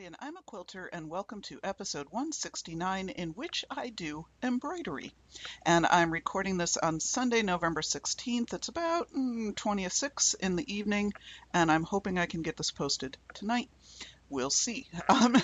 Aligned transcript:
And 0.00 0.16
I'm 0.18 0.36
a 0.36 0.42
quilter 0.42 0.86
and 0.86 1.08
welcome 1.08 1.40
to 1.42 1.60
episode 1.62 2.08
169 2.10 3.10
in 3.10 3.28
which 3.30 3.64
I 3.70 3.90
do 3.90 4.26
embroidery. 4.42 5.12
And 5.64 5.86
I'm 5.86 6.12
recording 6.12 6.58
this 6.58 6.76
on 6.76 6.98
Sunday, 6.98 7.42
November 7.42 7.80
16th. 7.80 8.52
It's 8.52 8.66
about 8.66 9.12
mm, 9.12 9.54
26 9.54 10.34
in 10.34 10.56
the 10.56 10.74
evening 10.74 11.12
and 11.52 11.70
I'm 11.70 11.84
hoping 11.84 12.18
I 12.18 12.26
can 12.26 12.42
get 12.42 12.56
this 12.56 12.72
posted 12.72 13.16
tonight. 13.34 13.70
We'll 14.28 14.50
see. 14.50 14.88
Um, 15.08 15.40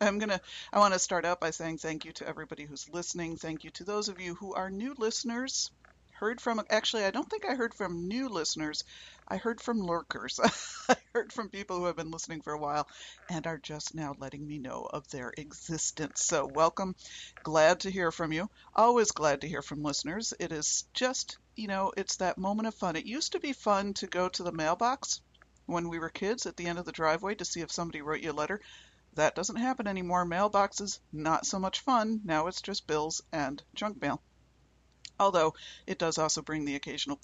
I'm 0.00 0.20
gonna. 0.20 0.40
I 0.72 0.78
want 0.78 0.94
to 0.94 1.00
start 1.00 1.24
out 1.24 1.40
by 1.40 1.50
saying 1.50 1.78
thank 1.78 2.04
you 2.04 2.12
to 2.12 2.28
everybody 2.28 2.64
who's 2.64 2.88
listening. 2.88 3.36
Thank 3.36 3.64
you 3.64 3.70
to 3.70 3.84
those 3.84 4.08
of 4.08 4.20
you 4.20 4.36
who 4.36 4.54
are 4.54 4.70
new 4.70 4.94
listeners. 4.96 5.72
Heard 6.12 6.40
from. 6.40 6.62
Actually, 6.70 7.04
I 7.04 7.10
don't 7.10 7.28
think 7.28 7.44
I 7.44 7.54
heard 7.54 7.74
from 7.74 8.06
new 8.06 8.28
listeners. 8.28 8.84
I 9.30 9.36
heard 9.36 9.60
from 9.60 9.80
lurkers. 9.82 10.40
I 10.88 10.96
heard 11.14 11.34
from 11.34 11.50
people 11.50 11.76
who 11.76 11.84
have 11.84 11.96
been 11.96 12.10
listening 12.10 12.40
for 12.40 12.54
a 12.54 12.58
while 12.58 12.88
and 13.28 13.46
are 13.46 13.58
just 13.58 13.94
now 13.94 14.14
letting 14.18 14.46
me 14.46 14.56
know 14.56 14.88
of 14.90 15.06
their 15.08 15.34
existence. 15.36 16.24
So 16.24 16.46
welcome. 16.46 16.96
Glad 17.42 17.80
to 17.80 17.90
hear 17.90 18.10
from 18.10 18.32
you. 18.32 18.48
Always 18.74 19.10
glad 19.10 19.42
to 19.42 19.48
hear 19.48 19.60
from 19.60 19.82
listeners. 19.82 20.32
It 20.40 20.50
is 20.50 20.84
just, 20.94 21.36
you 21.56 21.68
know, 21.68 21.92
it's 21.94 22.16
that 22.16 22.38
moment 22.38 22.68
of 22.68 22.74
fun. 22.74 22.96
It 22.96 23.04
used 23.04 23.32
to 23.32 23.40
be 23.40 23.52
fun 23.52 23.92
to 23.94 24.06
go 24.06 24.30
to 24.30 24.42
the 24.42 24.50
mailbox 24.50 25.20
when 25.66 25.90
we 25.90 25.98
were 25.98 26.08
kids 26.08 26.46
at 26.46 26.56
the 26.56 26.66
end 26.66 26.78
of 26.78 26.86
the 26.86 26.92
driveway 26.92 27.34
to 27.34 27.44
see 27.44 27.60
if 27.60 27.70
somebody 27.70 28.00
wrote 28.00 28.22
you 28.22 28.30
a 28.30 28.32
letter. 28.32 28.62
That 29.12 29.34
doesn't 29.34 29.56
happen 29.56 29.86
anymore. 29.86 30.24
Mailboxes, 30.24 31.00
not 31.12 31.44
so 31.44 31.58
much 31.58 31.80
fun. 31.80 32.22
Now 32.24 32.46
it's 32.46 32.62
just 32.62 32.86
bills 32.86 33.20
and 33.30 33.62
junk 33.74 34.00
mail. 34.00 34.22
Although 35.20 35.54
it 35.86 35.98
does 35.98 36.18
also 36.18 36.42
bring 36.42 36.64
the 36.64 36.76
occasional 36.76 37.18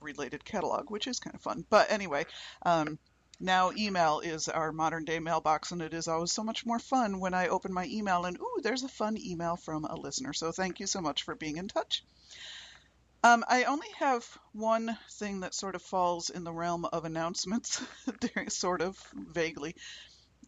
related 0.00 0.44
catalog, 0.44 0.90
which 0.90 1.06
is 1.06 1.20
kind 1.20 1.34
of 1.34 1.42
fun. 1.42 1.64
But 1.68 1.90
anyway, 1.90 2.26
um, 2.62 2.98
now 3.40 3.70
email 3.76 4.20
is 4.20 4.48
our 4.48 4.72
modern 4.72 5.04
day 5.04 5.18
mailbox, 5.18 5.70
and 5.70 5.80
it 5.80 5.94
is 5.94 6.08
always 6.08 6.32
so 6.32 6.42
much 6.42 6.66
more 6.66 6.78
fun 6.78 7.20
when 7.20 7.34
I 7.34 7.48
open 7.48 7.72
my 7.72 7.86
email 7.86 8.24
and, 8.24 8.38
ooh, 8.38 8.60
there's 8.62 8.82
a 8.82 8.88
fun 8.88 9.16
email 9.18 9.56
from 9.56 9.84
a 9.84 9.94
listener. 9.94 10.32
So 10.32 10.52
thank 10.52 10.80
you 10.80 10.86
so 10.86 11.00
much 11.00 11.22
for 11.22 11.34
being 11.34 11.56
in 11.56 11.68
touch. 11.68 12.04
Um, 13.24 13.44
I 13.48 13.64
only 13.64 13.88
have 13.98 14.24
one 14.52 14.96
thing 15.12 15.40
that 15.40 15.54
sort 15.54 15.74
of 15.74 15.82
falls 15.82 16.30
in 16.30 16.44
the 16.44 16.52
realm 16.52 16.84
of 16.84 17.04
announcements, 17.04 17.82
sort 18.48 18.80
of 18.80 18.96
vaguely 19.14 19.74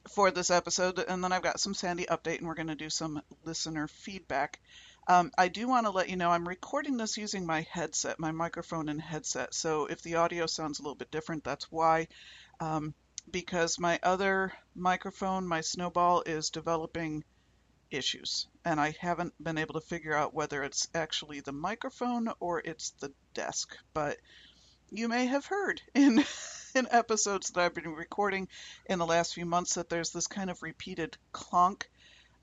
for 0.09 0.31
this 0.31 0.51
episode, 0.51 0.99
and 0.99 1.23
then 1.23 1.33
I've 1.33 1.43
got 1.43 1.61
some 1.61 1.75
Sandy 1.75 2.07
update, 2.07 2.39
and 2.39 2.47
we're 2.47 2.55
going 2.55 2.69
to 2.69 2.75
do 2.75 2.91
some 2.91 3.23
listener 3.45 3.89
feedback. 3.89 4.61
Um, 5.09 5.31
I 5.37 5.49
do 5.49 5.67
want 5.69 5.87
to 5.87 5.91
let 5.91 6.09
you 6.09 6.17
know 6.17 6.31
I'm 6.31 6.47
recording 6.47 6.97
this 6.97 7.17
using 7.17 7.47
my 7.47 7.67
headset, 7.71 8.21
my 8.21 8.33
microphone 8.33 8.89
and 8.89 9.01
headset. 9.01 9.55
So 9.55 9.87
if 9.87 10.03
the 10.03 10.17
audio 10.17 10.47
sounds 10.47 10.79
a 10.79 10.83
little 10.83 10.95
bit 10.95 11.11
different, 11.11 11.45
that's 11.45 11.71
why. 11.71 12.09
Um, 12.61 12.95
because 13.31 13.79
my 13.79 13.99
other 14.03 14.53
microphone, 14.75 15.47
my 15.47 15.61
Snowball, 15.61 16.23
is 16.27 16.51
developing 16.51 17.25
issues, 17.91 18.47
and 18.65 18.81
I 18.81 18.95
haven't 19.01 19.35
been 19.43 19.59
able 19.59 19.75
to 19.75 19.87
figure 19.87 20.15
out 20.15 20.35
whether 20.35 20.63
it's 20.63 20.89
actually 20.95 21.41
the 21.41 21.53
microphone 21.53 22.33
or 22.41 22.61
it's 22.65 22.91
the 23.01 23.13
desk. 23.35 23.77
But 23.95 24.19
you 24.91 25.09
may 25.09 25.27
have 25.27 25.47
heard 25.47 25.81
in 25.95 26.25
in 26.75 26.87
episodes 26.91 27.51
that 27.51 27.61
I've 27.61 27.75
been 27.75 27.89
recording 27.95 28.49
in 28.87 28.99
the 28.99 29.07
last 29.07 29.35
few 29.35 29.47
months 29.47 29.75
that 29.75 29.89
there's 29.89 30.11
this 30.11 30.27
kind 30.27 30.51
of 30.51 30.63
repeated 30.63 31.17
clunk. 31.33 31.91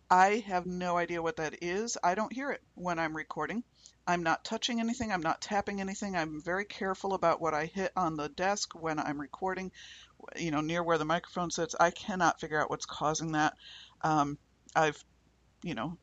I 0.09 0.43
have 0.47 0.65
no 0.65 0.97
idea 0.97 1.21
what 1.21 1.37
that 1.37 1.61
is. 1.61 1.97
I 2.03 2.15
don't 2.15 2.31
hear 2.31 2.51
it 2.51 2.61
when 2.75 2.97
I'm 2.97 3.15
recording. 3.15 3.63
I'm 4.07 4.23
not 4.23 4.45
touching 4.45 4.79
anything. 4.79 5.11
I'm 5.11 5.21
not 5.21 5.41
tapping 5.41 5.81
anything. 5.81 6.15
I'm 6.15 6.41
very 6.41 6.63
careful 6.63 7.13
about 7.13 7.41
what 7.41 7.53
I 7.53 7.65
hit 7.65 7.91
on 7.95 8.15
the 8.15 8.29
desk 8.29 8.73
when 8.73 8.99
I'm 8.99 9.19
recording, 9.19 9.71
you 10.37 10.51
know, 10.51 10.61
near 10.61 10.81
where 10.81 10.97
the 10.97 11.03
microphone 11.05 11.51
sits. 11.51 11.75
I 11.77 11.91
cannot 11.91 12.39
figure 12.39 12.61
out 12.61 12.69
what's 12.69 12.85
causing 12.85 13.33
that. 13.33 13.55
Um, 14.01 14.37
I've, 14.75 15.03
you 15.61 15.75
know, 15.75 15.97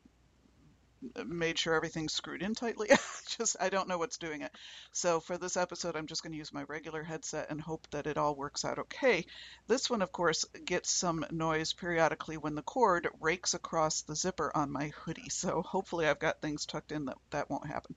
made 1.25 1.57
sure 1.57 1.73
everything's 1.73 2.13
screwed 2.13 2.41
in 2.41 2.55
tightly. 2.55 2.89
just 3.37 3.55
I 3.59 3.69
don't 3.69 3.87
know 3.87 3.97
what's 3.97 4.17
doing 4.17 4.41
it. 4.41 4.51
So 4.91 5.19
for 5.19 5.37
this 5.37 5.57
episode, 5.57 5.95
I'm 5.95 6.07
just 6.07 6.23
going 6.23 6.31
to 6.31 6.37
use 6.37 6.53
my 6.53 6.63
regular 6.63 7.03
headset 7.03 7.49
and 7.49 7.59
hope 7.59 7.87
that 7.91 8.07
it 8.07 8.17
all 8.17 8.35
works 8.35 8.65
out 8.65 8.79
okay. 8.79 9.25
This 9.67 9.89
one, 9.89 10.01
of 10.01 10.11
course, 10.11 10.45
gets 10.65 10.89
some 10.91 11.25
noise 11.31 11.73
periodically 11.73 12.37
when 12.37 12.55
the 12.55 12.61
cord 12.61 13.07
rakes 13.19 13.53
across 13.53 14.01
the 14.01 14.15
zipper 14.15 14.51
on 14.55 14.71
my 14.71 14.89
hoodie. 14.89 15.29
So 15.29 15.61
hopefully 15.61 16.07
I've 16.07 16.19
got 16.19 16.41
things 16.41 16.65
tucked 16.65 16.91
in 16.91 17.05
that 17.05 17.17
that 17.31 17.49
won't 17.49 17.67
happen. 17.67 17.95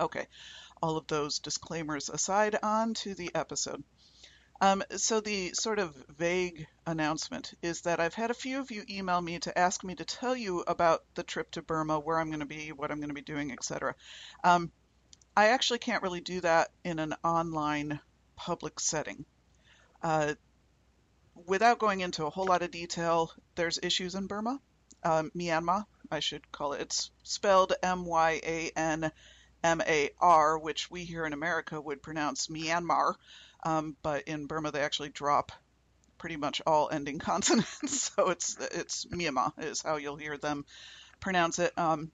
Okay, 0.00 0.26
all 0.82 0.96
of 0.96 1.06
those 1.08 1.40
disclaimers 1.40 2.08
aside, 2.08 2.56
on 2.62 2.94
to 2.94 3.14
the 3.14 3.34
episode. 3.34 3.84
Um, 4.60 4.82
so 4.96 5.20
the 5.20 5.52
sort 5.54 5.78
of 5.78 5.94
vague 6.18 6.66
announcement 6.86 7.54
is 7.62 7.82
that 7.82 7.98
I've 7.98 8.14
had 8.14 8.30
a 8.30 8.34
few 8.34 8.60
of 8.60 8.70
you 8.70 8.84
email 8.90 9.20
me 9.20 9.38
to 9.40 9.58
ask 9.58 9.82
me 9.82 9.94
to 9.94 10.04
tell 10.04 10.36
you 10.36 10.60
about 10.66 11.02
the 11.14 11.22
trip 11.22 11.50
to 11.52 11.62
Burma, 11.62 11.98
where 11.98 12.18
I'm 12.18 12.28
going 12.28 12.40
to 12.40 12.46
be, 12.46 12.72
what 12.72 12.90
I'm 12.90 12.98
going 12.98 13.08
to 13.08 13.14
be 13.14 13.22
doing, 13.22 13.52
etc. 13.52 13.94
Um, 14.44 14.70
I 15.36 15.48
actually 15.48 15.78
can't 15.78 16.02
really 16.02 16.20
do 16.20 16.40
that 16.42 16.70
in 16.84 16.98
an 16.98 17.14
online 17.24 18.00
public 18.36 18.80
setting. 18.80 19.24
Uh, 20.02 20.34
without 21.46 21.78
going 21.78 22.00
into 22.00 22.26
a 22.26 22.30
whole 22.30 22.46
lot 22.46 22.62
of 22.62 22.70
detail, 22.70 23.32
there's 23.54 23.78
issues 23.82 24.14
in 24.14 24.26
Burma, 24.26 24.60
um, 25.04 25.30
Myanmar, 25.34 25.86
I 26.10 26.20
should 26.20 26.50
call 26.52 26.74
it. 26.74 26.82
It's 26.82 27.10
spelled 27.22 27.72
M 27.82 28.04
Y 28.04 28.40
A 28.44 28.70
N 28.76 29.10
M 29.62 29.80
A 29.80 30.10
R, 30.20 30.58
which 30.58 30.90
we 30.90 31.04
here 31.04 31.24
in 31.24 31.32
America 31.32 31.80
would 31.80 32.02
pronounce 32.02 32.48
Myanmar. 32.48 33.14
Um, 33.64 33.96
but 34.02 34.24
in 34.24 34.46
Burma, 34.46 34.70
they 34.70 34.82
actually 34.82 35.10
drop 35.10 35.52
pretty 36.18 36.36
much 36.36 36.62
all 36.66 36.88
ending 36.90 37.18
consonants. 37.30 38.12
so 38.16 38.30
it's 38.30 38.56
it's 38.72 39.06
Myanmar 39.06 39.52
is 39.58 39.82
how 39.82 39.96
you'll 39.96 40.16
hear 40.16 40.36
them 40.36 40.64
pronounce 41.20 41.58
it. 41.58 41.76
Um, 41.78 42.10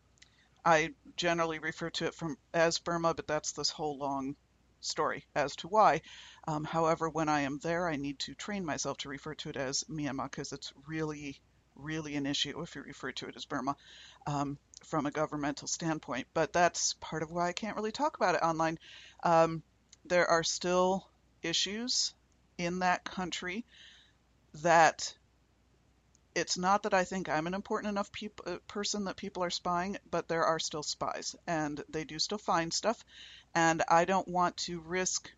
I 0.65 0.95
generally 1.17 1.61
refer 1.61 1.91
to 1.91 2.07
it 2.07 2.15
from 2.15 2.37
as 2.53 2.79
Burma, 2.79 3.15
but 3.15 3.29
that's 3.29 3.53
this 3.53 3.71
whole 3.71 3.99
long 3.99 4.35
story 4.81 5.25
as 5.35 5.57
to 5.57 5.69
why. 5.69 6.03
Um, 6.49 6.65
however, 6.65 7.09
when 7.09 7.29
I 7.29 7.43
am 7.43 7.59
there, 7.63 7.89
I 7.89 7.97
need 7.97 8.19
to 8.21 8.35
train 8.35 8.65
myself 8.65 8.99
to 8.99 9.09
refer 9.09 9.35
to 9.37 9.51
it 9.51 9.57
as 9.57 9.85
Myanmar 9.85 10.31
because 10.31 10.53
it's 10.53 10.73
really, 10.87 11.41
really 11.75 12.17
an 12.17 12.27
issue 12.27 12.61
if 12.63 12.75
you 12.75 12.83
refer 12.83 13.13
to 13.13 13.29
it 13.29 13.37
as 13.37 13.45
Burma 13.45 13.77
um, 14.27 14.59
from 14.85 15.07
a 15.07 15.11
governmental 15.11 15.69
standpoint. 15.69 16.27
But 16.35 16.53
that's 16.53 16.95
part 16.95 17.23
of 17.23 17.31
why 17.31 17.49
I 17.49 17.53
can't 17.53 17.77
really 17.77 17.93
talk 17.93 18.17
about 18.17 18.35
it 18.35 18.43
online. 18.43 18.79
Um, 19.23 19.63
there 20.05 20.27
are 20.29 20.45
still 20.45 21.09
issues 21.47 22.15
in 22.59 22.81
that 22.81 23.05
country 23.05 23.65
that 24.63 25.15
it's 26.35 26.59
not 26.59 26.83
that 26.83 26.93
I 26.93 27.05
think 27.05 27.29
I'm 27.29 27.47
an 27.47 27.55
important 27.55 27.91
enough 27.91 28.13
peop- 28.13 28.43
uh, 28.47 28.59
person 28.69 29.05
that 29.05 29.17
people 29.17 29.43
are 29.43 29.51
spying, 29.51 29.97
but 30.11 30.29
there 30.29 30.45
are 30.45 30.59
still 30.59 30.83
spies 30.83 31.35
and 31.47 31.83
they 31.89 32.05
do 32.05 32.19
still 32.19 32.39
find 32.39 32.73
stuff. 32.73 33.03
And 33.55 33.83
I 33.89 34.05
don't 34.05 34.29
want 34.29 34.57
to 34.59 34.81
risk 34.81 35.31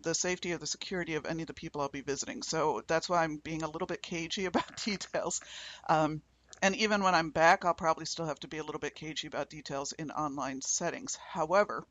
the 0.00 0.14
safety 0.14 0.52
or 0.52 0.58
the 0.58 0.66
security 0.66 1.14
of 1.14 1.26
any 1.26 1.42
of 1.42 1.46
the 1.46 1.54
people 1.54 1.80
I'll 1.80 1.88
be 1.88 2.00
visiting. 2.00 2.42
So 2.42 2.82
that's 2.88 3.08
why 3.08 3.22
I'm 3.22 3.36
being 3.36 3.62
a 3.62 3.70
little 3.70 3.86
bit 3.86 4.02
cagey 4.02 4.46
about 4.46 4.84
details. 4.84 5.40
Um, 5.88 6.22
and 6.60 6.74
even 6.76 7.02
when 7.04 7.14
I'm 7.14 7.30
back, 7.30 7.64
I'll 7.64 7.74
probably 7.74 8.06
still 8.06 8.26
have 8.26 8.40
to 8.40 8.48
be 8.48 8.58
a 8.58 8.64
little 8.64 8.80
bit 8.80 8.96
cagey 8.96 9.28
about 9.28 9.50
details 9.50 9.92
in 9.92 10.10
online 10.10 10.60
settings. 10.60 11.16
However, 11.16 11.86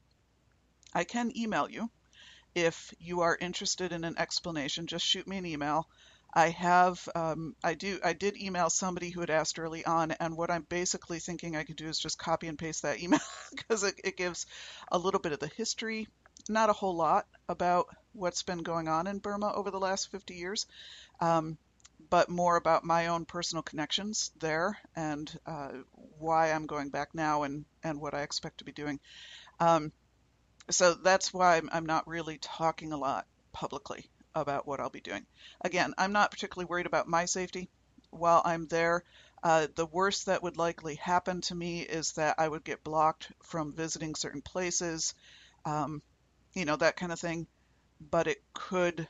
I 0.94 1.06
can 1.06 1.36
email 1.38 1.70
you 1.70 1.90
if 2.56 2.94
you 3.00 3.22
are 3.22 3.38
interested 3.40 3.92
in 3.92 4.04
an 4.04 4.18
explanation, 4.18 4.88
just 4.88 5.06
shoot 5.06 5.28
me 5.28 5.38
an 5.38 5.46
email. 5.46 5.88
I 6.34 6.50
have, 6.50 7.08
um, 7.14 7.56
I 7.64 7.74
do, 7.74 8.00
I 8.04 8.14
did 8.14 8.38
email 8.38 8.70
somebody 8.70 9.10
who 9.10 9.20
had 9.20 9.30
asked 9.30 9.60
early 9.60 9.86
on, 9.86 10.12
and 10.12 10.38
what 10.38 10.50
I'm 10.50 10.66
basically 10.70 11.20
thinking 11.20 11.56
I 11.56 11.64
could 11.64 11.76
do 11.76 11.88
is 11.88 12.00
just 12.00 12.18
copy 12.18 12.48
and 12.48 12.58
paste 12.58 12.84
that 12.84 13.02
email 13.02 13.20
because 13.52 13.84
it, 13.84 13.96
it 14.04 14.18
gives 14.18 14.46
a 14.92 14.98
little 14.98 15.20
bit 15.20 15.34
of 15.34 15.40
the 15.40 15.52
history, 15.58 16.08
not 16.48 16.70
a 16.70 16.74
whole 16.74 16.96
lot 16.96 17.28
about 17.50 17.88
what's 18.14 18.44
been 18.44 18.64
going 18.64 18.88
on 18.88 19.08
in 19.08 19.20
Burma 19.20 19.52
over 19.54 19.72
the 19.72 19.80
last 19.80 20.10
50 20.10 20.36
years, 20.36 20.68
um, 21.20 21.58
but 22.10 22.30
more 22.30 22.56
about 22.56 22.84
my 22.84 23.08
own 23.08 23.26
personal 23.26 23.62
connections 23.62 24.32
there 24.40 24.78
and 24.96 25.38
uh, 25.46 25.72
why 26.18 26.52
I'm 26.52 26.66
going 26.66 26.90
back 26.90 27.10
now 27.14 27.44
and, 27.44 27.66
and 27.84 28.00
what 28.00 28.14
I 28.14 28.22
expect 28.22 28.60
to 28.60 28.66
be 28.66 28.72
doing. 28.72 29.00
Um, 29.60 29.92
so 30.70 30.94
that's 30.94 31.34
why 31.34 31.62
I'm, 31.72 31.86
not 31.86 32.08
really 32.08 32.38
talking 32.40 32.94
a 32.94 32.98
lot 32.98 33.26
publicly 33.52 34.06
about 34.36 34.68
what 34.68 34.80
I'll 34.80 34.90
be 34.90 35.02
doing. 35.02 35.26
Again, 35.62 35.94
I'm 35.98 36.14
not 36.14 36.32
particularly 36.32 36.68
worried 36.70 36.86
about 36.86 37.08
my 37.08 37.26
safety. 37.26 37.70
while 38.12 38.42
I'm 38.46 38.68
there. 38.68 39.04
Uh, 39.44 39.68
the 39.76 39.88
worst 39.88 40.28
that 40.28 40.44
would 40.44 40.58
likely 40.58 40.96
happen 40.96 41.42
to 41.42 41.56
me 41.56 41.82
is 41.82 42.14
that 42.14 42.36
I 42.38 42.48
would 42.48 42.64
get 42.64 42.84
blocked 42.84 43.32
from 43.42 43.74
visiting 43.74 44.14
certain 44.14 44.42
places, 44.42 45.16
um, 45.66 46.02
you 46.54 46.66
know, 46.66 46.76
that 46.76 46.96
kind 46.96 47.12
of 47.12 47.20
thing. 47.20 47.48
But 48.00 48.28
it 48.28 48.44
could 48.54 49.08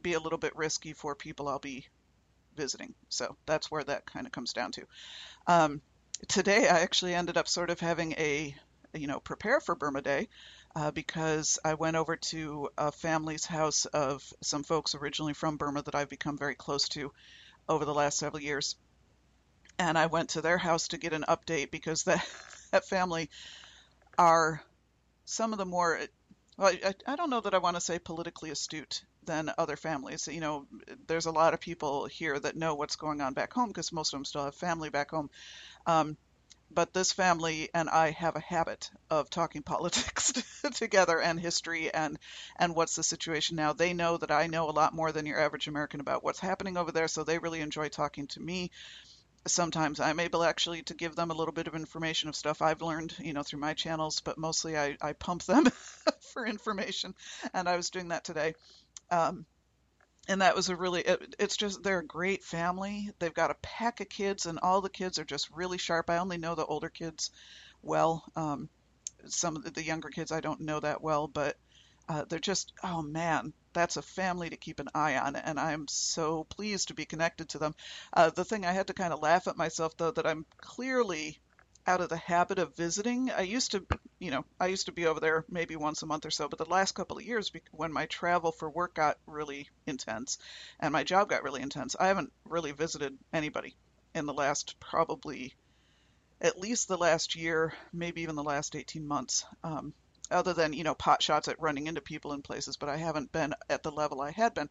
be 0.00 0.12
a 0.14 0.20
little 0.20 0.38
bit 0.38 0.56
risky 0.56 0.92
for 0.92 1.14
people 1.14 1.48
I'll 1.48 1.58
be 1.58 1.86
visiting. 2.56 2.94
So 3.08 3.36
that's 3.46 3.70
where 3.70 3.84
that 3.84 4.06
kind 4.06 4.26
of 4.26 4.32
comes 4.32 4.52
down 4.52 4.72
to. 4.72 4.86
Um, 5.46 5.82
today, 6.28 6.68
I 6.68 6.80
actually 6.80 7.14
ended 7.14 7.36
up 7.36 7.48
sort 7.48 7.70
of 7.70 7.80
having 7.80 8.12
a, 8.12 8.54
you 8.94 9.06
know, 9.06 9.20
prepare 9.20 9.60
for 9.60 9.74
Burma 9.74 10.02
Day 10.02 10.28
uh, 10.74 10.90
because 10.90 11.58
I 11.64 11.74
went 11.74 11.96
over 11.96 12.16
to 12.16 12.70
a 12.78 12.92
family's 12.92 13.44
house 13.44 13.86
of 13.86 14.22
some 14.42 14.62
folks 14.62 14.94
originally 14.94 15.34
from 15.34 15.56
Burma 15.56 15.82
that 15.82 15.94
I've 15.94 16.08
become 16.08 16.38
very 16.38 16.54
close 16.54 16.88
to 16.90 17.12
over 17.68 17.84
the 17.84 17.94
last 17.94 18.18
several 18.18 18.42
years. 18.42 18.76
And 19.78 19.96
I 19.96 20.06
went 20.06 20.30
to 20.30 20.42
their 20.42 20.58
house 20.58 20.88
to 20.88 20.98
get 20.98 21.12
an 21.12 21.24
update 21.28 21.70
because 21.70 22.02
that, 22.04 22.26
that 22.70 22.86
family 22.86 23.30
are 24.18 24.62
some 25.24 25.52
of 25.52 25.58
the 25.58 25.66
more, 25.66 26.00
well, 26.56 26.72
I, 26.84 26.94
I 27.06 27.16
don't 27.16 27.30
know 27.30 27.40
that 27.40 27.54
I 27.54 27.58
want 27.58 27.76
to 27.76 27.80
say 27.80 27.98
politically 27.98 28.50
astute 28.50 29.04
than 29.24 29.52
other 29.58 29.76
families. 29.76 30.28
You 30.30 30.40
know, 30.40 30.66
there's 31.06 31.26
a 31.26 31.30
lot 31.30 31.54
of 31.54 31.60
people 31.60 32.06
here 32.06 32.38
that 32.38 32.56
know 32.56 32.74
what's 32.74 32.96
going 32.96 33.20
on 33.20 33.34
back 33.34 33.52
home 33.52 33.68
because 33.68 33.92
most 33.92 34.12
of 34.12 34.18
them 34.18 34.24
still 34.24 34.44
have 34.44 34.54
family 34.54 34.90
back 34.90 35.10
home. 35.10 35.30
Um, 35.86 36.16
but 36.70 36.92
this 36.92 37.12
family 37.12 37.68
and 37.74 37.88
I 37.88 38.10
have 38.10 38.36
a 38.36 38.40
habit 38.40 38.90
of 39.10 39.30
talking 39.30 39.62
politics 39.64 40.32
together 40.74 41.20
and 41.20 41.38
history 41.40 41.92
and 41.92 42.18
and 42.56 42.74
what's 42.74 42.96
the 42.96 43.02
situation 43.02 43.56
now. 43.56 43.72
They 43.72 43.92
know 43.92 44.16
that 44.18 44.30
I 44.30 44.46
know 44.46 44.68
a 44.68 44.72
lot 44.72 44.94
more 44.94 45.12
than 45.12 45.26
your 45.26 45.40
average 45.40 45.68
American 45.68 46.00
about 46.00 46.24
what's 46.24 46.40
happening 46.40 46.76
over 46.76 46.92
there, 46.92 47.08
so 47.08 47.24
they 47.24 47.38
really 47.38 47.60
enjoy 47.60 47.88
talking 47.88 48.26
to 48.28 48.40
me. 48.40 48.70
Sometimes 49.46 50.00
I'm 50.00 50.20
able 50.20 50.44
actually 50.44 50.82
to 50.84 50.94
give 50.94 51.16
them 51.16 51.30
a 51.30 51.34
little 51.34 51.54
bit 51.54 51.66
of 51.66 51.74
information 51.74 52.28
of 52.28 52.36
stuff 52.36 52.62
I've 52.62 52.82
learned, 52.82 53.14
you 53.18 53.32
know, 53.32 53.42
through 53.42 53.60
my 53.60 53.74
channels, 53.74 54.20
but 54.20 54.38
mostly 54.38 54.76
I, 54.78 54.96
I 55.00 55.14
pump 55.14 55.44
them 55.44 55.64
for 56.32 56.46
information, 56.46 57.14
and 57.54 57.68
I 57.68 57.76
was 57.76 57.90
doing 57.90 58.08
that 58.08 58.24
today. 58.24 58.54
Um, 59.10 59.46
and 60.30 60.42
that 60.42 60.56
was 60.56 60.68
a 60.68 60.76
really 60.76 61.02
it, 61.02 61.34
it's 61.38 61.56
just 61.56 61.82
they're 61.82 61.98
a 61.98 62.06
great 62.06 62.44
family. 62.44 63.10
They've 63.18 63.34
got 63.34 63.50
a 63.50 63.56
pack 63.62 64.00
of 64.00 64.08
kids 64.08 64.46
and 64.46 64.58
all 64.62 64.80
the 64.80 64.88
kids 64.88 65.18
are 65.18 65.24
just 65.24 65.50
really 65.50 65.78
sharp. 65.78 66.08
I 66.08 66.18
only 66.18 66.38
know 66.38 66.54
the 66.54 66.64
older 66.64 66.88
kids 66.88 67.30
well. 67.82 68.24
Um, 68.36 68.68
some 69.26 69.56
of 69.56 69.74
the, 69.74 69.82
younger 69.82 70.08
kids 70.08 70.32
i 70.32 70.40
don't 70.40 70.60
know 70.60 70.80
that 70.80 71.02
well 71.02 71.26
but 71.26 71.56
uh, 72.08 72.24
they're 72.28 72.38
just 72.38 72.72
oh 72.82 73.02
man 73.02 73.52
that's 73.72 73.96
a 73.96 74.02
family 74.02 74.50
to 74.50 74.56
keep 74.56 74.80
an 74.80 74.88
eye 74.94 75.16
on 75.16 75.36
and 75.36 75.60
i'm 75.60 75.86
so 75.88 76.44
pleased 76.44 76.88
to 76.88 76.94
be 76.94 77.04
connected 77.04 77.48
to 77.48 77.58
them. 77.58 77.74
Uh, 78.12 78.30
the 78.30 78.44
thing 78.44 78.64
i 78.64 78.72
had 78.72 78.86
to 78.86 78.94
kind 78.94 79.12
of 79.12 79.20
laugh 79.20 79.46
at 79.46 79.56
myself 79.56 79.96
though 79.96 80.10
that 80.10 80.26
i'm 80.26 80.46
clearly 80.56 81.38
out 81.90 82.00
of 82.00 82.08
the 82.08 82.16
habit 82.16 82.60
of 82.60 82.76
visiting. 82.76 83.32
I 83.32 83.40
used 83.40 83.72
to, 83.72 83.84
you 84.20 84.30
know, 84.30 84.44
I 84.60 84.68
used 84.68 84.86
to 84.86 84.92
be 84.92 85.06
over 85.06 85.18
there 85.18 85.44
maybe 85.48 85.74
once 85.74 86.02
a 86.02 86.06
month 86.06 86.24
or 86.24 86.30
so, 86.30 86.48
but 86.48 86.60
the 86.60 86.64
last 86.64 86.92
couple 86.94 87.18
of 87.18 87.24
years, 87.24 87.50
when 87.72 87.92
my 87.92 88.06
travel 88.06 88.52
for 88.52 88.70
work 88.70 88.94
got 88.94 89.18
really 89.26 89.68
intense 89.88 90.38
and 90.78 90.92
my 90.92 91.02
job 91.02 91.28
got 91.28 91.42
really 91.42 91.62
intense, 91.62 91.96
I 91.98 92.06
haven't 92.06 92.32
really 92.44 92.70
visited 92.70 93.18
anybody 93.32 93.74
in 94.14 94.26
the 94.26 94.32
last 94.32 94.78
probably 94.78 95.52
at 96.40 96.60
least 96.60 96.86
the 96.86 96.96
last 96.96 97.34
year, 97.34 97.74
maybe 97.92 98.22
even 98.22 98.36
the 98.36 98.44
last 98.44 98.76
18 98.76 99.04
months. 99.04 99.44
Um, 99.64 99.92
other 100.30 100.54
than 100.54 100.72
you 100.72 100.84
know 100.84 100.94
pot 100.94 101.20
shots 101.20 101.48
at 101.48 101.60
running 101.60 101.88
into 101.88 102.00
people 102.00 102.34
in 102.34 102.42
places, 102.42 102.76
but 102.76 102.88
I 102.88 102.98
haven't 102.98 103.32
been 103.32 103.52
at 103.68 103.82
the 103.82 103.90
level 103.90 104.20
I 104.20 104.30
had 104.30 104.54
been. 104.54 104.70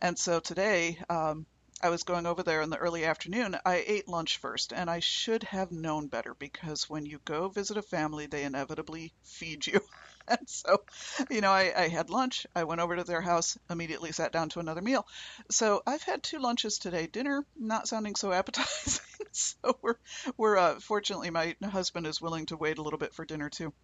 And 0.00 0.18
so 0.18 0.40
today, 0.40 0.98
um, 1.10 1.44
I 1.84 1.90
was 1.90 2.02
going 2.02 2.24
over 2.24 2.42
there 2.42 2.62
in 2.62 2.70
the 2.70 2.78
early 2.78 3.04
afternoon, 3.04 3.58
I 3.62 3.84
ate 3.86 4.08
lunch 4.08 4.38
first, 4.38 4.72
and 4.72 4.88
I 4.88 5.00
should 5.00 5.42
have 5.42 5.70
known 5.70 6.06
better 6.06 6.32
because 6.32 6.88
when 6.88 7.04
you 7.04 7.20
go 7.26 7.48
visit 7.48 7.76
a 7.76 7.82
family, 7.82 8.24
they 8.24 8.44
inevitably 8.44 9.12
feed 9.22 9.66
you. 9.66 9.80
and 10.28 10.48
so, 10.48 10.82
you 11.28 11.42
know, 11.42 11.50
I, 11.50 11.74
I, 11.76 11.88
had 11.88 12.08
lunch. 12.08 12.46
I 12.56 12.64
went 12.64 12.80
over 12.80 12.96
to 12.96 13.04
their 13.04 13.20
house, 13.20 13.58
immediately 13.68 14.12
sat 14.12 14.32
down 14.32 14.48
to 14.48 14.60
another 14.60 14.80
meal. 14.80 15.06
So 15.50 15.82
I've 15.86 16.02
had 16.02 16.22
two 16.22 16.38
lunches 16.38 16.78
today. 16.78 17.06
Dinner 17.06 17.44
not 17.54 17.86
sounding 17.86 18.14
so 18.14 18.32
appetizing. 18.40 19.04
so 19.32 19.78
we're 19.82 19.98
we're 20.38 20.56
uh, 20.56 20.80
fortunately 20.80 21.28
my 21.28 21.54
husband 21.62 22.06
is 22.06 22.18
willing 22.18 22.46
to 22.46 22.56
wait 22.56 22.78
a 22.78 22.82
little 22.82 22.98
bit 22.98 23.12
for 23.12 23.26
dinner 23.26 23.50
too, 23.50 23.74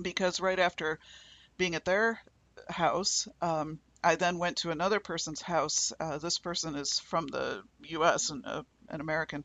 because 0.00 0.38
right 0.38 0.60
after 0.60 1.00
being 1.56 1.74
at 1.74 1.84
their 1.84 2.20
house, 2.68 3.26
um, 3.42 3.80
I 4.08 4.16
then 4.16 4.38
went 4.38 4.56
to 4.58 4.70
another 4.70 5.00
person's 5.00 5.42
house. 5.42 5.92
Uh, 6.00 6.16
this 6.16 6.38
person 6.38 6.76
is 6.76 6.98
from 6.98 7.26
the 7.26 7.62
U.S. 7.88 8.30
and 8.30 8.42
uh, 8.46 8.62
an 8.88 9.02
American, 9.02 9.44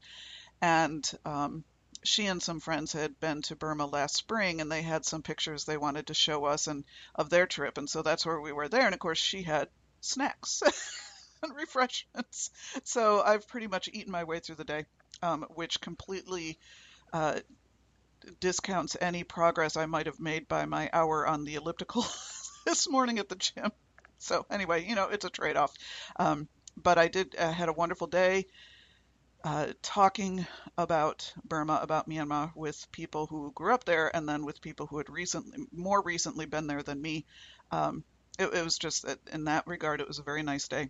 and 0.62 1.04
um, 1.25 1.65
she 2.06 2.27
and 2.27 2.42
some 2.42 2.62
friends 2.62 2.94
had 2.94 3.19
been 3.19 3.42
to 3.42 3.57
Burma 3.57 3.86
last 3.86 4.15
spring, 4.15 4.62
and 4.62 4.71
they 4.71 4.81
had 4.81 5.04
some 5.04 5.21
pictures 5.21 5.65
they 5.65 5.75
wanted 5.75 6.07
to 6.07 6.13
show 6.13 6.45
us 6.45 6.68
and 6.68 6.86
of 7.13 7.30
their 7.30 7.45
trip, 7.45 7.77
and 7.77 7.89
so 7.89 8.04
that's 8.04 8.25
where 8.25 8.39
we 8.39 8.54
were 8.54 8.69
there. 8.69 8.86
And 8.86 8.94
of 8.94 9.01
course, 9.01 9.18
she 9.18 9.42
had 9.44 9.68
snacks 10.00 10.63
and 11.44 11.54
refreshments. 11.54 12.50
So 12.86 13.21
I've 13.21 13.45
pretty 13.50 13.68
much 13.68 13.89
eaten 13.92 14.13
my 14.13 14.24
way 14.24 14.39
through 14.39 14.56
the 14.56 14.63
day, 14.63 14.86
um, 15.21 15.45
which 15.50 15.81
completely. 15.81 16.57
Uh, 17.12 17.42
discounts 18.39 18.95
any 19.01 19.25
progress 19.25 19.75
I 19.75 19.86
might 19.86 20.06
have 20.06 20.21
made 20.21 20.48
by 20.48 20.65
my 20.65 20.89
hour 20.94 21.27
on 21.27 21.44
the 21.44 21.56
elliptical 21.56 22.06
this 22.65 22.89
morning 22.89 23.19
at 23.19 23.27
the 23.27 23.36
gym. 23.36 23.74
So 24.19 24.45
anyway, 24.50 24.86
you 24.88 24.95
know, 24.95 25.10
it's 25.10 25.25
a 25.25 25.30
trade-off. 25.30 25.74
Um, 26.18 26.48
but 26.75 26.98
I 26.98 27.07
did 27.07 27.36
had 27.36 27.69
a 27.69 27.74
wonderful 27.74 28.07
day 28.07 28.48
uh, 29.44 29.74
talking 29.81 30.45
about 30.77 31.33
Burma, 31.44 31.80
about 31.81 32.07
Myanmar, 32.07 32.56
with 32.56 32.89
people 32.92 33.27
who 33.27 33.51
grew 33.51 33.74
up 33.74 33.83
there, 33.83 34.13
and 34.15 34.27
then 34.27 34.45
with 34.45 34.62
people 34.62 34.88
who 34.88 34.98
had 34.98 35.10
recently, 35.10 35.68
more 35.71 36.01
recently, 36.01 36.45
been 36.45 36.68
there 36.68 36.81
than 36.81 37.01
me. 37.01 37.25
Um, 37.71 38.04
it, 38.39 38.54
it, 38.54 38.63
was 38.63 38.77
just 38.77 39.06
in 39.31 39.44
that 39.45 39.68
regard, 39.68 40.00
it 40.00 40.07
was 40.07 40.19
a 40.19 40.24
very 40.24 40.44
nice 40.44 40.68
day. 40.68 40.89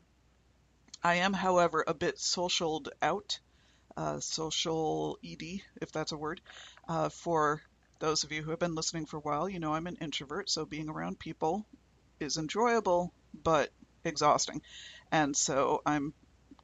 I 1.04 1.16
am, 1.16 1.34
however, 1.34 1.84
a 1.86 1.94
bit 1.94 2.18
socialed 2.18 2.90
out, 3.02 3.40
uh, 3.98 4.20
social 4.20 5.18
ed, 5.24 5.62
if 5.82 5.92
that's 5.92 6.12
a 6.12 6.18
word, 6.18 6.40
uh, 6.88 7.10
for 7.10 7.62
those 8.00 8.24
of 8.24 8.32
you 8.32 8.44
who 8.44 8.52
have 8.52 8.60
been 8.60 8.76
listening 8.76 9.08
for 9.08 9.18
a 9.18 9.22
while. 9.22 9.50
You 9.50 9.60
know, 9.60 9.74
I'm 9.74 9.88
an 9.88 9.98
introvert, 10.00 10.50
so 10.50 10.66
being 10.66 10.90
around 10.90 11.20
people 11.20 11.66
is 12.20 12.38
enjoyable, 12.38 13.14
but 13.34 13.70
exhausting. 14.04 14.62
And 15.12 15.36
so 15.36 15.82
I'm 15.86 16.14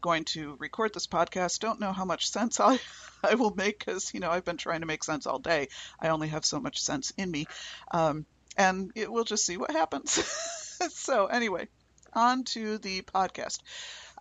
going 0.02 0.26
to 0.26 0.56
record 0.60 0.94
this 0.94 1.08
podcast. 1.08 1.60
Don't 1.60 1.80
know 1.80 1.92
how 1.92 2.06
much 2.06 2.30
sense 2.30 2.60
I, 2.60 2.80
I 3.24 3.36
will 3.36 3.54
make 3.56 3.80
because, 3.80 4.14
you 4.14 4.20
know, 4.20 4.32
I've 4.32 4.46
been 4.46 4.58
trying 4.58 4.82
to 4.82 4.88
make 4.88 5.04
sense 5.04 5.28
all 5.28 5.40
day. 5.40 5.68
I 6.00 6.10
only 6.10 6.30
have 6.30 6.46
so 6.46 6.60
much 6.60 6.82
sense 6.82 7.12
in 7.18 7.30
me. 7.30 7.48
Um, 7.92 8.26
and 8.58 8.92
it, 8.96 9.12
we'll 9.12 9.24
just 9.24 9.46
see 9.46 9.58
what 9.58 9.72
happens. 9.72 10.12
so, 10.94 11.28
anyway, 11.28 11.68
on 12.14 12.44
to 12.46 12.78
the 12.78 13.02
podcast. 13.02 13.60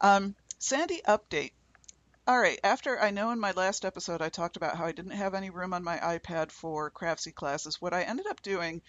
Um, 0.00 0.35
Sandy 0.59 1.00
update. 1.07 1.52
All 2.26 2.38
right, 2.38 2.61
after 2.62 3.00
I 3.00 3.11
know 3.11 3.31
in 3.31 3.41
my 3.41 3.52
last 3.52 3.87
episode 3.87 4.21
I 4.21 4.29
talked 4.29 4.59
about 4.59 4.76
how 4.76 4.85
I 4.85 4.93
didn't 4.93 5.12
have 5.12 5.35
any 5.35 5.49
room 5.49 5.73
on 5.73 5.83
my 5.83 5.97
iPad 5.97 6.52
for 6.52 6.91
Craftsy 6.91 7.35
classes, 7.35 7.81
what 7.81 7.95
I 7.95 8.02
ended 8.02 8.26
up 8.26 8.43
doing 8.43 8.83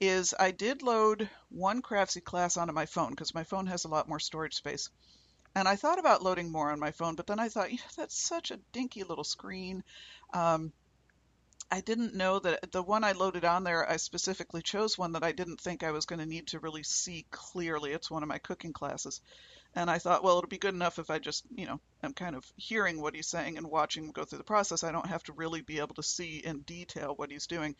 is 0.00 0.34
I 0.38 0.50
did 0.50 0.82
load 0.82 1.28
one 1.50 1.82
Craftsy 1.82 2.22
class 2.22 2.56
onto 2.56 2.72
my 2.72 2.86
phone 2.86 3.10
because 3.10 3.34
my 3.34 3.44
phone 3.44 3.66
has 3.66 3.84
a 3.84 3.88
lot 3.88 4.08
more 4.08 4.18
storage 4.18 4.54
space. 4.54 4.90
And 5.54 5.68
I 5.68 5.76
thought 5.76 5.98
about 5.98 6.22
loading 6.22 6.50
more 6.50 6.70
on 6.70 6.80
my 6.80 6.92
phone, 6.92 7.16
but 7.16 7.26
then 7.26 7.38
I 7.38 7.48
thought, 7.48 7.72
yeah, 7.72 7.78
that's 7.96 8.16
such 8.16 8.50
a 8.50 8.60
dinky 8.72 9.02
little 9.02 9.24
screen. 9.24 9.82
Um, 10.32 10.72
I 11.72 11.80
didn't 11.80 12.14
know 12.14 12.38
that 12.38 12.72
the 12.72 12.82
one 12.82 13.04
I 13.04 13.12
loaded 13.12 13.44
on 13.44 13.62
there, 13.62 13.88
I 13.88 13.96
specifically 13.96 14.62
chose 14.62 14.98
one 14.98 15.12
that 15.12 15.22
I 15.22 15.32
didn't 15.32 15.60
think 15.60 15.82
I 15.82 15.92
was 15.92 16.06
going 16.06 16.18
to 16.18 16.26
need 16.26 16.48
to 16.48 16.58
really 16.58 16.82
see 16.82 17.26
clearly. 17.30 17.92
It's 17.92 18.10
one 18.10 18.22
of 18.22 18.28
my 18.28 18.38
cooking 18.38 18.72
classes. 18.72 19.20
And 19.74 19.88
I 19.88 19.98
thought, 19.98 20.24
well, 20.24 20.38
it'll 20.38 20.48
be 20.48 20.58
good 20.58 20.74
enough 20.74 20.98
if 20.98 21.10
I 21.10 21.20
just, 21.20 21.44
you 21.54 21.66
know, 21.66 21.80
I'm 22.02 22.12
kind 22.12 22.34
of 22.34 22.44
hearing 22.56 23.00
what 23.00 23.14
he's 23.14 23.28
saying 23.28 23.56
and 23.56 23.70
watching 23.70 24.04
him 24.04 24.10
go 24.10 24.24
through 24.24 24.38
the 24.38 24.44
process. 24.44 24.82
I 24.82 24.90
don't 24.90 25.06
have 25.06 25.22
to 25.24 25.32
really 25.32 25.60
be 25.60 25.78
able 25.78 25.94
to 25.94 26.02
see 26.02 26.38
in 26.38 26.62
detail 26.62 27.14
what 27.14 27.30
he's 27.30 27.46
doing. 27.46 27.76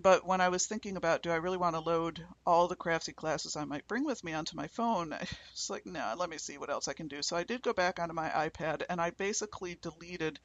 But 0.00 0.24
when 0.24 0.40
I 0.40 0.48
was 0.48 0.64
thinking 0.64 0.96
about, 0.96 1.22
do 1.22 1.32
I 1.32 1.36
really 1.36 1.56
want 1.56 1.74
to 1.74 1.80
load 1.80 2.24
all 2.46 2.68
the 2.68 2.76
Craftsy 2.76 3.12
classes 3.12 3.56
I 3.56 3.64
might 3.64 3.88
bring 3.88 4.04
with 4.04 4.22
me 4.22 4.32
onto 4.32 4.56
my 4.56 4.68
phone, 4.68 5.12
I 5.12 5.18
was 5.52 5.68
like, 5.68 5.86
no, 5.86 5.98
nah, 5.98 6.14
let 6.14 6.30
me 6.30 6.38
see 6.38 6.56
what 6.56 6.70
else 6.70 6.86
I 6.86 6.92
can 6.92 7.08
do. 7.08 7.20
So 7.20 7.36
I 7.36 7.42
did 7.42 7.62
go 7.62 7.72
back 7.72 7.98
onto 7.98 8.14
my 8.14 8.28
iPad 8.28 8.84
and 8.88 9.00
I 9.00 9.10
basically 9.10 9.74
deleted 9.74 10.38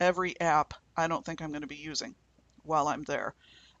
every 0.00 0.40
app 0.40 0.72
I 0.96 1.08
don't 1.08 1.26
think 1.26 1.42
I'm 1.42 1.50
going 1.50 1.60
to 1.60 1.66
be 1.66 1.76
using 1.76 2.14
while 2.62 2.88
I'm 2.88 3.02
there. 3.02 3.34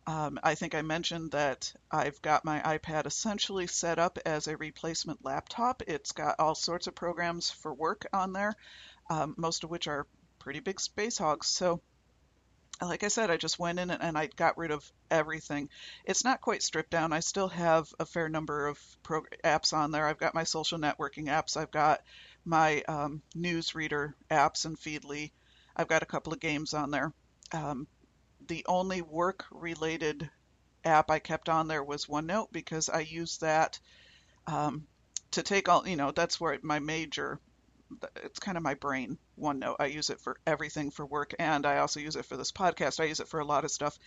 Um, 0.06 0.38
I 0.42 0.54
think 0.54 0.74
I 0.74 0.82
mentioned 0.82 1.32
that 1.32 1.72
I've 1.90 2.20
got 2.20 2.44
my 2.44 2.60
iPad 2.60 3.06
essentially 3.06 3.66
set 3.66 3.98
up 3.98 4.18
as 4.26 4.48
a 4.48 4.58
replacement 4.58 5.24
laptop. 5.24 5.82
It's 5.86 6.12
got 6.12 6.36
all 6.38 6.54
sorts 6.54 6.88
of 6.88 6.94
programs 6.94 7.50
for 7.50 7.72
work 7.72 8.06
on 8.12 8.34
there, 8.34 8.52
um, 9.08 9.34
most 9.38 9.64
of 9.64 9.70
which 9.70 9.88
are 9.88 10.06
pretty 10.38 10.60
big 10.60 10.78
space 10.78 11.16
hogs. 11.16 11.48
So 11.48 11.80
like 12.82 13.04
I 13.04 13.08
said, 13.08 13.30
I 13.30 13.36
just 13.36 13.58
went 13.58 13.78
in 13.78 13.90
and 13.90 14.18
I 14.18 14.26
got 14.26 14.58
rid 14.58 14.70
of 14.70 14.90
everything. 15.10 15.68
It's 16.04 16.24
not 16.24 16.40
quite 16.40 16.62
stripped 16.62 16.90
down. 16.90 17.12
I 17.12 17.20
still 17.20 17.48
have 17.48 17.88
a 17.98 18.06
fair 18.06 18.28
number 18.28 18.66
of 18.66 18.78
pro- 19.02 19.24
apps 19.44 19.72
on 19.72 19.90
there. 19.90 20.06
I've 20.06 20.18
got 20.18 20.34
my 20.34 20.44
social 20.44 20.78
networking 20.78 21.26
apps. 21.26 21.56
I've 21.56 21.70
got 21.70 22.02
my 22.44 22.82
um, 22.82 23.22
newsreader 23.34 24.14
apps 24.30 24.66
and 24.66 24.78
Feedly. 24.78 25.32
I've 25.74 25.88
got 25.88 26.02
a 26.02 26.06
couple 26.06 26.32
of 26.32 26.40
games 26.40 26.74
on 26.74 26.90
there. 26.90 27.12
Um, 27.52 27.86
the 28.46 28.64
only 28.68 29.02
work 29.02 29.44
related 29.50 30.28
app 30.84 31.10
I 31.10 31.18
kept 31.18 31.48
on 31.48 31.68
there 31.68 31.82
was 31.82 32.06
OneNote 32.06 32.52
because 32.52 32.88
I 32.88 33.00
use 33.00 33.38
that 33.38 33.78
um, 34.46 34.86
to 35.32 35.42
take 35.42 35.68
all, 35.68 35.86
you 35.86 35.96
know, 35.96 36.12
that's 36.12 36.40
where 36.40 36.58
my 36.62 36.78
major, 36.78 37.40
it's 38.16 38.38
kind 38.38 38.56
of 38.56 38.62
my 38.62 38.74
brain, 38.74 39.18
OneNote. 39.38 39.76
I 39.78 39.86
use 39.86 40.10
it 40.10 40.20
for 40.20 40.38
everything 40.46 40.90
for 40.90 41.06
work 41.06 41.34
and 41.38 41.66
I 41.66 41.78
also 41.78 42.00
use 42.00 42.16
it 42.16 42.24
for 42.24 42.36
this 42.36 42.52
podcast. 42.52 43.00
I 43.00 43.04
use 43.04 43.20
it 43.20 43.28
for 43.28 43.40
a 43.40 43.44
lot 43.44 43.64
of 43.64 43.70
stuff. 43.70 43.98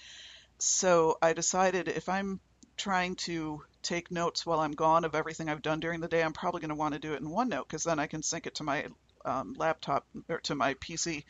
So 0.59 1.17
I 1.21 1.33
decided 1.33 1.87
if 1.87 2.09
I'm 2.09 2.39
trying 2.77 3.15
to 3.15 3.61
take 3.81 4.11
notes 4.11 4.45
while 4.45 4.59
I'm 4.59 4.71
gone 4.71 5.05
of 5.05 5.15
everything 5.15 5.49
I've 5.49 5.61
done 5.61 5.79
during 5.79 5.99
the 5.99 6.07
day, 6.07 6.23
I'm 6.23 6.33
probably 6.33 6.61
going 6.61 6.69
to 6.69 6.75
want 6.75 6.93
to 6.93 6.99
do 6.99 7.13
it 7.13 7.21
in 7.21 7.27
OneNote 7.27 7.67
because 7.67 7.83
then 7.83 7.99
I 7.99 8.07
can 8.07 8.23
sync 8.23 8.47
it 8.47 8.55
to 8.55 8.63
my 8.63 8.85
um, 9.25 9.53
laptop 9.57 10.05
or 10.27 10.39
to 10.39 10.55
my 10.55 10.73
PC 10.75 11.23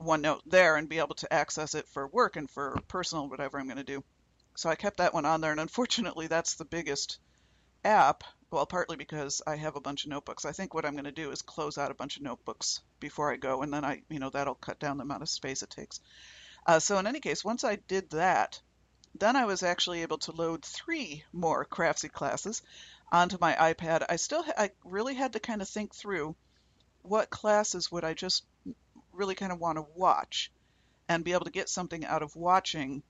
OneNote 0.00 0.40
there 0.46 0.76
and 0.76 0.88
be 0.88 0.98
able 0.98 1.14
to 1.16 1.32
access 1.32 1.74
it 1.74 1.86
for 1.88 2.06
work 2.06 2.36
and 2.36 2.50
for 2.50 2.78
personal 2.88 3.28
whatever 3.28 3.58
I'm 3.58 3.66
going 3.66 3.76
to 3.76 3.84
do. 3.84 4.02
So 4.56 4.68
I 4.68 4.74
kept 4.74 4.98
that 4.98 5.14
one 5.14 5.26
on 5.26 5.40
there, 5.40 5.52
and 5.52 5.60
unfortunately, 5.60 6.26
that's 6.26 6.54
the 6.54 6.64
biggest 6.64 7.18
app. 7.84 8.24
Well, 8.50 8.66
partly 8.66 8.96
because 8.96 9.42
I 9.46 9.54
have 9.56 9.76
a 9.76 9.80
bunch 9.80 10.04
of 10.04 10.10
notebooks. 10.10 10.44
I 10.44 10.50
think 10.52 10.74
what 10.74 10.84
I'm 10.84 10.94
going 10.94 11.04
to 11.04 11.12
do 11.12 11.30
is 11.30 11.40
close 11.40 11.78
out 11.78 11.92
a 11.92 11.94
bunch 11.94 12.16
of 12.16 12.22
notebooks 12.22 12.80
before 12.98 13.32
I 13.32 13.36
go, 13.36 13.62
and 13.62 13.72
then 13.72 13.84
I, 13.84 14.02
you 14.08 14.18
know, 14.18 14.30
that'll 14.30 14.56
cut 14.56 14.80
down 14.80 14.96
the 14.96 15.04
amount 15.04 15.22
of 15.22 15.28
space 15.28 15.62
it 15.62 15.70
takes. 15.70 16.00
Uh, 16.66 16.80
so 16.80 16.98
in 16.98 17.06
any 17.06 17.20
case, 17.20 17.44
once 17.44 17.62
I 17.62 17.76
did 17.76 18.10
that, 18.10 18.60
then 19.14 19.36
I 19.36 19.44
was 19.44 19.62
actually 19.62 20.02
able 20.02 20.18
to 20.18 20.32
load 20.32 20.64
three 20.64 21.24
more 21.32 21.64
Craftsy 21.64 22.10
classes 22.10 22.62
onto 23.12 23.38
my 23.40 23.54
iPad. 23.54 24.04
I 24.08 24.16
still, 24.16 24.42
ha- 24.42 24.52
I 24.56 24.70
really 24.84 25.14
had 25.14 25.34
to 25.34 25.40
kind 25.40 25.62
of 25.62 25.68
think 25.68 25.94
through 25.94 26.34
what 27.02 27.30
classes 27.30 27.90
would 27.92 28.04
I 28.04 28.14
just 28.14 28.44
really 29.12 29.34
kind 29.36 29.52
of 29.52 29.60
want 29.60 29.78
to 29.78 29.86
watch 29.94 30.50
and 31.08 31.24
be 31.24 31.32
able 31.32 31.44
to 31.44 31.50
get 31.50 31.68
something 31.68 32.04
out 32.04 32.22
of 32.22 32.36
watching 32.36 33.02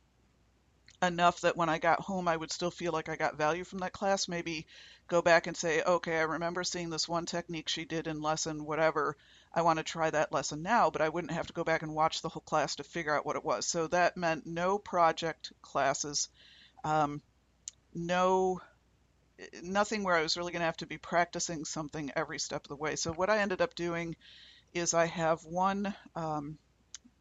enough 1.02 1.40
that 1.40 1.56
when 1.56 1.68
I 1.68 1.78
got 1.78 2.00
home, 2.00 2.28
I 2.28 2.36
would 2.36 2.52
still 2.52 2.70
feel 2.70 2.92
like 2.92 3.08
I 3.08 3.16
got 3.16 3.36
value 3.36 3.64
from 3.64 3.78
that 3.80 3.92
class. 3.92 4.28
Maybe 4.28 4.66
go 5.08 5.22
back 5.22 5.46
and 5.46 5.56
say, 5.56 5.82
okay, 5.82 6.18
I 6.18 6.22
remember 6.22 6.62
seeing 6.62 6.90
this 6.90 7.08
one 7.08 7.26
technique 7.26 7.68
she 7.68 7.84
did 7.84 8.06
in 8.06 8.22
lesson 8.22 8.64
whatever. 8.64 9.16
I 9.52 9.62
want 9.62 9.78
to 9.78 9.82
try 9.82 10.10
that 10.10 10.32
lesson 10.32 10.62
now, 10.62 10.90
but 10.90 11.02
I 11.02 11.08
wouldn't 11.08 11.32
have 11.32 11.48
to 11.48 11.52
go 11.52 11.64
back 11.64 11.82
and 11.82 11.94
watch 11.94 12.22
the 12.22 12.28
whole 12.28 12.42
class 12.42 12.76
to 12.76 12.84
figure 12.84 13.14
out 13.14 13.26
what 13.26 13.36
it 13.36 13.44
was. 13.44 13.66
So 13.66 13.86
that 13.88 14.16
meant 14.16 14.46
no 14.46 14.78
project 14.78 15.52
classes, 15.62 16.28
um, 16.84 17.22
no 17.94 18.60
nothing 19.62 20.04
where 20.04 20.14
I 20.14 20.22
was 20.22 20.36
really 20.36 20.52
going 20.52 20.60
to 20.60 20.66
have 20.66 20.76
to 20.78 20.86
be 20.86 20.98
practicing 20.98 21.64
something 21.64 22.12
every 22.14 22.38
step 22.38 22.64
of 22.64 22.68
the 22.68 22.76
way. 22.76 22.96
So 22.96 23.12
what 23.12 23.30
I 23.30 23.38
ended 23.38 23.62
up 23.62 23.74
doing 23.74 24.16
is 24.74 24.94
I 24.94 25.06
have 25.06 25.44
one 25.44 25.94
um, 26.14 26.58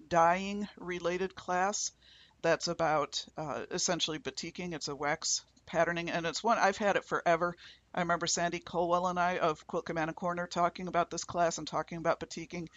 dyeing 0.07 0.67
related 0.77 1.35
class 1.35 1.91
that's 2.41 2.67
about 2.67 3.25
uh, 3.37 3.65
essentially 3.71 4.17
batiking. 4.17 4.73
It's 4.73 4.87
a 4.87 4.95
wax 4.95 5.43
patterning, 5.65 6.09
and 6.09 6.25
it's 6.25 6.43
one 6.43 6.57
I've 6.57 6.77
had 6.77 6.95
it 6.95 7.05
forever. 7.05 7.55
I 7.93 7.99
remember 7.99 8.27
Sandy 8.27 8.59
Colwell 8.59 9.07
and 9.07 9.19
I 9.19 9.37
of 9.37 9.65
Quilt 9.67 9.85
Cabana 9.85 10.13
Corner 10.13 10.47
talking 10.47 10.87
about 10.87 11.09
this 11.09 11.23
class 11.23 11.57
and 11.57 11.67
talking 11.67 11.97
about 11.97 12.19
batiking. 12.19 12.69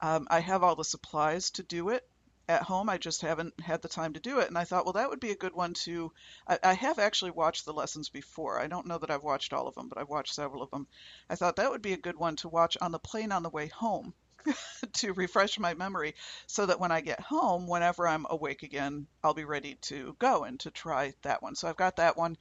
Um, 0.00 0.26
I 0.30 0.40
have 0.40 0.62
all 0.62 0.76
the 0.76 0.84
supplies 0.84 1.50
to 1.52 1.62
do 1.62 1.88
it 1.88 2.08
at 2.48 2.62
home. 2.62 2.88
I 2.88 2.98
just 2.98 3.22
haven't 3.22 3.58
had 3.60 3.82
the 3.82 3.88
time 3.88 4.14
to 4.14 4.20
do 4.20 4.38
it. 4.38 4.48
And 4.48 4.56
I 4.56 4.64
thought, 4.64 4.84
well, 4.84 4.94
that 4.94 5.10
would 5.10 5.20
be 5.20 5.32
a 5.32 5.36
good 5.36 5.54
one 5.54 5.74
to. 5.84 6.12
I, 6.46 6.58
I, 6.62 6.74
have 6.74 6.98
actually 6.98 7.32
watched 7.32 7.64
the 7.64 7.72
lessons 7.72 8.08
before. 8.08 8.58
I 8.58 8.66
don't 8.66 8.86
know 8.86 8.98
that 8.98 9.10
I've 9.10 9.22
watched 9.22 9.52
all 9.52 9.66
of 9.66 9.74
them, 9.74 9.88
but 9.88 9.98
I've 9.98 10.08
watched 10.08 10.34
several 10.34 10.62
of 10.62 10.70
them. 10.70 10.86
I 11.28 11.34
thought 11.34 11.56
that 11.56 11.70
would 11.70 11.82
be 11.82 11.92
a 11.92 11.98
good 11.98 12.16
one 12.16 12.36
to 12.36 12.48
watch 12.48 12.76
on 12.80 12.92
the 12.92 12.98
plane 12.98 13.32
on 13.32 13.42
the 13.42 13.50
way 13.50 13.68
home 13.68 14.14
to 14.94 15.12
refresh 15.12 15.58
my 15.58 15.74
memory 15.74 16.14
so 16.46 16.66
that 16.66 16.80
when 16.80 16.92
I 16.92 17.00
get 17.00 17.20
home, 17.20 17.66
whenever 17.66 18.06
I'm 18.06 18.26
awake 18.28 18.62
again, 18.62 19.06
I'll 19.22 19.34
be 19.34 19.44
ready 19.44 19.76
to 19.82 20.16
go 20.18 20.44
and 20.44 20.58
to 20.60 20.70
try 20.70 21.14
that 21.22 21.42
one. 21.42 21.54
So 21.54 21.68
I've 21.68 21.76
got 21.76 21.96
that 21.96 22.16
one. 22.16 22.36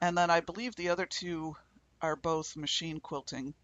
And 0.00 0.16
then 0.16 0.30
I 0.30 0.40
believe 0.40 0.76
the 0.76 0.90
other 0.90 1.06
two 1.06 1.56
are 2.00 2.16
both 2.16 2.56
machine 2.56 3.00
quilting 3.00 3.54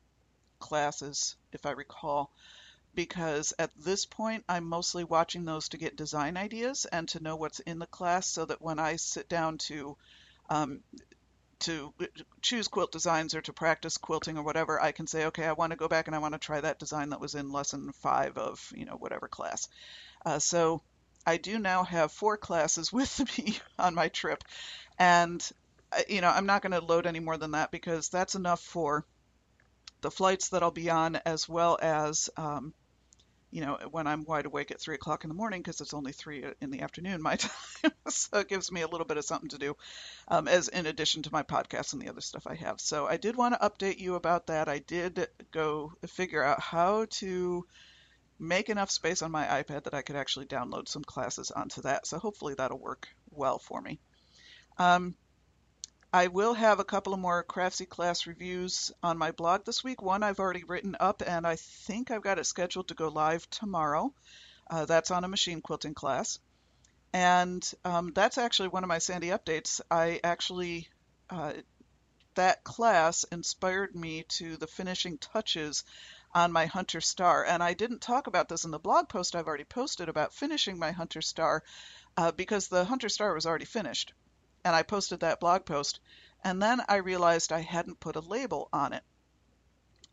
classes, 0.58 1.36
if 1.52 1.66
I 1.66 1.70
recall, 1.70 2.30
because 2.94 3.52
at 3.58 3.70
this 3.76 4.06
point 4.06 4.44
I'm 4.48 4.64
mostly 4.64 5.04
watching 5.04 5.44
those 5.44 5.68
to 5.70 5.78
get 5.78 5.96
design 5.96 6.36
ideas 6.36 6.86
and 6.86 7.08
to 7.08 7.22
know 7.22 7.36
what's 7.36 7.60
in 7.60 7.78
the 7.78 7.86
class 7.86 8.26
so 8.26 8.44
that 8.44 8.62
when 8.62 8.78
I 8.78 8.96
sit 8.96 9.28
down 9.28 9.58
to 9.58 9.96
um, 10.50 10.82
to 11.60 11.94
choose 12.42 12.68
quilt 12.68 12.92
designs 12.92 13.34
or 13.34 13.42
to 13.42 13.52
practice 13.52 13.96
quilting 13.96 14.38
or 14.38 14.42
whatever, 14.42 14.80
I 14.80 14.92
can 14.92 15.06
say, 15.06 15.26
okay, 15.26 15.44
I 15.46 15.52
want 15.52 15.70
to 15.70 15.76
go 15.76 15.88
back 15.88 16.06
and 16.06 16.14
I 16.14 16.18
want 16.18 16.34
to 16.34 16.38
try 16.38 16.60
that 16.60 16.78
design 16.78 17.10
that 17.10 17.20
was 17.20 17.34
in 17.34 17.52
lesson 17.52 17.92
five 17.92 18.38
of, 18.38 18.72
you 18.74 18.84
know, 18.84 18.96
whatever 18.96 19.28
class. 19.28 19.68
Uh, 20.24 20.38
so 20.38 20.82
I 21.26 21.36
do 21.36 21.58
now 21.58 21.84
have 21.84 22.12
four 22.12 22.36
classes 22.36 22.92
with 22.92 23.38
me 23.38 23.58
on 23.78 23.94
my 23.94 24.08
trip. 24.08 24.44
And, 24.98 25.46
uh, 25.92 26.02
you 26.08 26.20
know, 26.20 26.30
I'm 26.30 26.46
not 26.46 26.62
going 26.62 26.72
to 26.72 26.84
load 26.84 27.06
any 27.06 27.20
more 27.20 27.36
than 27.36 27.52
that 27.52 27.70
because 27.70 28.08
that's 28.08 28.34
enough 28.34 28.60
for 28.60 29.04
the 30.00 30.10
flights 30.10 30.50
that 30.50 30.62
I'll 30.62 30.70
be 30.70 30.90
on 30.90 31.16
as 31.16 31.48
well 31.48 31.78
as 31.80 32.28
um, 32.36 32.74
you 33.54 33.60
know, 33.60 33.78
when 33.92 34.08
I'm 34.08 34.24
wide 34.24 34.46
awake 34.46 34.72
at 34.72 34.80
three 34.80 34.96
o'clock 34.96 35.22
in 35.22 35.28
the 35.28 35.34
morning 35.34 35.60
because 35.60 35.80
it's 35.80 35.94
only 35.94 36.10
three 36.10 36.44
in 36.60 36.72
the 36.72 36.80
afternoon 36.80 37.22
my 37.22 37.36
time. 37.82 37.92
so 38.08 38.40
it 38.40 38.48
gives 38.48 38.72
me 38.72 38.80
a 38.80 38.88
little 38.88 39.06
bit 39.06 39.16
of 39.16 39.24
something 39.24 39.50
to 39.50 39.58
do, 39.58 39.76
um, 40.26 40.48
as 40.48 40.66
in 40.66 40.86
addition 40.86 41.22
to 41.22 41.32
my 41.32 41.44
podcast 41.44 41.92
and 41.92 42.02
the 42.02 42.08
other 42.08 42.20
stuff 42.20 42.48
I 42.48 42.56
have. 42.56 42.80
So 42.80 43.06
I 43.06 43.16
did 43.16 43.36
want 43.36 43.54
to 43.54 43.60
update 43.60 44.00
you 44.00 44.16
about 44.16 44.48
that. 44.48 44.68
I 44.68 44.80
did 44.80 45.28
go 45.52 45.92
figure 46.08 46.42
out 46.42 46.60
how 46.60 47.06
to 47.20 47.64
make 48.40 48.70
enough 48.70 48.90
space 48.90 49.22
on 49.22 49.30
my 49.30 49.44
iPad 49.46 49.84
that 49.84 49.94
I 49.94 50.02
could 50.02 50.16
actually 50.16 50.46
download 50.46 50.88
some 50.88 51.04
classes 51.04 51.52
onto 51.52 51.82
that. 51.82 52.08
So 52.08 52.18
hopefully 52.18 52.54
that'll 52.54 52.80
work 52.80 53.06
well 53.30 53.60
for 53.60 53.80
me. 53.80 54.00
Um, 54.78 55.14
I 56.14 56.28
will 56.28 56.54
have 56.54 56.78
a 56.78 56.84
couple 56.84 57.12
of 57.12 57.18
more 57.18 57.42
Craftsy 57.42 57.86
class 57.86 58.28
reviews 58.28 58.92
on 59.02 59.18
my 59.18 59.32
blog 59.32 59.64
this 59.64 59.82
week. 59.82 60.00
One 60.00 60.22
I've 60.22 60.38
already 60.38 60.62
written 60.62 60.96
up, 61.00 61.24
and 61.26 61.44
I 61.44 61.56
think 61.56 62.12
I've 62.12 62.22
got 62.22 62.38
it 62.38 62.46
scheduled 62.46 62.86
to 62.86 62.94
go 62.94 63.08
live 63.08 63.50
tomorrow. 63.50 64.14
Uh, 64.70 64.84
that's 64.84 65.10
on 65.10 65.24
a 65.24 65.28
machine 65.28 65.60
quilting 65.60 65.94
class. 65.94 66.38
And 67.12 67.68
um, 67.84 68.12
that's 68.14 68.38
actually 68.38 68.68
one 68.68 68.84
of 68.84 68.88
my 68.88 68.98
Sandy 68.98 69.30
updates. 69.30 69.80
I 69.90 70.20
actually, 70.22 70.88
uh, 71.30 71.54
that 72.36 72.62
class 72.62 73.24
inspired 73.24 73.96
me 73.96 74.22
to 74.38 74.56
the 74.56 74.68
finishing 74.68 75.18
touches 75.18 75.82
on 76.32 76.52
my 76.52 76.66
Hunter 76.66 77.00
Star. 77.00 77.44
And 77.44 77.60
I 77.60 77.74
didn't 77.74 78.02
talk 78.02 78.28
about 78.28 78.48
this 78.48 78.64
in 78.64 78.70
the 78.70 78.78
blog 78.78 79.08
post 79.08 79.34
I've 79.34 79.48
already 79.48 79.64
posted 79.64 80.08
about 80.08 80.32
finishing 80.32 80.78
my 80.78 80.92
Hunter 80.92 81.22
Star 81.22 81.64
uh, 82.16 82.30
because 82.30 82.68
the 82.68 82.84
Hunter 82.84 83.08
Star 83.08 83.34
was 83.34 83.46
already 83.46 83.64
finished 83.64 84.12
and 84.64 84.74
I 84.74 84.82
posted 84.82 85.20
that 85.20 85.40
blog 85.40 85.64
post. 85.64 86.00
And 86.42 86.62
then 86.62 86.80
I 86.88 86.96
realized 86.96 87.52
I 87.52 87.60
hadn't 87.60 88.00
put 88.00 88.16
a 88.16 88.20
label 88.20 88.68
on 88.72 88.92
it, 88.92 89.02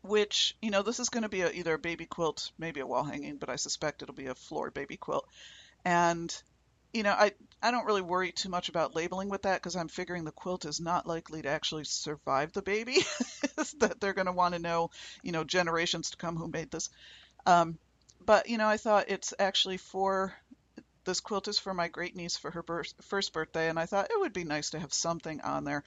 which, 0.02 0.56
you 0.62 0.70
know, 0.70 0.82
this 0.82 1.00
is 1.00 1.10
going 1.10 1.24
to 1.24 1.28
be 1.28 1.42
a, 1.42 1.50
either 1.50 1.74
a 1.74 1.78
baby 1.78 2.06
quilt, 2.06 2.50
maybe 2.58 2.80
a 2.80 2.86
wall 2.86 3.04
hanging, 3.04 3.36
but 3.36 3.50
I 3.50 3.56
suspect 3.56 4.02
it'll 4.02 4.14
be 4.14 4.26
a 4.26 4.34
floor 4.34 4.70
baby 4.70 4.96
quilt. 4.96 5.28
And, 5.84 6.34
you 6.92 7.02
know, 7.02 7.12
I, 7.12 7.32
I 7.62 7.70
don't 7.70 7.84
really 7.84 8.02
worry 8.02 8.32
too 8.32 8.48
much 8.48 8.70
about 8.70 8.94
labeling 8.94 9.28
with 9.28 9.42
that 9.42 9.56
because 9.56 9.76
I'm 9.76 9.88
figuring 9.88 10.24
the 10.24 10.32
quilt 10.32 10.64
is 10.64 10.80
not 10.80 11.06
likely 11.06 11.42
to 11.42 11.48
actually 11.50 11.84
survive 11.84 12.52
the 12.52 12.62
baby, 12.62 12.98
that 13.78 13.96
they're 14.00 14.14
going 14.14 14.26
to 14.26 14.32
want 14.32 14.54
to 14.54 14.60
know, 14.60 14.90
you 15.22 15.32
know, 15.32 15.44
generations 15.44 16.10
to 16.10 16.16
come 16.16 16.36
who 16.36 16.48
made 16.48 16.70
this. 16.70 16.88
Um, 17.44 17.78
but, 18.24 18.48
you 18.48 18.56
know, 18.56 18.68
I 18.68 18.78
thought 18.78 19.10
it's 19.10 19.34
actually 19.38 19.76
for 19.76 20.34
this 21.04 21.20
quilt 21.20 21.48
is 21.48 21.58
for 21.58 21.74
my 21.74 21.88
great 21.88 22.16
niece 22.16 22.36
for 22.36 22.50
her 22.50 22.62
birth, 22.62 22.94
first 23.02 23.32
birthday, 23.32 23.68
and 23.68 23.78
I 23.78 23.86
thought 23.86 24.10
it 24.10 24.20
would 24.20 24.32
be 24.32 24.44
nice 24.44 24.70
to 24.70 24.80
have 24.80 24.92
something 24.92 25.40
on 25.40 25.64
there. 25.64 25.84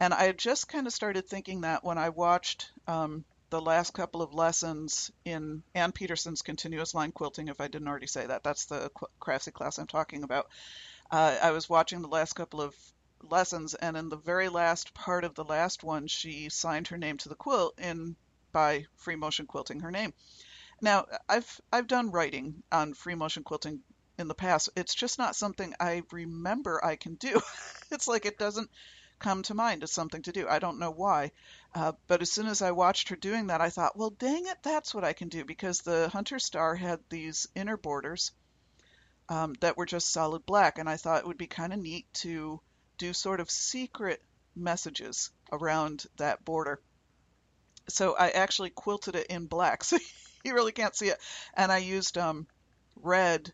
And 0.00 0.12
I 0.12 0.32
just 0.32 0.68
kind 0.68 0.86
of 0.86 0.92
started 0.92 1.28
thinking 1.28 1.62
that 1.62 1.84
when 1.84 1.98
I 1.98 2.08
watched 2.08 2.70
um, 2.88 3.24
the 3.50 3.60
last 3.60 3.92
couple 3.92 4.22
of 4.22 4.34
lessons 4.34 5.10
in 5.24 5.62
Ann 5.74 5.92
Peterson's 5.92 6.42
continuous 6.42 6.94
line 6.94 7.12
quilting, 7.12 7.48
if 7.48 7.60
I 7.60 7.68
didn't 7.68 7.88
already 7.88 8.08
say 8.08 8.26
that, 8.26 8.42
that's 8.42 8.66
the 8.66 8.90
Craftsy 9.20 9.52
class 9.52 9.78
I'm 9.78 9.86
talking 9.86 10.24
about. 10.24 10.48
Uh, 11.10 11.36
I 11.40 11.52
was 11.52 11.68
watching 11.68 12.02
the 12.02 12.08
last 12.08 12.32
couple 12.32 12.60
of 12.60 12.74
lessons, 13.22 13.74
and 13.74 13.96
in 13.96 14.08
the 14.08 14.16
very 14.16 14.48
last 14.48 14.94
part 14.94 15.24
of 15.24 15.34
the 15.34 15.44
last 15.44 15.84
one, 15.84 16.08
she 16.08 16.48
signed 16.48 16.88
her 16.88 16.98
name 16.98 17.18
to 17.18 17.28
the 17.28 17.36
quilt 17.36 17.78
in 17.78 18.16
by 18.52 18.86
free 18.96 19.16
motion 19.16 19.46
quilting 19.46 19.80
her 19.80 19.90
name. 19.90 20.12
Now, 20.80 21.06
I've 21.28 21.60
I've 21.72 21.86
done 21.86 22.10
writing 22.10 22.62
on 22.72 22.94
free 22.94 23.14
motion 23.14 23.44
quilting 23.44 23.80
in 24.18 24.28
the 24.28 24.34
past. 24.34 24.68
It's 24.76 24.94
just 24.94 25.18
not 25.18 25.36
something 25.36 25.74
I 25.80 26.02
remember 26.10 26.84
I 26.84 26.96
can 26.96 27.14
do. 27.14 27.40
it's 27.90 28.08
like 28.08 28.26
it 28.26 28.38
doesn't 28.38 28.70
come 29.18 29.42
to 29.42 29.54
mind 29.54 29.82
as 29.82 29.92
something 29.92 30.22
to 30.22 30.32
do. 30.32 30.48
I 30.48 30.58
don't 30.58 30.78
know 30.78 30.90
why. 30.90 31.32
Uh, 31.74 31.92
but 32.06 32.22
as 32.22 32.30
soon 32.30 32.46
as 32.46 32.62
I 32.62 32.72
watched 32.72 33.08
her 33.08 33.16
doing 33.16 33.48
that, 33.48 33.60
I 33.60 33.70
thought, 33.70 33.96
well, 33.96 34.10
dang 34.10 34.46
it, 34.46 34.58
that's 34.62 34.94
what 34.94 35.04
I 35.04 35.12
can 35.12 35.28
do 35.28 35.44
because 35.44 35.80
the 35.80 36.08
Hunter 36.08 36.38
Star 36.38 36.74
had 36.74 37.00
these 37.08 37.48
inner 37.54 37.76
borders 37.76 38.32
um, 39.28 39.54
that 39.60 39.76
were 39.76 39.86
just 39.86 40.12
solid 40.12 40.44
black. 40.46 40.78
And 40.78 40.88
I 40.88 40.96
thought 40.96 41.20
it 41.20 41.26
would 41.26 41.38
be 41.38 41.46
kind 41.46 41.72
of 41.72 41.78
neat 41.78 42.06
to 42.14 42.60
do 42.98 43.12
sort 43.12 43.40
of 43.40 43.50
secret 43.50 44.22
messages 44.54 45.30
around 45.50 46.06
that 46.16 46.44
border. 46.44 46.80
so 47.88 48.14
I 48.16 48.30
actually 48.30 48.70
quilted 48.70 49.14
it 49.16 49.26
in 49.28 49.46
black, 49.46 49.84
so 49.88 49.98
you 50.44 50.54
really 50.54 50.72
can't 50.72 50.94
see 50.94 51.08
it. 51.08 51.18
And 51.54 51.72
I 51.72 51.78
used 51.78 52.18
um, 52.18 52.46
red. 52.96 53.52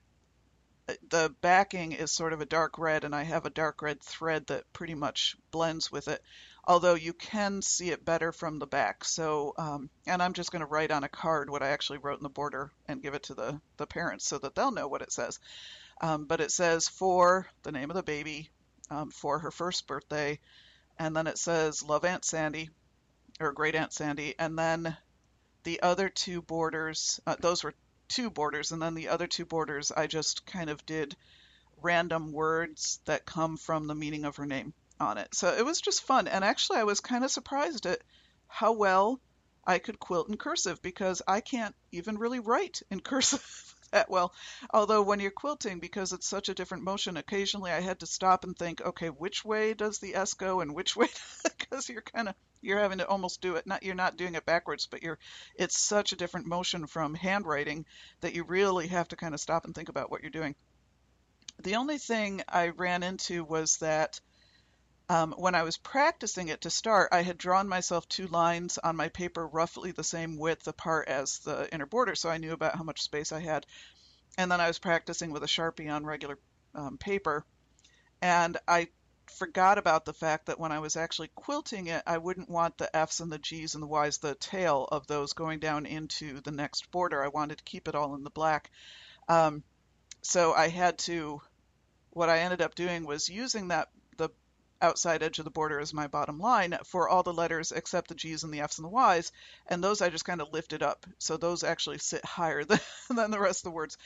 The 1.08 1.34
backing 1.40 1.92
is 1.92 2.10
sort 2.10 2.32
of 2.32 2.40
a 2.40 2.46
dark 2.46 2.78
red, 2.78 3.04
and 3.04 3.14
I 3.14 3.22
have 3.22 3.46
a 3.46 3.50
dark 3.50 3.82
red 3.82 4.02
thread 4.02 4.46
that 4.48 4.72
pretty 4.72 4.94
much 4.94 5.36
blends 5.50 5.90
with 5.90 6.08
it. 6.08 6.22
Although 6.64 6.94
you 6.94 7.12
can 7.12 7.62
see 7.62 7.90
it 7.90 8.04
better 8.04 8.32
from 8.32 8.58
the 8.58 8.66
back. 8.66 9.04
So, 9.04 9.54
um, 9.56 9.90
and 10.06 10.22
I'm 10.22 10.34
just 10.34 10.52
going 10.52 10.60
to 10.60 10.66
write 10.66 10.90
on 10.90 11.04
a 11.04 11.08
card 11.08 11.50
what 11.50 11.62
I 11.62 11.68
actually 11.68 11.98
wrote 11.98 12.18
in 12.18 12.22
the 12.22 12.28
border 12.28 12.70
and 12.86 13.02
give 13.02 13.14
it 13.14 13.24
to 13.24 13.34
the 13.34 13.60
the 13.76 13.86
parents 13.86 14.26
so 14.26 14.38
that 14.38 14.54
they'll 14.54 14.70
know 14.70 14.88
what 14.88 15.02
it 15.02 15.12
says. 15.12 15.38
Um, 16.00 16.26
but 16.26 16.40
it 16.40 16.50
says 16.50 16.88
for 16.88 17.46
the 17.62 17.72
name 17.72 17.90
of 17.90 17.96
the 17.96 18.02
baby, 18.02 18.50
um, 18.90 19.10
for 19.10 19.38
her 19.38 19.50
first 19.50 19.86
birthday, 19.86 20.38
and 20.98 21.16
then 21.16 21.26
it 21.26 21.38
says 21.38 21.82
love 21.82 22.04
Aunt 22.04 22.24
Sandy, 22.24 22.70
or 23.40 23.52
Great 23.52 23.74
Aunt 23.74 23.92
Sandy, 23.92 24.34
and 24.38 24.58
then 24.58 24.96
the 25.64 25.82
other 25.82 26.08
two 26.08 26.42
borders, 26.42 27.20
uh, 27.26 27.36
those 27.38 27.62
were 27.62 27.74
two 28.10 28.28
borders, 28.28 28.72
and 28.72 28.82
then 28.82 28.94
the 28.94 29.08
other 29.08 29.26
two 29.26 29.46
borders, 29.46 29.90
I 29.90 30.06
just 30.06 30.44
kind 30.44 30.68
of 30.68 30.84
did 30.84 31.16
random 31.80 32.32
words 32.32 33.00
that 33.06 33.24
come 33.24 33.56
from 33.56 33.86
the 33.86 33.94
meaning 33.94 34.26
of 34.26 34.36
her 34.36 34.44
name 34.44 34.74
on 35.00 35.16
it. 35.16 35.34
So 35.34 35.54
it 35.54 35.64
was 35.64 35.80
just 35.80 36.02
fun, 36.02 36.28
and 36.28 36.44
actually, 36.44 36.78
I 36.78 36.84
was 36.84 37.00
kind 37.00 37.24
of 37.24 37.30
surprised 37.30 37.86
at 37.86 38.02
how 38.48 38.72
well 38.72 39.20
I 39.64 39.78
could 39.78 39.98
quilt 39.98 40.28
in 40.28 40.36
cursive 40.36 40.82
because 40.82 41.22
I 41.26 41.40
can't 41.40 41.74
even 41.92 42.18
really 42.18 42.40
write 42.40 42.82
in 42.90 43.00
cursive 43.10 43.74
that 43.90 44.10
well. 44.10 44.32
Although 44.70 45.02
when 45.02 45.20
you're 45.20 45.30
quilting, 45.30 45.80
because 45.80 46.12
it's 46.12 46.28
such 46.28 46.48
a 46.48 46.54
different 46.54 46.84
motion, 46.84 47.16
occasionally 47.16 47.72
I 47.72 47.80
had 47.80 48.00
to 48.00 48.06
stop 48.06 48.44
and 48.44 48.56
think, 48.56 48.80
okay, 48.80 49.08
which 49.08 49.44
way 49.44 49.74
does 49.74 49.98
the 49.98 50.14
S 50.14 50.34
go 50.34 50.60
and 50.60 50.74
which 50.74 50.96
way? 50.96 51.08
Because 51.42 51.88
you're 51.88 52.02
kind 52.02 52.28
of 52.28 52.34
you're 52.62 52.78
having 52.78 52.98
to 52.98 53.08
almost 53.08 53.40
do 53.40 53.56
it. 53.56 53.66
Not 53.66 53.82
you're 53.82 53.94
not 53.94 54.16
doing 54.16 54.34
it 54.34 54.44
backwards, 54.44 54.86
but 54.86 55.02
you're 55.02 55.18
it's 55.54 55.78
such 55.78 56.12
a 56.12 56.16
different 56.16 56.46
motion 56.46 56.86
from 56.86 57.14
handwriting 57.14 57.86
that 58.20 58.34
you 58.34 58.44
really 58.44 58.88
have 58.88 59.08
to 59.08 59.16
kind 59.16 59.34
of 59.34 59.40
stop 59.40 59.64
and 59.64 59.74
think 59.74 59.88
about 59.88 60.10
what 60.10 60.22
you're 60.22 60.30
doing. 60.30 60.54
The 61.62 61.76
only 61.76 61.98
thing 61.98 62.42
I 62.48 62.68
ran 62.68 63.02
into 63.02 63.44
was 63.44 63.78
that 63.78 64.20
um, 65.10 65.34
when 65.36 65.56
I 65.56 65.64
was 65.64 65.76
practicing 65.76 66.46
it 66.46 66.60
to 66.60 66.70
start, 66.70 67.08
I 67.10 67.22
had 67.22 67.36
drawn 67.36 67.68
myself 67.68 68.08
two 68.08 68.28
lines 68.28 68.78
on 68.78 68.94
my 68.94 69.08
paper 69.08 69.44
roughly 69.44 69.90
the 69.90 70.04
same 70.04 70.38
width 70.38 70.68
apart 70.68 71.08
as 71.08 71.40
the 71.40 71.68
inner 71.74 71.84
border, 71.84 72.14
so 72.14 72.30
I 72.30 72.38
knew 72.38 72.52
about 72.52 72.76
how 72.76 72.84
much 72.84 73.02
space 73.02 73.32
I 73.32 73.40
had. 73.40 73.66
And 74.38 74.52
then 74.52 74.60
I 74.60 74.68
was 74.68 74.78
practicing 74.78 75.32
with 75.32 75.42
a 75.42 75.48
Sharpie 75.48 75.92
on 75.92 76.06
regular 76.06 76.38
um, 76.76 76.96
paper, 76.96 77.44
and 78.22 78.56
I 78.68 78.86
forgot 79.36 79.78
about 79.78 80.04
the 80.04 80.12
fact 80.12 80.46
that 80.46 80.60
when 80.60 80.70
I 80.70 80.78
was 80.78 80.94
actually 80.94 81.32
quilting 81.34 81.88
it, 81.88 82.04
I 82.06 82.18
wouldn't 82.18 82.48
want 82.48 82.78
the 82.78 82.94
F's 82.94 83.18
and 83.18 83.32
the 83.32 83.38
G's 83.40 83.74
and 83.74 83.82
the 83.82 83.88
Y's, 83.88 84.18
the 84.18 84.36
tail 84.36 84.86
of 84.92 85.08
those 85.08 85.32
going 85.32 85.58
down 85.58 85.86
into 85.86 86.40
the 86.40 86.52
next 86.52 86.88
border. 86.92 87.20
I 87.20 87.28
wanted 87.28 87.58
to 87.58 87.64
keep 87.64 87.88
it 87.88 87.96
all 87.96 88.14
in 88.14 88.22
the 88.22 88.30
black. 88.30 88.70
Um, 89.28 89.64
so 90.22 90.52
I 90.52 90.68
had 90.68 90.98
to, 91.00 91.40
what 92.10 92.28
I 92.28 92.38
ended 92.38 92.62
up 92.62 92.76
doing 92.76 93.04
was 93.04 93.28
using 93.28 93.68
that 93.68 93.88
outside 94.82 95.22
edge 95.22 95.38
of 95.38 95.44
the 95.44 95.50
border 95.50 95.80
as 95.80 95.92
my 95.92 96.06
bottom 96.06 96.38
line 96.38 96.76
for 96.84 97.08
all 97.08 97.22
the 97.22 97.32
letters 97.32 97.72
except 97.72 98.08
the 98.08 98.14
G's 98.14 98.44
and 98.44 98.52
the 98.52 98.60
F's 98.60 98.78
and 98.78 98.84
the 98.84 98.90
Y's. 98.90 99.32
And 99.66 99.82
those 99.82 100.00
I 100.00 100.08
just 100.08 100.24
kind 100.24 100.40
of 100.40 100.52
lifted 100.52 100.82
up. 100.82 101.06
So 101.18 101.36
those 101.36 101.64
actually 101.64 101.98
sit 101.98 102.24
higher 102.24 102.64
than, 102.66 102.80
than 103.08 103.30
the 103.30 103.40
rest 103.40 103.60
of 103.60 103.64
the 103.64 103.76
words. 103.76 103.96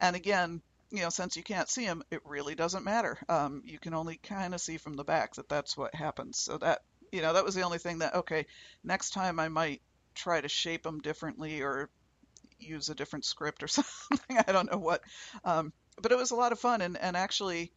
And 0.00 0.16
again, 0.16 0.62
you 0.90 1.00
know, 1.00 1.10
since 1.10 1.36
you 1.36 1.42
can't 1.42 1.68
see 1.68 1.86
them, 1.86 2.02
it 2.10 2.20
really 2.24 2.54
doesn't 2.54 2.84
matter. 2.84 3.18
Um, 3.28 3.62
you 3.64 3.78
can 3.78 3.94
only 3.94 4.16
kind 4.16 4.54
of 4.54 4.60
see 4.60 4.78
from 4.78 4.94
the 4.94 5.04
back 5.04 5.34
that 5.34 5.48
that's 5.48 5.76
what 5.76 5.94
happens. 5.94 6.38
So 6.38 6.58
that, 6.58 6.82
you 7.10 7.22
know, 7.22 7.32
that 7.32 7.44
was 7.44 7.54
the 7.54 7.62
only 7.62 7.78
thing 7.78 7.98
that, 7.98 8.14
okay, 8.14 8.46
next 8.84 9.10
time 9.10 9.40
I 9.40 9.48
might 9.48 9.82
try 10.14 10.40
to 10.40 10.48
shape 10.48 10.82
them 10.82 11.00
differently 11.00 11.62
or 11.62 11.90
use 12.58 12.88
a 12.88 12.94
different 12.94 13.24
script 13.24 13.62
or 13.62 13.68
something. 13.68 14.38
I 14.46 14.52
don't 14.52 14.70
know 14.70 14.78
what. 14.78 15.02
Um, 15.44 15.72
but 16.00 16.12
it 16.12 16.18
was 16.18 16.30
a 16.30 16.36
lot 16.36 16.52
of 16.52 16.60
fun. 16.60 16.80
And, 16.80 16.96
and 16.96 17.16
actually, 17.16 17.72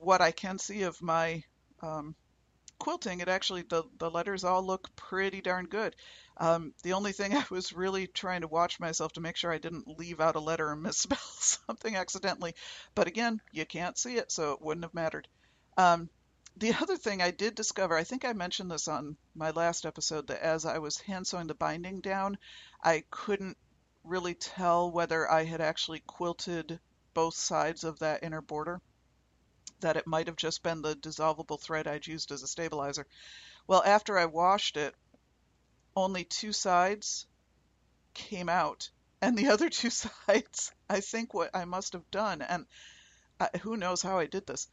what 0.00 0.20
I 0.20 0.30
can 0.32 0.58
see 0.58 0.82
of 0.82 1.00
my 1.02 1.42
um, 1.82 2.14
quilting, 2.78 3.20
it 3.20 3.28
actually 3.28 3.62
the 3.62 3.84
the 3.98 4.10
letters 4.10 4.44
all 4.44 4.64
look 4.64 4.94
pretty 4.96 5.40
darn 5.40 5.66
good. 5.66 5.96
Um, 6.36 6.74
the 6.82 6.92
only 6.92 7.12
thing 7.12 7.34
I 7.36 7.44
was 7.50 7.72
really 7.72 8.06
trying 8.06 8.42
to 8.42 8.48
watch 8.48 8.80
myself 8.80 9.12
to 9.14 9.20
make 9.20 9.36
sure 9.36 9.52
I 9.52 9.58
didn't 9.58 9.98
leave 9.98 10.20
out 10.20 10.36
a 10.36 10.40
letter 10.40 10.68
or 10.68 10.76
misspell 10.76 11.18
something 11.18 11.96
accidentally. 11.96 12.54
But 12.94 13.06
again, 13.08 13.40
you 13.52 13.64
can't 13.64 13.98
see 13.98 14.16
it, 14.16 14.30
so 14.30 14.52
it 14.52 14.62
wouldn't 14.62 14.84
have 14.84 14.94
mattered. 14.94 15.28
Um, 15.76 16.10
the 16.56 16.74
other 16.74 16.96
thing 16.96 17.20
I 17.20 17.30
did 17.30 17.54
discover, 17.54 17.94
I 17.96 18.04
think 18.04 18.24
I 18.24 18.32
mentioned 18.32 18.70
this 18.70 18.88
on 18.88 19.16
my 19.34 19.50
last 19.50 19.84
episode, 19.84 20.28
that 20.28 20.42
as 20.42 20.64
I 20.64 20.78
was 20.78 20.98
hand 20.98 21.26
sewing 21.26 21.48
the 21.48 21.54
binding 21.54 22.00
down, 22.00 22.38
I 22.82 23.04
couldn't 23.10 23.58
really 24.02 24.34
tell 24.34 24.90
whether 24.90 25.30
I 25.30 25.44
had 25.44 25.60
actually 25.60 26.00
quilted 26.06 26.80
both 27.12 27.34
sides 27.34 27.84
of 27.84 27.98
that 27.98 28.22
inner 28.22 28.40
border 28.40 28.80
that 29.80 29.96
it 29.96 30.06
might 30.06 30.26
have 30.26 30.36
just 30.36 30.62
been 30.62 30.82
the 30.82 30.94
dissolvable 30.94 31.60
thread 31.60 31.86
I'd 31.86 32.06
used 32.06 32.30
as 32.32 32.42
a 32.42 32.48
stabilizer. 32.48 33.06
Well, 33.66 33.82
after 33.84 34.18
I 34.18 34.26
washed 34.26 34.76
it, 34.76 34.94
only 35.94 36.24
two 36.24 36.52
sides 36.52 37.26
came 38.14 38.48
out, 38.48 38.90
and 39.20 39.36
the 39.36 39.48
other 39.52 39.70
two 39.70 39.90
sides, 39.90 40.72
I 40.88 41.00
think 41.00 41.34
what 41.34 41.54
I 41.54 41.64
must 41.64 41.92
have 41.92 42.10
done, 42.10 42.42
and 42.42 42.66
I, 43.40 43.50
who 43.62 43.76
knows 43.76 44.02
how 44.02 44.18
I 44.18 44.26
did 44.26 44.46
this. 44.46 44.68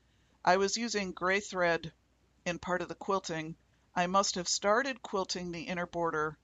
I 0.46 0.58
was 0.58 0.78
using 0.78 1.12
gray 1.12 1.40
thread 1.40 1.94
in 2.46 2.60
part 2.60 2.82
of 2.82 2.90
the 2.90 2.96
quilting. 2.96 3.56
I 3.96 4.08
must 4.08 4.36
have 4.36 4.48
started 4.48 5.02
quilting 5.02 5.52
the 5.52 5.64
inner 5.64 5.86
border 5.86 6.38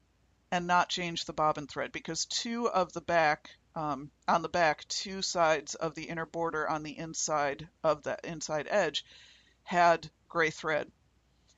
and 0.51 0.65
not 0.67 0.89
changed 0.89 1.27
the 1.27 1.33
bobbin 1.33 1.67
thread 1.67 1.91
because 1.91 2.25
two 2.25 2.69
of 2.69 2.93
the 2.93 3.01
back 3.01 3.51
um, 3.75 4.11
on 4.27 4.41
the 4.41 4.49
back, 4.49 4.87
two 4.87 5.21
sides 5.21 5.75
of 5.75 5.95
the 5.95 6.09
inner 6.09 6.25
border 6.25 6.67
on 6.69 6.83
the 6.83 6.97
inside 6.97 7.67
of 7.83 8.03
the 8.03 8.17
inside 8.23 8.67
edge 8.69 9.05
had 9.63 10.09
gray 10.27 10.49
thread, 10.49 10.91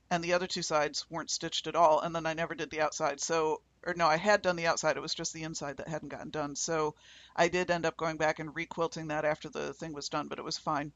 and 0.09 0.23
the 0.23 0.33
other 0.33 0.47
two 0.47 0.61
sides 0.61 1.09
weren't 1.09 1.31
stitched 1.31 1.67
at 1.67 1.75
all. 1.75 2.01
And 2.01 2.13
then 2.15 2.25
I 2.25 2.33
never 2.33 2.53
did 2.55 2.69
the 2.69 2.81
outside. 2.81 3.21
So, 3.21 3.61
or 3.83 3.93
no, 3.93 4.07
I 4.07 4.17
had 4.17 4.41
done 4.41 4.57
the 4.57 4.67
outside. 4.67 4.97
It 4.97 5.01
was 5.01 5.15
just 5.15 5.33
the 5.33 5.43
inside 5.43 5.77
that 5.77 5.87
hadn't 5.87 6.09
gotten 6.09 6.29
done. 6.29 6.55
So 6.55 6.95
I 7.35 7.47
did 7.47 7.71
end 7.71 7.85
up 7.85 7.97
going 7.97 8.17
back 8.17 8.39
and 8.39 8.53
requilting 8.53 9.07
that 9.07 9.25
after 9.25 9.49
the 9.49 9.73
thing 9.73 9.93
was 9.93 10.09
done, 10.09 10.27
but 10.27 10.39
it 10.39 10.45
was 10.45 10.57
fine. 10.57 10.91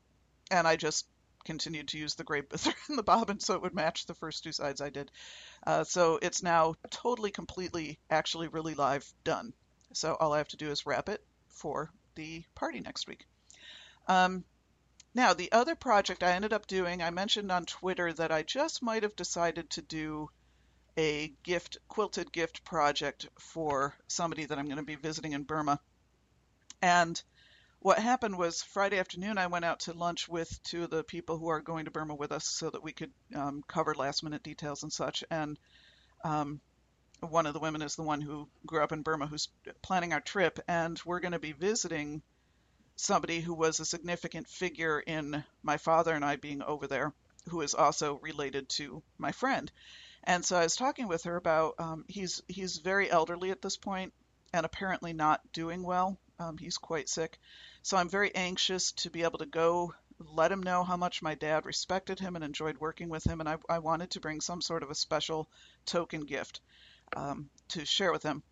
And 0.52 0.68
I 0.68 0.76
just 0.76 1.08
continued 1.46 1.88
to 1.90 1.98
use 1.98 2.16
the 2.16 2.24
gray 2.24 2.42
thread 2.58 2.76
the 2.90 3.04
bobbin 3.04 3.40
so 3.40 3.54
it 3.54 3.62
would 3.62 3.74
match 3.74 4.06
the 4.06 4.16
first 4.16 4.44
two 4.44 4.52
sides 4.52 4.82
I 4.82 4.90
did. 4.90 5.10
Uh, 5.66 5.84
so 5.86 6.20
it's 6.22 6.44
now 6.44 6.76
totally, 6.90 7.32
completely, 7.32 8.00
actually 8.10 8.50
really 8.50 8.74
live 8.74 9.10
done. 9.24 9.54
So 9.96 10.16
all 10.20 10.34
I 10.34 10.40
have 10.40 10.48
to 10.50 10.58
do 10.58 10.70
is 10.70 10.86
wrap 10.86 11.10
it 11.10 11.24
for 11.50 11.92
the 12.16 12.44
party 12.54 12.80
next 12.80 13.08
week. 13.08 13.26
Um, 14.08 14.44
now, 15.14 15.34
the 15.34 15.52
other 15.52 15.76
project 15.76 16.24
I 16.24 16.34
ended 16.34 16.52
up 16.52 16.68
doing, 16.68 17.02
I 17.02 17.10
mentioned 17.10 17.52
on 17.52 17.66
Twitter 17.66 18.12
that 18.14 18.32
I 18.32 18.44
just 18.44 18.84
might 18.84 19.04
have 19.04 19.16
decided 19.16 19.70
to 19.72 19.82
do 19.82 20.30
a 20.98 21.34
gift, 21.44 21.78
quilted 21.88 22.32
gift 22.32 22.66
project 22.66 23.28
for 23.40 23.96
somebody 24.08 24.46
that 24.46 24.60
I'm 24.60 24.66
going 24.66 24.78
to 24.78 24.84
be 24.84 24.96
visiting 24.96 25.32
in 25.32 25.44
Burma. 25.44 25.80
And 26.82 27.22
what 27.80 28.00
happened 28.00 28.38
was 28.38 28.64
Friday 28.64 29.00
afternoon, 29.00 29.38
I 29.38 29.48
went 29.48 29.66
out 29.66 29.82
to 29.82 29.94
lunch 29.94 30.28
with 30.28 30.62
two 30.64 30.84
of 30.84 30.90
the 30.90 31.04
people 31.04 31.38
who 31.38 31.48
are 31.48 31.62
going 31.62 31.86
to 31.86 31.92
Burma 31.92 32.16
with 32.16 32.32
us 32.32 32.46
so 32.46 32.70
that 32.70 32.84
we 32.84 32.92
could 32.92 33.12
um, 33.34 33.64
cover 33.68 33.96
last 33.96 34.24
minute 34.24 34.44
details 34.44 34.84
and 34.84 34.92
such. 34.92 35.24
And 35.32 35.58
um, 36.24 36.60
one 37.22 37.46
of 37.46 37.54
the 37.54 37.60
women 37.60 37.82
is 37.82 37.96
the 37.96 38.04
one 38.04 38.22
who 38.22 38.48
grew 38.66 38.84
up 38.84 38.92
in 38.92 39.02
Burma 39.02 39.28
who's 39.28 39.48
planning 39.82 40.14
our 40.14 40.22
trip, 40.22 40.60
and 40.68 41.02
we're 41.06 41.20
going 41.20 41.32
to 41.32 41.40
be 41.40 41.54
visiting 41.54 42.22
somebody 42.98 43.42
who 43.42 43.54
was 43.54 43.80
a 43.80 43.86
significant 43.86 44.48
figure 44.48 45.00
in 45.00 45.44
my 45.64 45.78
father 45.78 46.14
and 46.14 46.24
I 46.24 46.36
being 46.36 46.62
over 46.62 46.88
there, 46.88 47.14
who 47.50 47.62
is 47.62 47.74
also 47.74 48.20
related 48.20 48.70
to 48.70 49.04
my 49.18 49.32
friend. 49.32 49.72
And 50.24 50.44
so 50.44 50.58
I 50.58 50.64
was 50.64 50.76
talking 50.76 51.08
with 51.08 51.24
her 51.24 51.36
about 51.36 51.76
um, 51.80 52.06
he's 52.08 52.42
he's 52.48 52.78
very 52.78 53.10
elderly 53.10 53.52
at 53.52 53.62
this 53.62 53.78
point 53.78 54.14
and 54.54 54.66
apparently 54.66 55.14
not 55.14 55.42
doing 55.52 55.84
well. 55.84 56.18
Um, 56.40 56.58
he's 56.58 56.78
quite 56.78 57.10
sick. 57.10 57.40
So 57.84 57.98
I'm 57.98 58.10
very 58.10 58.34
anxious 58.34 58.92
to 58.94 59.10
be 59.10 59.24
able 59.24 59.40
to 59.40 59.46
go 59.46 59.94
let 60.20 60.52
him 60.52 60.64
know 60.64 60.84
how 60.84 60.98
much 60.98 61.22
my 61.22 61.36
dad 61.36 61.66
respected 61.66 62.20
him 62.20 62.36
and 62.36 62.44
enjoyed 62.44 62.78
working 62.78 63.10
with 63.10 63.26
him. 63.26 63.40
And 63.40 63.50
I, 63.50 63.58
I 63.70 63.80
wanted 63.80 64.12
to 64.12 64.20
bring 64.20 64.42
some 64.42 64.62
sort 64.62 64.82
of 64.82 64.90
a 64.90 64.96
special 64.96 65.48
token 65.86 66.22
gift 66.22 66.62
um, 67.16 67.50
to 67.70 67.86
share 67.86 68.12
with 68.12 68.24
him. 68.24 68.44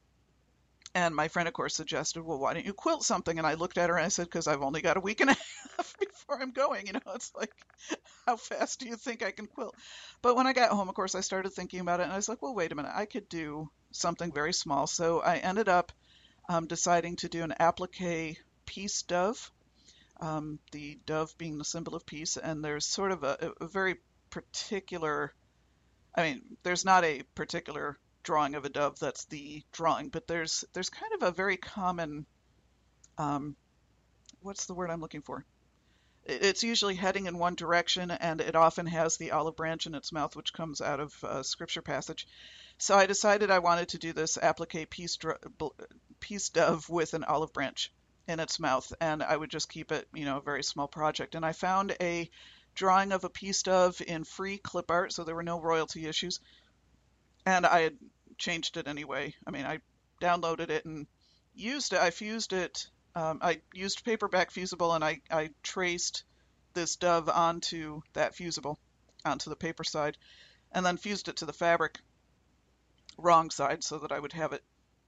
And 0.96 1.16
my 1.16 1.28
friend, 1.28 1.48
of 1.48 1.56
course, 1.56 1.76
suggested, 1.76 2.22
well, 2.22 2.38
why 2.38 2.54
don't 2.54 2.66
you 2.66 2.74
quilt 2.74 3.04
something? 3.04 3.40
And 3.40 3.48
I 3.48 3.56
looked 3.56 3.80
at 3.80 3.90
her 3.90 3.98
and 3.98 4.06
I 4.06 4.10
said, 4.10 4.26
because 4.26 4.48
I've 4.48 4.62
only 4.62 4.82
got 4.82 4.98
a 4.98 5.00
week 5.00 5.22
and 5.22 5.32
a 5.32 5.34
half 5.78 5.96
before 6.00 6.40
I'm 6.40 6.52
going. 6.52 6.86
You 6.86 6.94
know, 6.94 7.00
it's 7.16 7.32
like, 7.36 7.52
how 8.28 8.36
fast 8.36 8.80
do 8.80 8.88
you 8.88 8.96
think 8.96 9.24
I 9.24 9.32
can 9.32 9.48
quilt? 9.48 9.76
But 10.22 10.36
when 10.36 10.46
I 10.46 10.54
got 10.54 10.70
home, 10.70 10.90
of 10.90 10.96
course, 10.96 11.16
I 11.16 11.22
started 11.22 11.52
thinking 11.52 11.80
about 11.80 12.00
it 12.00 12.04
and 12.04 12.14
I 12.14 12.16
was 12.16 12.30
like, 12.30 12.44
well, 12.44 12.54
wait 12.54 12.72
a 12.72 12.76
minute, 12.76 12.92
I 12.94 13.06
could 13.06 13.28
do 13.28 13.72
something 13.92 14.32
very 14.32 14.54
small. 14.54 14.86
So 14.86 15.20
I 15.20 15.38
ended 15.38 15.68
up 15.68 15.92
um, 16.48 16.68
deciding 16.68 17.16
to 17.18 17.30
do 17.30 17.42
an 17.42 17.56
applique 17.60 18.38
peace 18.68 19.02
dove, 19.02 19.52
um, 20.22 20.60
the 20.72 21.00
dove 21.08 21.36
being 21.40 21.58
the 21.58 21.66
symbol 21.66 21.96
of 21.96 22.06
peace. 22.06 22.38
And 22.38 22.64
there's 22.64 22.86
sort 22.86 23.12
of 23.12 23.24
a, 23.24 23.52
a 23.62 23.68
very 23.68 23.96
particular, 24.30 25.34
I 26.16 26.22
mean, 26.22 26.42
there's 26.62 26.86
not 26.86 27.04
a 27.04 27.24
particular 27.34 27.98
drawing 28.24 28.56
of 28.56 28.66
a 28.66 28.70
dove 28.70 29.00
that's 29.00 29.26
the 29.26 29.64
drawing, 29.72 30.10
but 30.10 30.28
there's 30.28 30.64
there's 30.74 30.90
kind 30.90 31.14
of 31.14 31.24
a 31.24 31.32
very 31.32 31.58
common 31.58 32.26
um, 33.18 33.56
what's 34.42 34.66
the 34.66 34.74
word 34.74 34.90
I'm 34.90 35.02
looking 35.02 35.22
for? 35.22 35.46
It's 36.26 36.64
usually 36.64 36.96
heading 36.96 37.26
in 37.26 37.38
one 37.38 37.56
direction, 37.56 38.10
and 38.10 38.40
it 38.40 38.56
often 38.56 38.86
has 38.86 39.18
the 39.18 39.32
olive 39.32 39.58
branch 39.58 39.88
in 39.88 39.96
its 39.96 40.12
mouth, 40.12 40.36
which 40.36 40.54
comes 40.54 40.80
out 40.80 41.00
of 41.00 41.14
a 41.24 41.44
scripture 41.44 41.82
passage. 41.82 42.28
So 42.78 42.96
I 42.96 43.06
decided 43.06 43.52
I 43.52 43.60
wanted 43.60 43.90
to 43.90 43.98
do 43.98 44.14
this 44.14 44.38
applique 44.38 44.90
peace, 44.90 45.18
peace 46.20 46.50
dove 46.50 46.90
with 46.90 47.14
an 47.14 47.26
olive 47.26 47.52
branch 47.52 47.92
in 48.28 48.40
its 48.40 48.60
mouth, 48.60 48.92
and 49.02 49.22
I 49.22 49.36
would 49.36 49.50
just 49.50 49.70
keep 49.70 49.92
it, 49.92 50.08
you 50.14 50.24
know, 50.24 50.38
a 50.38 50.42
very 50.42 50.64
small 50.64 50.88
project. 50.88 51.36
And 51.36 51.46
I 51.46 51.52
found 51.52 51.96
a 52.00 52.30
drawing 52.74 53.12
of 53.12 53.26
a 53.26 53.30
peace 53.30 53.62
dove 53.62 54.02
in 54.02 54.24
free 54.24 54.58
clip 54.58 54.90
art, 54.90 55.12
so 55.12 55.24
there 55.24 55.36
were 55.36 55.44
no 55.44 55.60
royalty 55.60 56.08
issues. 56.08 56.40
And 57.46 57.66
I 57.66 57.82
had 57.82 57.98
changed 58.44 58.78
it 58.78 58.88
anyway. 58.88 59.34
I 59.48 59.52
mean, 59.52 59.66
I 59.66 59.80
downloaded 60.22 60.70
it 60.70 60.86
and 60.86 61.08
used 61.56 61.94
it. 61.94 62.00
I 62.00 62.12
fused 62.12 62.54
it 62.54 62.88
um, 63.16 63.40
I 63.42 63.62
used 63.74 64.04
paperback 64.04 64.52
fusible 64.52 64.94
and 64.94 65.04
I, 65.04 65.22
I 65.30 65.52
traced 65.62 66.24
this 66.74 66.96
dove 66.96 67.30
onto 67.30 68.02
that 68.14 68.36
fusible, 68.36 68.80
onto 69.24 69.50
the 69.50 69.56
paper 69.56 69.84
side, 69.84 70.18
and 70.72 70.86
then 70.86 70.98
fused 70.98 71.28
it 71.28 71.38
to 71.38 71.46
the 71.46 71.54
fabric 71.54 72.00
wrong 73.18 73.52
side 73.52 73.84
so 73.84 74.00
that 74.00 74.12
I 74.12 74.20
would 74.20 74.34
have 74.34 74.54
it 74.54 74.64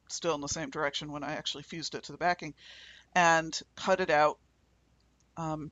still 0.07 0.35
in 0.35 0.41
the 0.41 0.47
same 0.47 0.69
direction 0.69 1.11
when 1.11 1.23
I 1.23 1.33
actually 1.33 1.63
fused 1.63 1.95
it 1.95 2.03
to 2.03 2.11
the 2.11 2.19
backing, 2.19 2.53
and 3.15 3.59
cut 3.75 3.99
it 3.99 4.11
out. 4.11 4.37
Um, 5.35 5.71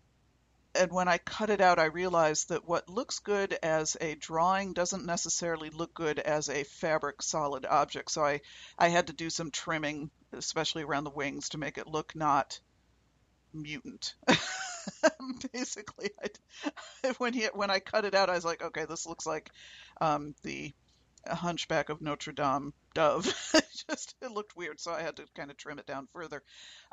and 0.76 0.92
when 0.92 1.08
I 1.08 1.18
cut 1.18 1.50
it 1.50 1.62
out, 1.62 1.80
I 1.80 1.86
realized 1.86 2.50
that 2.50 2.68
what 2.68 2.90
looks 2.90 3.20
good 3.20 3.58
as 3.64 3.98
a 4.02 4.16
drawing 4.16 4.74
doesn't 4.74 5.06
necessarily 5.06 5.70
look 5.70 5.94
good 5.94 6.20
as 6.20 6.50
a 6.50 6.64
fabric 6.64 7.22
solid 7.22 7.66
object. 7.66 8.12
So 8.12 8.24
I, 8.24 8.42
I 8.78 8.90
had 8.90 9.08
to 9.08 9.14
do 9.14 9.30
some 9.30 9.52
trimming 9.52 10.10
especially 10.38 10.84
around 10.84 11.04
the 11.04 11.10
wings, 11.10 11.50
to 11.50 11.58
make 11.58 11.78
it 11.78 11.88
look 11.88 12.16
not 12.16 12.60
mutant. 13.54 14.16
Basically, 15.54 16.10
I, 16.22 17.14
when 17.18 17.34
he 17.34 17.46
when 17.54 17.72
I 17.72 17.80
cut 17.80 18.06
it 18.06 18.16
out, 18.16 18.30
I 18.30 18.36
was 18.36 18.46
like, 18.46 18.64
okay, 18.64 18.86
this 18.86 19.06
looks 19.06 19.26
like 19.26 19.52
um, 20.02 20.36
the 20.44 20.74
Hunchback 21.28 21.90
of 21.90 22.02
Notre 22.02 22.34
Dame 22.34 22.74
dove. 22.94 23.26
just 23.90 24.16
it 24.22 24.32
looked 24.32 24.56
weird, 24.56 24.80
so 24.80 24.92
I 24.92 25.02
had 25.02 25.18
to 25.18 25.26
kind 25.36 25.52
of 25.52 25.58
trim 25.58 25.80
it 25.80 25.86
down 25.86 26.08
further. 26.14 26.44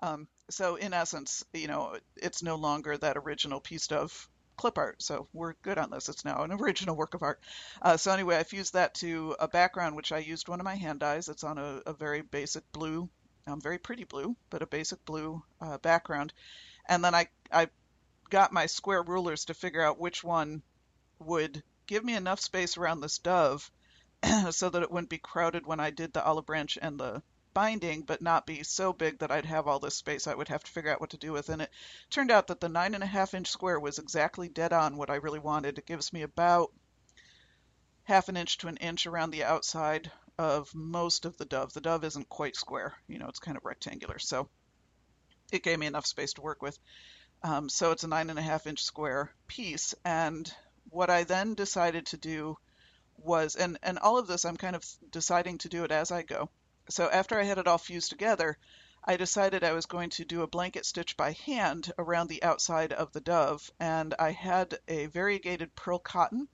Um, 0.03 0.29
so 0.49 0.77
in 0.77 0.93
essence, 0.93 1.45
you 1.53 1.69
know, 1.69 1.97
it's 2.17 2.43
no 2.43 2.57
longer 2.57 2.97
that 2.97 3.17
original 3.17 3.61
piece 3.61 3.91
of 3.93 4.29
clip 4.57 4.79
art. 4.79 5.03
So 5.03 5.29
we're 5.33 5.55
good 5.63 5.79
on 5.79 5.91
this. 5.91 6.09
It's 6.09 6.25
now 6.25 6.43
an 6.43 6.53
original 6.61 6.97
work 6.97 7.15
of 7.15 7.23
art. 7.23 7.41
Uh, 7.81 7.97
so 7.97 8.13
anyway, 8.13 8.37
I 8.37 8.43
fused 8.43 8.75
that 8.75 8.95
to 8.97 9.37
a 9.39 9.49
background, 9.49 9.97
which 9.97 10.13
I 10.13 10.19
used 10.19 10.49
one 10.49 10.61
of 10.61 10.65
my 10.65 10.77
hand 10.77 11.01
dyes. 11.01 11.29
It's 11.29 11.45
on 11.45 11.59
a, 11.59 11.83
a 11.87 11.93
very 11.93 12.23
basic 12.23 12.71
blue 12.73 13.09
um, 13.47 13.61
very 13.61 13.79
pretty 13.79 14.05
blue, 14.05 14.37
but 14.49 14.63
a 14.63 14.67
basic 14.67 15.05
blue 15.05 15.43
uh, 15.61 15.79
background. 15.79 16.33
And 16.87 17.05
then 17.05 17.15
I, 17.15 17.29
I 17.51 17.69
got 18.29 18.53
my 18.53 18.67
square 18.67 19.03
rulers 19.03 19.47
to 19.47 19.55
figure 19.55 19.83
out 19.83 19.99
which 19.99 20.23
one 20.23 20.63
would 21.19 21.63
give 21.87 22.05
me 22.05 22.15
enough 22.15 22.41
space 22.41 22.77
around 22.77 23.01
this 23.01 23.19
dove 23.19 23.71
so 24.51 24.69
that 24.69 24.83
it 24.83 24.91
wouldn't 24.91 25.11
be 25.11 25.19
crowded 25.19 25.67
when 25.67 25.81
I 25.81 25.91
did 25.91 26.13
the 26.13 26.25
olive 26.25 26.47
branch 26.47 26.79
and 26.81 26.99
the 26.99 27.23
binding, 27.53 28.03
but 28.03 28.23
not 28.23 28.47
be 28.47 28.63
so 28.63 28.93
big 28.93 29.19
that 29.19 29.31
I'd 29.31 29.47
have 29.47 29.67
all 29.67 29.81
this 29.81 29.97
space 29.97 30.27
I 30.27 30.35
would 30.35 30.49
have 30.49 30.63
to 30.65 30.71
figure 30.71 30.93
out 30.93 31.01
what 31.01 31.11
to 31.11 31.17
do 31.17 31.33
with. 31.33 31.49
And 31.49 31.63
it 31.63 31.71
turned 32.11 32.31
out 32.31 32.47
that 32.49 32.61
the 32.61 32.69
nine 32.69 32.95
and 32.95 33.03
a 33.03 33.09
half 33.09 33.35
inch 33.35 33.49
square 33.49 33.81
was 33.81 33.99
exactly 33.99 34.49
dead 34.49 34.73
on 34.73 34.97
what 34.97 35.11
I 35.11 35.17
really 35.17 35.39
wanted. 35.39 35.79
It 35.79 35.87
gives 35.87 36.13
me 36.13 36.23
about 36.23 36.73
half 38.05 38.29
an 38.29 38.37
inch 38.37 38.59
to 38.59 38.69
an 38.69 38.77
inch 38.77 39.07
around 39.07 39.31
the 39.31 39.45
outside 39.45 40.11
of 40.39 40.75
most 40.75 41.25
of 41.25 41.37
the 41.37 41.45
dove. 41.45 41.73
The 41.73 41.81
dove 41.81 42.05
isn't 42.05 42.29
quite 42.29 42.57
square, 42.57 42.95
you 43.09 43.19
know, 43.19 43.29
it's 43.29 43.41
kind 43.41 43.57
of 43.57 43.65
rectangular. 43.65 44.19
So 44.19 44.49
it 45.53 45.63
gave 45.63 45.79
me 45.79 45.87
enough 45.87 46.07
space 46.07 46.35
to 46.35 46.43
work 46.43 46.63
with. 46.63 46.79
Um, 47.43 47.69
so 47.69 47.91
it's 47.91 48.05
a 48.05 48.09
nine 48.09 48.31
and 48.31 48.39
a 48.39 48.43
half 48.43 48.67
inch 48.67 48.83
square 48.83 49.33
piece. 49.47 49.95
And 50.05 50.51
what 50.91 51.11
I 51.11 51.25
then 51.25 51.55
decided 51.55 52.07
to 52.07 52.17
do 52.17 52.57
was, 53.25 53.57
and, 53.57 53.79
and 53.83 53.99
all 53.99 54.19
of 54.19 54.27
this 54.27 54.45
I'm 54.45 54.57
kind 54.57 54.77
of 54.77 54.85
deciding 55.11 55.59
to 55.59 55.69
do 55.69 55.85
it 55.85 55.93
as 55.93 56.11
I 56.11 56.23
go. 56.23 56.51
So 56.89 57.09
after 57.09 57.39
I 57.39 57.45
had 57.45 57.59
it 57.59 57.67
all 57.67 57.79
fused 57.79 58.11
together, 58.11 58.59
I 59.05 59.17
decided 59.17 59.65
I 59.65 59.73
was 59.73 59.87
going 59.87 60.11
to 60.11 60.25
do 60.25 60.43
a 60.43 60.47
blanket 60.47 60.85
stitch 60.85 61.17
by 61.17 61.33
hand 61.33 61.93
around 61.99 62.29
the 62.29 62.43
outside 62.43 62.93
of 62.93 63.13
the 63.13 63.21
dove. 63.21 63.71
And 63.81 64.15
I 64.19 64.33
had 64.33 64.79
a 64.89 65.07
variegated 65.07 65.75
pearl 65.75 65.99
cotton. 65.99 66.49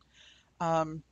Um, 0.60 1.02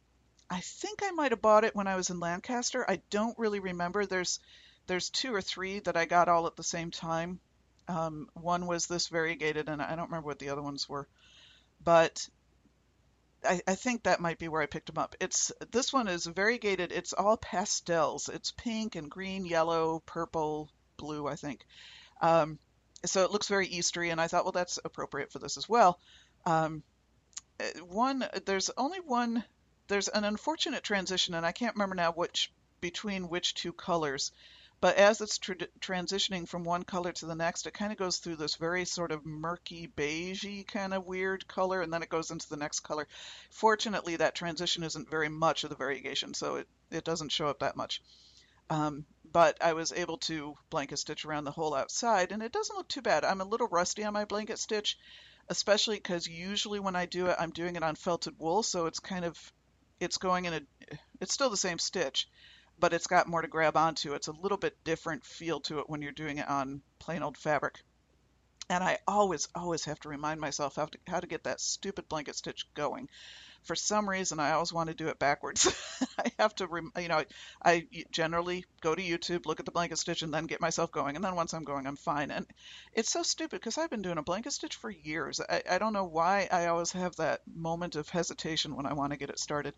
I 0.49 0.61
think 0.61 1.03
I 1.03 1.11
might 1.11 1.33
have 1.33 1.43
bought 1.43 1.65
it 1.65 1.75
when 1.75 1.89
I 1.89 1.97
was 1.97 2.11
in 2.11 2.21
Lancaster. 2.21 2.89
I 2.89 3.01
don't 3.11 3.39
really 3.39 3.61
remember. 3.61 4.07
There's 4.07 4.41
there's 4.87 5.11
two 5.11 5.35
or 5.35 5.41
three 5.41 5.79
that 5.81 5.97
I 5.97 6.05
got 6.05 6.29
all 6.29 6.47
at 6.47 6.57
the 6.57 6.63
same 6.63 6.91
time. 6.91 7.41
Um, 7.89 8.29
one 8.35 8.67
was 8.67 8.87
this 8.87 9.09
variegated, 9.09 9.69
and 9.69 9.81
I 9.81 9.97
don't 9.97 10.11
remember 10.11 10.27
what 10.27 10.39
the 10.39 10.51
other 10.51 10.63
ones 10.63 10.89
were, 10.89 11.09
but 11.83 12.29
I, 13.45 13.61
I, 13.67 13.75
think 13.75 14.03
that 14.03 14.21
might 14.21 14.39
be 14.39 14.49
where 14.49 14.63
I 14.63 14.67
picked 14.67 14.87
them 14.87 14.99
up. 14.99 15.15
It's 15.21 15.53
this 15.71 15.93
one 15.93 16.09
is 16.09 16.27
variegated. 16.27 16.93
It's 16.93 17.13
all 17.13 17.37
pastels. 17.37 18.29
It's 18.29 18.53
pink 18.53 18.97
and 18.97 19.11
green, 19.11 19.47
yellow, 19.47 20.03
purple, 20.07 20.71
blue. 20.97 21.27
I 21.27 21.37
think. 21.37 21.65
Um, 22.21 22.59
so 23.05 23.25
it 23.25 23.31
looks 23.31 23.49
very 23.49 23.69
Eastery, 23.69 24.11
and 24.11 24.21
I 24.21 24.29
thought, 24.29 24.45
well, 24.45 24.53
that's 24.53 24.79
appropriate 24.85 25.31
for 25.31 25.39
this 25.39 25.57
as 25.57 25.69
well. 25.69 25.99
Um, 26.47 26.83
one, 27.83 28.27
there's 28.47 28.71
only 28.77 29.01
one 29.01 29.45
there's 29.89 30.09
an 30.09 30.25
unfortunate 30.25 30.83
transition, 30.83 31.35
and 31.35 31.45
I 31.45 31.53
can't 31.53 31.75
remember 31.75 31.95
now 31.95 32.13
which 32.13 32.53
between 32.81 33.29
which 33.29 33.55
two 33.55 33.73
colors. 33.73 34.33
But 34.85 34.97
as 34.97 35.23
it's 35.23 35.39
tra- 35.39 35.57
transitioning 35.81 36.47
from 36.47 36.63
one 36.63 36.83
color 36.83 37.11
to 37.11 37.25
the 37.25 37.35
next, 37.35 37.67
it 37.67 37.73
kind 37.73 37.91
of 37.91 37.97
goes 37.97 38.19
through 38.19 38.37
this 38.37 38.57
very 38.57 38.85
sort 38.85 39.13
of 39.13 39.25
murky, 39.25 39.89
beigey 39.89 40.67
kind 40.67 40.93
of 40.93 41.07
weird 41.07 41.49
color, 41.49 41.81
and 41.81 41.91
then 41.91 42.03
it 42.03 42.11
goes 42.11 42.31
into 42.31 42.51
the 42.51 42.59
next 42.59 42.81
color. 42.81 43.09
Fortunately, 43.49 44.17
that 44.17 44.35
transition 44.35 44.83
isn't 44.83 45.09
very 45.09 45.31
much 45.31 45.65
of 45.65 45.71
the 45.71 45.77
variegation, 45.77 46.35
so 46.35 46.57
it, 46.57 46.69
it 46.91 47.03
doesn't 47.03 47.33
show 47.33 47.49
up 47.49 47.61
that 47.61 47.77
much. 47.77 48.03
Um, 48.69 49.07
but 49.25 49.57
I 49.65 49.73
was 49.73 49.91
able 49.91 50.19
to 50.19 50.55
blanket 50.69 50.99
stitch 50.99 51.25
around 51.25 51.45
the 51.45 51.51
whole 51.51 51.75
outside, 51.75 52.31
and 52.31 52.43
it 52.43 52.53
doesn't 52.53 52.77
look 52.77 52.89
too 52.89 53.01
bad. 53.01 53.25
I'm 53.25 53.41
a 53.41 53.47
little 53.47 53.69
rusty 53.69 54.05
on 54.05 54.13
my 54.13 54.27
blanket 54.27 54.59
stitch, 54.59 54.99
especially 55.49 55.97
because 55.97 56.27
usually 56.27 56.79
when 56.79 56.95
I 56.95 57.07
do 57.07 57.29
it, 57.29 57.37
I'm 57.39 57.53
doing 57.53 57.77
it 57.77 57.83
on 57.83 57.95
felted 57.97 58.39
wool, 58.39 58.63
so 58.63 58.85
it's 58.85 59.01
kind 59.01 59.25
of 59.25 59.51
it's 59.99 60.19
going 60.19 60.45
in 60.45 60.53
a 60.53 60.61
it's 61.23 61.33
still 61.33 61.49
the 61.49 61.57
same 61.57 61.79
stitch 61.79 62.29
but 62.79 62.93
it's 62.93 63.07
got 63.07 63.29
more 63.29 63.43
to 63.43 63.49
grab 63.49 63.77
onto 63.77 64.15
it's 64.15 64.29
a 64.29 64.33
little 64.33 64.59
bit 64.59 64.77
different 64.85 65.25
feel 65.25 65.61
to 65.61 65.79
it 65.79 65.89
when 65.89 66.03
you're 66.03 66.13
doing 66.13 66.39
it 66.39 66.49
on 66.49 66.83
plain 66.99 67.23
old 67.23 67.37
fabric 67.37 67.83
and 68.71 68.83
I 68.83 68.99
always 69.07 69.49
always 69.55 69.85
have 69.85 70.01
to 70.01 70.09
remind 70.09 70.41
myself 70.41 70.77
how 70.77 70.87
to, 70.87 70.99
how 71.07 71.21
to 71.21 71.27
get 71.27 71.45
that 71.45 71.61
stupid 71.61 72.09
blanket 72.09 72.37
stitch 72.37 72.67
going 72.75 73.09
for 73.65 73.75
some 73.75 74.09
reason 74.09 74.39
I 74.39 74.53
always 74.53 74.73
want 74.73 74.91
to 74.91 74.95
do 74.95 75.09
it 75.09 75.19
backwards. 75.19 75.67
I 76.19 76.31
have 76.39 76.55
to, 76.57 76.69
you 76.99 77.09
know, 77.09 77.25
I 77.65 77.87
generally 78.11 78.65
go 78.81 78.95
to 78.95 79.03
YouTube, 79.03 79.47
look 79.47 79.59
at 79.59 79.67
the 79.67 79.73
blanket 79.73 79.99
stitch, 79.99 80.23
and 80.23 80.33
then 80.33 80.45
get 80.45 80.61
myself 80.61 80.93
going. 80.93 81.17
And 81.17 81.25
then 81.25 81.35
once 81.35 81.55
I'm 81.55 81.65
going, 81.65 81.87
I'm 81.87 81.97
fine. 81.97 82.31
And 82.31 82.47
it's 82.93 83.11
so 83.11 83.23
stupid 83.23 83.61
because 83.61 83.79
I've 83.79 83.91
been 83.91 84.03
doing 84.03 84.19
a 84.19 84.23
blanket 84.23 84.53
stitch 84.53 84.77
for 84.77 84.91
years. 84.91 85.41
I, 85.41 85.63
I 85.69 85.79
don't 85.79 85.95
know 85.95 86.05
why 86.05 86.47
I 86.53 86.67
always 86.67 86.93
have 86.93 87.17
that 87.17 87.41
moment 87.53 87.97
of 87.97 88.09
hesitation 88.09 88.77
when 88.77 88.87
I 88.87 88.93
want 88.93 89.13
to 89.13 89.19
get 89.19 89.31
it 89.31 89.39
started. 89.39 89.75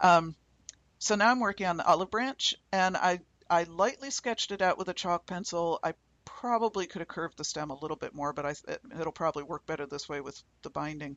Um, 0.00 0.36
so 0.98 1.14
now 1.14 1.30
I'm 1.30 1.40
working 1.40 1.66
on 1.66 1.76
the 1.76 1.86
olive 1.86 2.10
branch, 2.10 2.54
and 2.72 2.96
I 2.96 3.20
I 3.48 3.64
lightly 3.64 4.10
sketched 4.10 4.50
it 4.50 4.62
out 4.62 4.78
with 4.78 4.88
a 4.88 4.94
chalk 4.94 5.26
pencil. 5.26 5.78
I 5.82 5.94
probably 6.24 6.86
could 6.86 7.00
have 7.00 7.08
curved 7.08 7.38
the 7.38 7.44
stem 7.44 7.70
a 7.70 7.78
little 7.78 7.96
bit 7.96 8.14
more, 8.14 8.32
but 8.32 8.44
I, 8.44 8.54
it'll 8.98 9.12
probably 9.12 9.44
work 9.44 9.64
better 9.66 9.86
this 9.86 10.08
way 10.08 10.20
with 10.20 10.42
the 10.62 10.70
binding. 10.70 11.16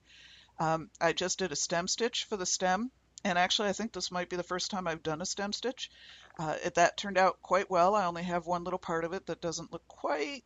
Um, 0.60 0.90
I 1.02 1.14
just 1.14 1.40
did 1.40 1.52
a 1.52 1.56
stem 1.56 1.88
stitch 1.88 2.26
for 2.26 2.38
the 2.38 2.46
stem, 2.46 2.92
and 3.24 3.38
actually 3.38 3.70
I 3.70 3.74
think 3.74 3.92
this 3.92 4.12
might 4.12 4.30
be 4.30 4.36
the 4.36 4.44
first 4.44 4.70
time 4.70 4.88
I've 4.88 5.04
done 5.04 5.22
a 5.22 5.26
stem 5.26 5.54
stitch. 5.54 5.90
Uh, 6.38 6.56
it, 6.64 6.76
that 6.76 6.98
turned 6.98 7.18
out 7.18 7.42
quite 7.42 7.70
well. 7.70 7.96
I 7.96 8.06
only 8.06 8.24
have 8.24 8.46
one 8.46 8.64
little 8.64 8.80
part 8.80 9.04
of 9.04 9.14
it 9.14 9.26
that 9.26 9.42
doesn't 9.42 9.72
look 9.74 9.88
quite 9.88 10.44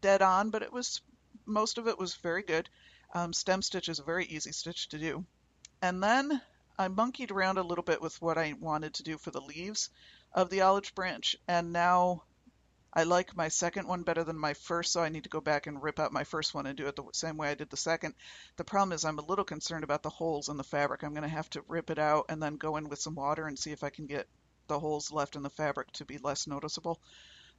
dead 0.00 0.22
on, 0.22 0.50
but 0.50 0.62
it 0.62 0.72
was 0.72 1.00
most 1.46 1.78
of 1.78 1.88
it 1.88 1.98
was 1.98 2.14
very 2.14 2.42
good. 2.42 2.68
Um, 3.14 3.32
stem 3.32 3.62
stitch 3.62 3.88
is 3.88 3.98
a 3.98 4.04
very 4.04 4.24
easy 4.26 4.52
stitch 4.52 4.88
to 4.90 4.98
do. 4.98 5.24
And 5.82 6.02
then 6.02 6.40
I 6.76 6.88
monkeyed 6.88 7.30
around 7.30 7.58
a 7.58 7.62
little 7.62 7.84
bit 7.84 8.02
with 8.02 8.20
what 8.20 8.36
I 8.36 8.54
wanted 8.54 8.94
to 8.94 9.04
do 9.04 9.16
for 9.16 9.30
the 9.30 9.40
leaves 9.40 9.90
of 10.32 10.50
the 10.50 10.62
olive 10.62 10.92
branch, 10.94 11.36
and 11.46 11.72
now 11.72 12.24
I 12.92 13.04
like 13.04 13.36
my 13.36 13.48
second 13.48 13.86
one 13.86 14.02
better 14.02 14.24
than 14.24 14.38
my 14.38 14.54
first, 14.54 14.92
so 14.92 15.00
I 15.00 15.08
need 15.08 15.24
to 15.24 15.30
go 15.30 15.40
back 15.40 15.66
and 15.66 15.82
rip 15.82 16.00
out 16.00 16.12
my 16.12 16.24
first 16.24 16.52
one 16.52 16.66
and 16.66 16.76
do 16.76 16.86
it 16.86 16.96
the 16.96 17.04
same 17.12 17.36
way 17.36 17.48
I 17.48 17.54
did 17.54 17.70
the 17.70 17.76
second. 17.76 18.14
The 18.56 18.64
problem 18.64 18.92
is 18.92 19.04
I'm 19.04 19.18
a 19.18 19.24
little 19.24 19.44
concerned 19.44 19.84
about 19.84 20.02
the 20.02 20.10
holes 20.10 20.48
in 20.48 20.56
the 20.56 20.64
fabric. 20.64 21.02
I'm 21.02 21.14
going 21.14 21.22
to 21.22 21.28
have 21.28 21.50
to 21.50 21.64
rip 21.68 21.90
it 21.90 21.98
out 21.98 22.26
and 22.28 22.42
then 22.42 22.56
go 22.56 22.76
in 22.76 22.88
with 22.88 23.00
some 23.00 23.14
water 23.14 23.46
and 23.46 23.58
see 23.58 23.70
if 23.70 23.84
I 23.84 23.90
can 23.90 24.06
get 24.06 24.26
the 24.66 24.78
holes 24.80 25.12
left 25.12 25.36
in 25.36 25.42
the 25.42 25.50
fabric 25.50 25.92
to 25.92 26.04
be 26.04 26.18
less 26.18 26.46
noticeable. 26.46 27.00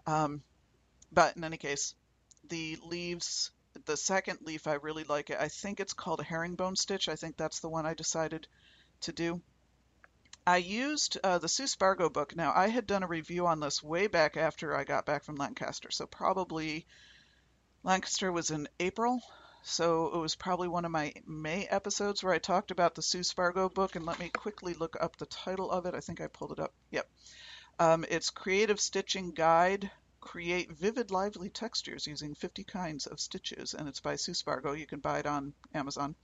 Um, 0.08 0.41
but 1.12 1.38
in 1.38 1.43
any 1.43 1.58
case, 1.58 1.95
the 2.49 2.78
leaves, 2.84 3.51
the 3.86 3.97
second 3.97 4.39
leaf, 4.41 4.67
I 4.67 4.73
really 4.73 5.04
like 5.04 5.30
it. 5.30 5.38
I 5.39 5.47
think 5.47 5.80
it's 5.80 5.93
called 5.93 6.19
a 6.19 6.23
herringbone 6.23 6.75
stitch. 6.75 7.10
I 7.10 7.15
think 7.15 7.38
that's 7.38 7.60
the 7.60 7.69
one 7.69 7.86
I 7.86 7.93
decided 7.93 8.47
to 9.01 9.12
do. 9.12 9.41
I 10.47 10.58
used 10.58 11.17
uh, 11.23 11.39
the 11.39 11.49
Sue 11.49 11.65
Spargo 11.65 12.10
book. 12.10 12.36
Now, 12.36 12.53
I 12.55 12.67
had 12.67 12.86
done 12.86 13.01
a 13.01 13.08
review 13.08 13.47
on 13.47 13.60
this 13.60 13.81
way 13.81 14.08
back 14.08 14.38
after 14.38 14.75
I 14.75 14.84
got 14.84 15.05
back 15.05 15.23
from 15.23 15.36
Lancaster, 15.36 15.89
so 15.89 16.05
probably 16.05 16.86
Lancaster 17.84 18.31
was 18.31 18.51
in 18.51 18.67
April, 18.79 19.21
so 19.63 20.13
it 20.13 20.17
was 20.17 20.36
probably 20.36 20.67
one 20.67 20.86
of 20.86 20.91
my 20.91 21.13
May 21.25 21.65
episodes 21.65 22.23
where 22.23 22.34
I 22.34 22.38
talked 22.38 22.69
about 22.69 22.93
the 22.93 23.01
Sue 23.01 23.23
Spargo 23.23 23.69
book. 23.69 23.95
And 23.95 24.05
let 24.05 24.19
me 24.19 24.29
quickly 24.29 24.75
look 24.75 24.95
up 24.99 25.17
the 25.17 25.25
title 25.25 25.71
of 25.71 25.88
it. 25.88 25.95
I 25.95 25.99
think 25.99 26.21
I 26.21 26.27
pulled 26.27 26.51
it 26.51 26.60
up. 26.60 26.73
Yep. 26.91 27.10
Um, 27.79 28.05
it's 28.10 28.29
Creative 28.29 28.79
Stitching 28.79 29.31
Guide. 29.31 29.89
Create 30.21 30.71
vivid, 30.71 31.10
lively 31.10 31.49
textures 31.49 32.05
using 32.05 32.36
50 32.36 32.63
kinds 32.63 33.08
of 33.08 33.19
stitches, 33.19 33.73
and 33.73 33.88
it's 33.88 33.99
by 33.99 34.15
Sue 34.15 34.36
Spargo. 34.36 34.73
You 34.73 34.86
can 34.86 34.99
buy 34.99 35.19
it 35.19 35.25
on 35.25 35.53
Amazon. 35.73 36.15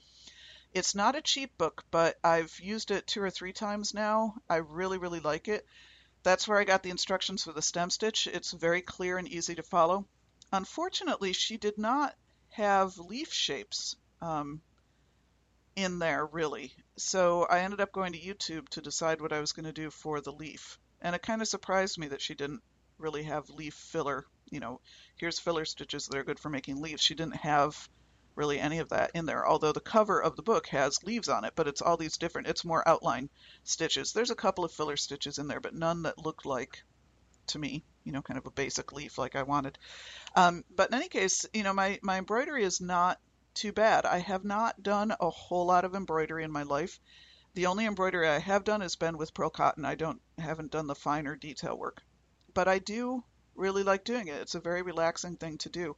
It's 0.74 0.96
not 0.96 1.16
a 1.16 1.22
cheap 1.22 1.58
book, 1.58 1.84
but 1.92 2.18
I've 2.24 2.58
used 2.62 2.92
it 2.92 3.06
two 3.06 3.22
or 3.22 3.30
three 3.30 3.52
times 3.52 3.94
now. 3.94 4.36
I 4.50 4.58
really, 4.58 4.98
really 4.98 5.20
like 5.20 5.50
it. 5.50 5.66
That's 6.24 6.48
where 6.48 6.60
I 6.60 6.64
got 6.64 6.82
the 6.82 6.92
instructions 6.92 7.44
for 7.44 7.52
the 7.52 7.62
stem 7.62 7.90
stitch. 7.90 8.28
It's 8.28 8.52
very 8.52 8.82
clear 8.82 9.18
and 9.18 9.28
easy 9.28 9.56
to 9.56 9.64
follow. 9.64 10.08
Unfortunately, 10.54 11.34
she 11.34 11.58
did 11.58 11.78
not 11.78 12.16
have 12.50 12.98
leaf 12.98 13.34
shapes 13.34 13.96
um, 14.22 14.62
in 15.76 16.00
there 16.00 16.26
really. 16.26 16.74
So 16.96 17.44
I 17.44 17.60
ended 17.62 17.82
up 17.82 17.92
going 17.92 18.14
to 18.14 18.20
YouTube 18.20 18.70
to 18.70 18.82
decide 18.82 19.20
what 19.20 19.34
I 19.34 19.40
was 19.40 19.52
going 19.52 19.66
to 19.66 19.74
do 19.74 19.90
for 19.90 20.22
the 20.22 20.32
leaf. 20.32 20.80
And 21.02 21.16
it 21.16 21.22
kind 21.22 21.42
of 21.42 21.48
surprised 21.48 21.98
me 21.98 22.08
that 22.10 22.22
she 22.22 22.36
didn't 22.36 22.62
really 22.98 23.24
have 23.24 23.50
leaf 23.50 23.74
filler. 23.74 24.26
You 24.50 24.60
know, 24.60 24.80
here's 25.16 25.40
filler 25.40 25.66
stitches 25.66 26.08
that 26.08 26.18
are 26.18 26.24
good 26.24 26.40
for 26.40 26.50
making 26.50 26.82
leaves. 26.82 27.02
She 27.02 27.16
didn't 27.16 27.38
have 27.38 27.90
really 28.42 28.60
any 28.60 28.80
of 28.80 28.90
that 28.90 29.12
in 29.14 29.28
there. 29.28 29.48
Although 29.48 29.72
the 29.72 29.80
cover 29.80 30.20
of 30.20 30.36
the 30.36 30.42
book 30.42 30.66
has 30.68 31.04
leaves 31.04 31.30
on 31.30 31.46
it, 31.46 31.54
but 31.56 31.68
it's 31.68 31.84
all 31.84 31.96
these 31.96 32.18
different, 32.18 32.48
it's 32.48 32.66
more 32.66 32.88
outline 32.90 33.30
stitches. 33.64 34.14
There's 34.14 34.32
a 34.32 34.36
couple 34.36 34.66
of 34.66 34.72
filler 34.72 34.98
stitches 34.98 35.38
in 35.38 35.48
there, 35.48 35.60
but 35.60 35.76
none 35.76 36.02
that 36.04 36.18
look 36.18 36.44
like, 36.44 36.82
to 37.48 37.60
me, 37.60 37.84
you 38.04 38.12
know, 38.12 38.24
kind 38.24 38.40
of 38.40 38.48
a 38.48 38.52
basic 38.52 38.94
leaf 38.94 39.20
like 39.20 39.36
I 39.36 39.44
wanted. 39.44 39.78
Um, 40.36 40.64
but 40.76 40.90
in 40.90 40.96
any 40.96 41.08
case, 41.08 41.46
you 41.54 41.62
know, 41.62 41.74
my, 41.74 42.00
my 42.02 42.18
embroidery 42.18 42.64
is 42.64 42.82
not 42.82 43.20
too 43.54 43.72
bad. 43.72 44.08
I 44.08 44.18
have 44.18 44.44
not 44.44 44.82
done 44.82 45.14
a 45.20 45.30
whole 45.30 45.68
lot 45.68 45.86
of 45.86 45.94
embroidery 45.94 46.44
in 46.44 46.52
my 46.52 46.64
life. 46.64 47.00
The 47.54 47.68
only 47.68 47.86
embroidery 47.86 48.28
I 48.28 48.40
have 48.40 48.64
done 48.64 48.82
has 48.82 48.96
been 48.96 49.18
with 49.18 49.36
pearl 49.36 49.52
cotton. 49.52 49.86
I 49.86 49.96
don't 49.96 50.20
haven't 50.40 50.72
done 50.72 50.88
the 50.88 50.96
finer 50.96 51.36
detail 51.36 51.78
work, 51.78 52.02
but 52.54 52.68
I 52.68 52.80
do 52.80 53.24
really 53.56 53.84
like 53.84 54.04
doing 54.04 54.30
it. 54.30 54.42
It's 54.42 54.56
a 54.56 54.62
very 54.62 54.82
relaxing 54.82 55.36
thing 55.36 55.58
to 55.60 55.70
do. 55.70 55.96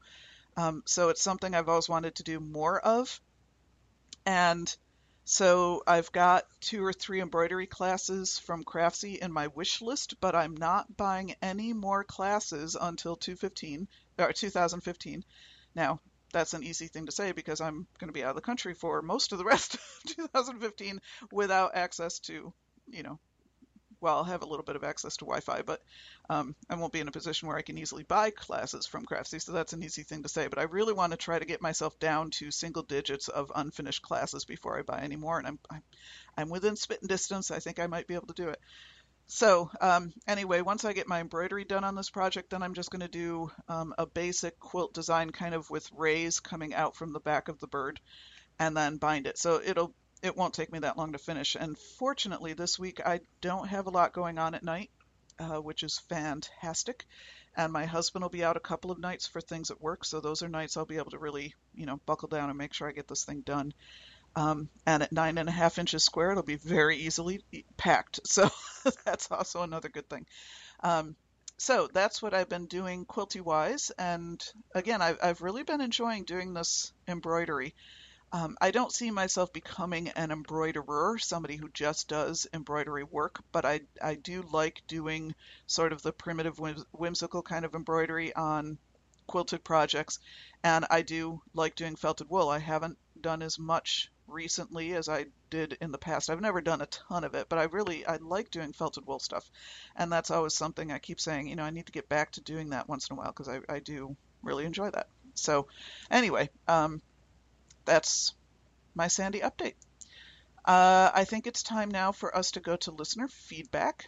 Um, 0.55 0.83
so 0.85 1.09
it's 1.09 1.21
something 1.21 1.53
I've 1.53 1.69
always 1.69 1.89
wanted 1.89 2.15
to 2.15 2.23
do 2.23 2.39
more 2.39 2.79
of. 2.79 3.19
And 4.25 4.73
so 5.25 5.83
I've 5.87 6.11
got 6.11 6.45
two 6.59 6.83
or 6.83 6.93
three 6.93 7.21
embroidery 7.21 7.67
classes 7.67 8.37
from 8.39 8.63
Craftsy 8.63 9.19
in 9.19 9.31
my 9.31 9.47
wish 9.47 9.81
list, 9.81 10.19
but 10.19 10.35
I'm 10.35 10.55
not 10.55 10.97
buying 10.97 11.35
any 11.41 11.73
more 11.73 12.03
classes 12.03 12.75
until 12.79 13.15
2015 13.15 13.87
or 14.19 14.33
2015. 14.33 15.23
Now, 15.75 15.99
that's 16.33 16.53
an 16.53 16.63
easy 16.63 16.87
thing 16.87 17.05
to 17.05 17.11
say 17.11 17.31
because 17.31 17.61
I'm 17.61 17.87
going 17.99 18.09
to 18.09 18.13
be 18.13 18.23
out 18.23 18.31
of 18.31 18.35
the 18.35 18.41
country 18.41 18.73
for 18.73 19.01
most 19.01 19.31
of 19.31 19.37
the 19.37 19.45
rest 19.45 19.75
of 19.75 19.81
2015 20.07 20.99
without 21.31 21.75
access 21.75 22.19
to, 22.19 22.53
you 22.87 23.03
know, 23.03 23.19
well, 24.03 24.17
I'll 24.17 24.23
have 24.25 24.43
a 24.43 24.45
little 24.45 24.65
bit 24.65 24.75
of 24.75 24.83
access 24.83 25.15
to 25.17 25.25
Wi-Fi, 25.25 25.61
but 25.61 25.81
um, 26.29 26.55
I 26.69 26.75
won't 26.75 26.91
be 26.91 26.99
in 26.99 27.07
a 27.07 27.11
position 27.11 27.47
where 27.47 27.57
I 27.57 27.61
can 27.61 27.77
easily 27.77 28.03
buy 28.03 28.31
classes 28.31 28.85
from 28.85 29.05
Craftsy, 29.05 29.41
so 29.41 29.53
that's 29.53 29.71
an 29.71 29.81
easy 29.81 30.03
thing 30.03 30.23
to 30.23 30.29
say. 30.29 30.47
But 30.47 30.59
I 30.59 30.63
really 30.63 30.93
want 30.93 31.11
to 31.11 31.17
try 31.17 31.39
to 31.39 31.45
get 31.45 31.61
myself 31.61 31.97
down 31.99 32.29
to 32.31 32.51
single 32.51 32.83
digits 32.83 33.29
of 33.29 33.51
unfinished 33.55 34.01
classes 34.01 34.43
before 34.43 34.77
I 34.77 34.81
buy 34.81 34.99
any 35.01 35.15
more, 35.15 35.37
and 35.37 35.47
I'm 35.47 35.59
I'm, 35.69 35.83
I'm 36.37 36.49
within 36.49 36.75
spitting 36.75 37.07
distance. 37.07 37.49
I 37.49 37.59
think 37.59 37.79
I 37.79 37.87
might 37.87 38.07
be 38.07 38.15
able 38.15 38.27
to 38.27 38.33
do 38.33 38.49
it. 38.49 38.59
So 39.27 39.71
um, 39.79 40.11
anyway, 40.27 40.59
once 40.59 40.83
I 40.83 40.91
get 40.91 41.07
my 41.07 41.21
embroidery 41.21 41.63
done 41.63 41.85
on 41.85 41.95
this 41.95 42.09
project, 42.09 42.49
then 42.49 42.61
I'm 42.61 42.73
just 42.73 42.91
going 42.91 43.01
to 43.01 43.07
do 43.07 43.51
um, 43.69 43.95
a 43.97 44.05
basic 44.05 44.59
quilt 44.59 44.93
design 44.93 45.31
kind 45.31 45.55
of 45.55 45.69
with 45.69 45.89
rays 45.93 46.41
coming 46.41 46.73
out 46.73 46.97
from 46.97 47.13
the 47.13 47.21
back 47.21 47.47
of 47.47 47.57
the 47.59 47.67
bird 47.67 48.01
and 48.59 48.75
then 48.75 48.97
bind 48.97 49.25
it. 49.25 49.37
So 49.37 49.61
it'll 49.63 49.93
it 50.23 50.37
won't 50.37 50.53
take 50.53 50.71
me 50.71 50.79
that 50.79 50.97
long 50.97 51.11
to 51.11 51.17
finish. 51.17 51.55
And 51.55 51.77
fortunately, 51.77 52.53
this 52.53 52.79
week 52.79 53.01
I 53.05 53.19
don't 53.41 53.67
have 53.67 53.87
a 53.87 53.91
lot 53.91 54.13
going 54.13 54.39
on 54.39 54.55
at 54.55 54.63
night, 54.63 54.89
uh, 55.37 55.61
which 55.61 55.83
is 55.83 55.99
fantastic. 55.99 57.05
And 57.55 57.71
my 57.71 57.85
husband 57.85 58.23
will 58.23 58.29
be 58.29 58.43
out 58.43 58.57
a 58.57 58.61
couple 58.61 58.89
of 58.89 58.97
nights 58.97 59.27
for 59.27 59.41
things 59.41 59.69
at 59.69 59.81
work, 59.81 60.05
so 60.05 60.21
those 60.21 60.41
are 60.41 60.49
nights 60.49 60.75
I'll 60.75 60.85
be 60.85 60.97
able 60.97 61.11
to 61.11 61.19
really, 61.19 61.53
you 61.75 61.85
know, 61.85 61.99
buckle 62.05 62.29
down 62.29 62.49
and 62.49 62.57
make 62.57 62.73
sure 62.73 62.87
I 62.87 62.93
get 62.93 63.07
this 63.07 63.25
thing 63.25 63.41
done. 63.41 63.73
Um, 64.35 64.69
and 64.87 65.03
at 65.03 65.11
nine 65.11 65.37
and 65.37 65.47
a 65.47 65.51
half 65.51 65.77
inches 65.77 66.03
square, 66.03 66.31
it'll 66.31 66.41
be 66.41 66.55
very 66.55 66.97
easily 66.97 67.43
packed. 67.77 68.21
So 68.25 68.49
that's 69.05 69.29
also 69.29 69.61
another 69.61 69.89
good 69.89 70.09
thing. 70.09 70.25
Um, 70.79 71.15
so 71.57 71.87
that's 71.93 72.21
what 72.21 72.33
I've 72.33 72.49
been 72.49 72.65
doing 72.65 73.05
quilty 73.05 73.41
wise. 73.41 73.91
And 73.91 74.43
again, 74.73 75.01
I've, 75.01 75.19
I've 75.21 75.41
really 75.41 75.63
been 75.63 75.81
enjoying 75.81 76.23
doing 76.23 76.53
this 76.53 76.91
embroidery. 77.07 77.75
Um, 78.33 78.57
I 78.59 78.71
don't 78.71 78.91
see 78.91 79.11
myself 79.11 79.53
becoming 79.53 80.09
an 80.09 80.31
embroiderer, 80.31 81.19
somebody 81.19 81.55
who 81.55 81.69
just 81.69 82.07
does 82.07 82.47
embroidery 82.51 83.03
work, 83.03 83.43
but 83.51 83.63
I, 83.63 83.81
I 84.01 84.15
do 84.15 84.41
like 84.51 84.81
doing 84.87 85.35
sort 85.67 85.93
of 85.93 86.01
the 86.01 86.11
primitive, 86.11 86.59
whimsical 86.91 87.43
kind 87.43 87.63
of 87.63 87.75
embroidery 87.75 88.33
on 88.35 88.79
quilted 89.27 89.63
projects. 89.63 90.17
And 90.63 90.83
I 90.89 91.03
do 91.03 91.43
like 91.53 91.75
doing 91.75 91.95
felted 91.95 92.27
wool. 92.27 92.49
I 92.49 92.57
haven't 92.57 92.97
done 93.21 93.43
as 93.43 93.59
much 93.59 94.11
recently 94.27 94.93
as 94.93 95.09
I 95.09 95.27
did 95.51 95.77
in 95.79 95.91
the 95.91 95.99
past. 95.99 96.31
I've 96.31 96.41
never 96.41 96.59
done 96.59 96.81
a 96.81 96.87
ton 96.87 97.23
of 97.23 97.35
it, 97.35 97.49
but 97.49 97.59
I 97.59 97.65
really 97.65 98.03
I 98.03 98.15
like 98.15 98.49
doing 98.49 98.73
felted 98.73 99.05
wool 99.05 99.19
stuff, 99.19 99.47
and 99.95 100.11
that's 100.11 100.31
always 100.31 100.55
something 100.55 100.91
I 100.91 100.97
keep 100.97 101.21
saying. 101.21 101.49
You 101.49 101.55
know, 101.55 101.63
I 101.63 101.69
need 101.69 101.85
to 101.85 101.91
get 101.91 102.09
back 102.09 102.31
to 102.31 102.41
doing 102.41 102.71
that 102.71 102.89
once 102.89 103.09
in 103.09 103.15
a 103.15 103.19
while 103.19 103.27
because 103.27 103.47
I, 103.47 103.59
I 103.69 103.77
do 103.77 104.15
really 104.41 104.65
enjoy 104.65 104.89
that. 104.89 105.07
So, 105.35 105.67
anyway, 106.09 106.49
um, 106.67 107.01
that's 107.85 108.33
my 108.95 109.07
Sandy 109.07 109.39
update. 109.39 109.75
Uh, 110.65 111.11
I 111.13 111.25
think 111.25 111.47
it's 111.47 111.63
time 111.63 111.91
now 111.91 112.11
for 112.11 112.35
us 112.35 112.51
to 112.51 112.59
go 112.59 112.75
to 112.77 112.91
listener 112.91 113.27
feedback. 113.27 114.07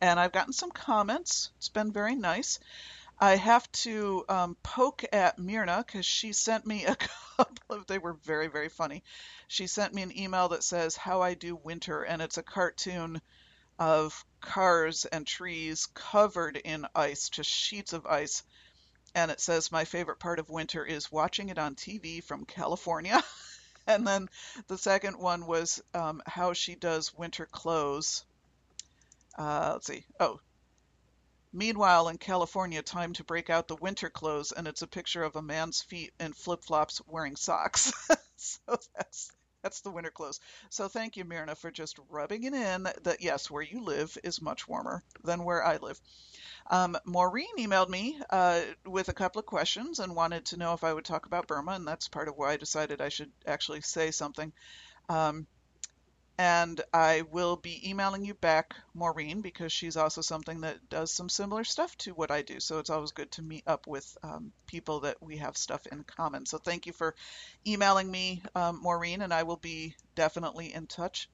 And 0.00 0.18
I've 0.18 0.32
gotten 0.32 0.52
some 0.52 0.70
comments. 0.70 1.50
It's 1.58 1.68
been 1.68 1.92
very 1.92 2.14
nice. 2.14 2.58
I 3.18 3.36
have 3.36 3.70
to 3.72 4.24
um, 4.28 4.56
poke 4.62 5.04
at 5.12 5.38
Myrna 5.38 5.84
because 5.86 6.06
she 6.06 6.32
sent 6.32 6.66
me 6.66 6.86
a 6.86 6.96
couple 7.36 7.76
of, 7.76 7.86
they 7.86 7.98
were 7.98 8.14
very, 8.14 8.48
very 8.48 8.68
funny. 8.68 9.02
She 9.48 9.66
sent 9.66 9.94
me 9.94 10.02
an 10.02 10.16
email 10.18 10.48
that 10.48 10.64
says, 10.64 10.96
How 10.96 11.20
I 11.20 11.34
Do 11.34 11.54
Winter, 11.54 12.02
and 12.02 12.20
it's 12.20 12.38
a 12.38 12.42
cartoon 12.42 13.20
of 13.78 14.24
cars 14.40 15.04
and 15.04 15.26
trees 15.26 15.86
covered 15.94 16.56
in 16.56 16.86
ice, 16.94 17.28
just 17.28 17.50
sheets 17.50 17.92
of 17.92 18.06
ice 18.06 18.42
and 19.14 19.30
it 19.30 19.40
says 19.40 19.72
my 19.72 19.84
favorite 19.84 20.18
part 20.18 20.38
of 20.38 20.50
winter 20.50 20.84
is 20.84 21.12
watching 21.12 21.48
it 21.48 21.58
on 21.58 21.74
TV 21.74 22.22
from 22.22 22.44
California. 22.44 23.22
and 23.86 24.06
then 24.06 24.28
the 24.68 24.78
second 24.78 25.18
one 25.18 25.46
was 25.46 25.82
um, 25.94 26.22
how 26.26 26.52
she 26.52 26.74
does 26.74 27.14
winter 27.14 27.46
clothes. 27.46 28.24
Uh, 29.36 29.70
let's 29.74 29.86
see. 29.86 30.04
Oh, 30.20 30.40
meanwhile 31.52 32.08
in 32.08 32.18
California, 32.18 32.82
time 32.82 33.12
to 33.14 33.24
break 33.24 33.50
out 33.50 33.68
the 33.68 33.76
winter 33.76 34.10
clothes, 34.10 34.52
and 34.52 34.66
it's 34.66 34.82
a 34.82 34.86
picture 34.86 35.22
of 35.22 35.36
a 35.36 35.42
man's 35.42 35.82
feet 35.82 36.12
in 36.20 36.32
flip 36.32 36.64
flops 36.64 37.00
wearing 37.06 37.36
socks. 37.36 37.92
so 38.36 38.78
that's 38.96 39.30
that's 39.62 39.80
the 39.80 39.90
winter 39.90 40.10
clothes. 40.10 40.40
So 40.70 40.88
thank 40.88 41.16
you, 41.16 41.24
Myrna, 41.24 41.54
for 41.54 41.70
just 41.70 41.98
rubbing 42.10 42.44
it 42.44 42.54
in 42.54 42.82
that, 43.02 43.18
yes, 43.20 43.50
where 43.50 43.62
you 43.62 43.84
live 43.84 44.16
is 44.24 44.42
much 44.42 44.68
warmer 44.68 45.02
than 45.24 45.44
where 45.44 45.64
I 45.64 45.76
live. 45.76 46.00
Um, 46.70 46.96
Maureen 47.04 47.56
emailed 47.58 47.88
me 47.88 48.20
uh, 48.30 48.62
with 48.86 49.08
a 49.08 49.14
couple 49.14 49.40
of 49.40 49.46
questions 49.46 49.98
and 49.98 50.14
wanted 50.14 50.46
to 50.46 50.56
know 50.56 50.72
if 50.74 50.84
I 50.84 50.92
would 50.92 51.04
talk 51.04 51.26
about 51.26 51.46
Burma, 51.46 51.72
and 51.72 51.86
that's 51.86 52.08
part 52.08 52.28
of 52.28 52.36
why 52.36 52.52
I 52.52 52.56
decided 52.56 53.00
I 53.00 53.08
should 53.08 53.30
actually 53.46 53.80
say 53.82 54.10
something. 54.10 54.52
Um, 55.08 55.46
and 56.38 56.80
I 56.92 57.22
will 57.22 57.56
be 57.56 57.88
emailing 57.90 58.24
you 58.24 58.34
back, 58.34 58.74
Maureen, 58.94 59.42
because 59.42 59.72
she's 59.72 59.96
also 59.96 60.22
something 60.22 60.62
that 60.62 60.88
does 60.88 61.12
some 61.12 61.28
similar 61.28 61.62
stuff 61.62 61.96
to 61.98 62.14
what 62.14 62.30
I 62.30 62.42
do. 62.42 62.58
So 62.58 62.78
it's 62.78 62.90
always 62.90 63.12
good 63.12 63.30
to 63.32 63.42
meet 63.42 63.64
up 63.66 63.86
with 63.86 64.16
um, 64.22 64.52
people 64.66 65.00
that 65.00 65.22
we 65.22 65.36
have 65.36 65.56
stuff 65.56 65.86
in 65.86 66.04
common. 66.04 66.46
So 66.46 66.58
thank 66.58 66.86
you 66.86 66.92
for 66.92 67.14
emailing 67.66 68.10
me, 68.10 68.42
um, 68.54 68.80
Maureen, 68.82 69.20
and 69.22 69.32
I 69.32 69.42
will 69.42 69.58
be 69.58 69.94
definitely 70.14 70.72
in 70.72 70.86
touch. 70.86 71.28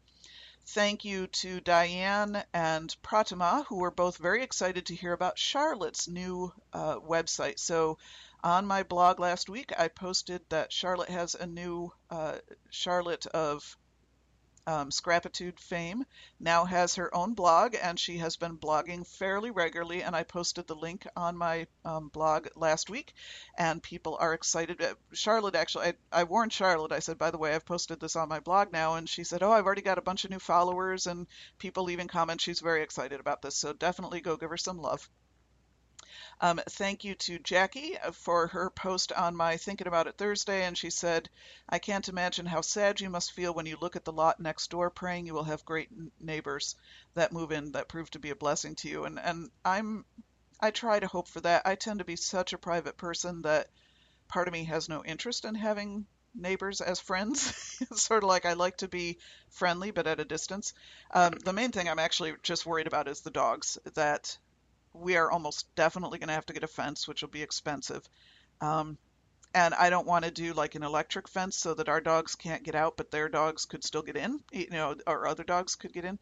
Thank 0.66 1.04
you 1.04 1.28
to 1.28 1.60
Diane 1.60 2.44
and 2.52 2.94
Pratima, 3.02 3.64
who 3.68 3.76
were 3.76 3.90
both 3.90 4.18
very 4.18 4.42
excited 4.42 4.86
to 4.86 4.94
hear 4.94 5.12
about 5.12 5.38
Charlotte's 5.38 6.08
new 6.08 6.52
uh, 6.72 6.96
website. 6.96 7.58
So, 7.58 7.98
on 8.44 8.66
my 8.66 8.82
blog 8.82 9.18
last 9.18 9.48
week, 9.48 9.72
I 9.78 9.88
posted 9.88 10.42
that 10.50 10.72
Charlotte 10.72 11.08
has 11.08 11.34
a 11.34 11.46
new 11.46 11.92
uh, 12.10 12.38
Charlotte 12.70 13.26
of 13.28 13.76
um, 14.68 14.90
Scrapitude 14.90 15.58
fame, 15.58 16.04
now 16.38 16.66
has 16.66 16.96
her 16.96 17.14
own 17.14 17.32
blog, 17.32 17.74
and 17.82 17.98
she 17.98 18.18
has 18.18 18.36
been 18.36 18.58
blogging 18.58 19.06
fairly 19.06 19.50
regularly. 19.50 20.02
And 20.02 20.14
I 20.14 20.24
posted 20.24 20.66
the 20.66 20.76
link 20.76 21.06
on 21.16 21.38
my 21.38 21.66
um, 21.86 22.08
blog 22.08 22.48
last 22.54 22.90
week, 22.90 23.14
and 23.56 23.82
people 23.82 24.18
are 24.20 24.34
excited. 24.34 24.82
Uh, 24.82 24.94
Charlotte, 25.12 25.54
actually, 25.54 25.86
I, 25.86 25.94
I 26.20 26.24
warned 26.24 26.52
Charlotte. 26.52 26.92
I 26.92 26.98
said, 26.98 27.16
by 27.16 27.30
the 27.30 27.38
way, 27.38 27.54
I've 27.54 27.64
posted 27.64 27.98
this 27.98 28.14
on 28.14 28.28
my 28.28 28.40
blog 28.40 28.70
now, 28.70 28.96
and 28.96 29.08
she 29.08 29.24
said, 29.24 29.42
oh, 29.42 29.52
I've 29.52 29.64
already 29.64 29.82
got 29.82 29.98
a 29.98 30.02
bunch 30.02 30.24
of 30.24 30.30
new 30.30 30.38
followers 30.38 31.06
and 31.06 31.26
people 31.58 31.84
leaving 31.84 32.08
comments. 32.08 32.44
She's 32.44 32.60
very 32.60 32.82
excited 32.82 33.20
about 33.20 33.40
this, 33.40 33.56
so 33.56 33.72
definitely 33.72 34.20
go 34.20 34.36
give 34.36 34.50
her 34.50 34.58
some 34.58 34.78
love. 34.78 35.08
Um, 36.40 36.60
thank 36.68 37.02
you 37.02 37.16
to 37.16 37.38
Jackie 37.40 37.96
for 38.12 38.46
her 38.48 38.70
post 38.70 39.12
on 39.12 39.34
my 39.34 39.56
Thinking 39.56 39.88
About 39.88 40.06
It 40.06 40.16
Thursday. 40.16 40.64
And 40.64 40.78
she 40.78 40.90
said, 40.90 41.28
I 41.68 41.80
can't 41.80 42.08
imagine 42.08 42.46
how 42.46 42.60
sad 42.60 43.00
you 43.00 43.10
must 43.10 43.32
feel 43.32 43.52
when 43.52 43.66
you 43.66 43.76
look 43.80 43.96
at 43.96 44.04
the 44.04 44.12
lot 44.12 44.38
next 44.38 44.70
door, 44.70 44.88
praying 44.88 45.26
you 45.26 45.34
will 45.34 45.44
have 45.44 45.64
great 45.64 45.88
neighbors 46.20 46.76
that 47.14 47.32
move 47.32 47.50
in 47.50 47.72
that 47.72 47.88
prove 47.88 48.10
to 48.12 48.20
be 48.20 48.30
a 48.30 48.36
blessing 48.36 48.76
to 48.76 48.88
you. 48.88 49.04
And, 49.04 49.18
and 49.18 49.50
I'm, 49.64 50.04
I 50.60 50.70
try 50.70 51.00
to 51.00 51.08
hope 51.08 51.26
for 51.26 51.40
that. 51.40 51.62
I 51.66 51.74
tend 51.74 51.98
to 51.98 52.04
be 52.04 52.16
such 52.16 52.52
a 52.52 52.58
private 52.58 52.96
person 52.96 53.42
that 53.42 53.68
part 54.28 54.46
of 54.46 54.52
me 54.52 54.64
has 54.64 54.88
no 54.88 55.04
interest 55.04 55.44
in 55.44 55.56
having 55.56 56.06
neighbors 56.36 56.80
as 56.80 57.00
friends. 57.00 57.52
sort 57.96 58.22
of 58.22 58.28
like 58.28 58.46
I 58.46 58.52
like 58.52 58.76
to 58.78 58.88
be 58.88 59.18
friendly, 59.50 59.90
but 59.90 60.06
at 60.06 60.20
a 60.20 60.24
distance. 60.24 60.72
Um, 61.12 61.32
the 61.32 61.52
main 61.52 61.72
thing 61.72 61.88
I'm 61.88 61.98
actually 61.98 62.34
just 62.44 62.64
worried 62.66 62.86
about 62.86 63.08
is 63.08 63.22
the 63.22 63.30
dogs. 63.30 63.78
That 63.94 64.38
we 64.92 65.16
are 65.16 65.30
almost 65.30 65.66
definitely 65.74 66.18
going 66.18 66.28
to 66.28 66.34
have 66.34 66.46
to 66.46 66.52
get 66.52 66.64
a 66.64 66.68
fence, 66.68 67.06
which 67.06 67.22
will 67.22 67.28
be 67.28 67.42
expensive. 67.42 68.08
Um, 68.60 68.98
and 69.54 69.74
I 69.74 69.90
don't 69.90 70.06
want 70.06 70.24
to 70.24 70.30
do 70.30 70.52
like 70.52 70.74
an 70.74 70.82
electric 70.82 71.28
fence 71.28 71.56
so 71.56 71.74
that 71.74 71.88
our 71.88 72.00
dogs 72.00 72.34
can't 72.34 72.62
get 72.62 72.74
out, 72.74 72.96
but 72.96 73.10
their 73.10 73.28
dogs 73.28 73.64
could 73.64 73.84
still 73.84 74.02
get 74.02 74.16
in, 74.16 74.40
you 74.52 74.68
know, 74.70 74.94
or 75.06 75.26
other 75.26 75.44
dogs 75.44 75.74
could 75.74 75.92
get 75.92 76.04
in. 76.04 76.18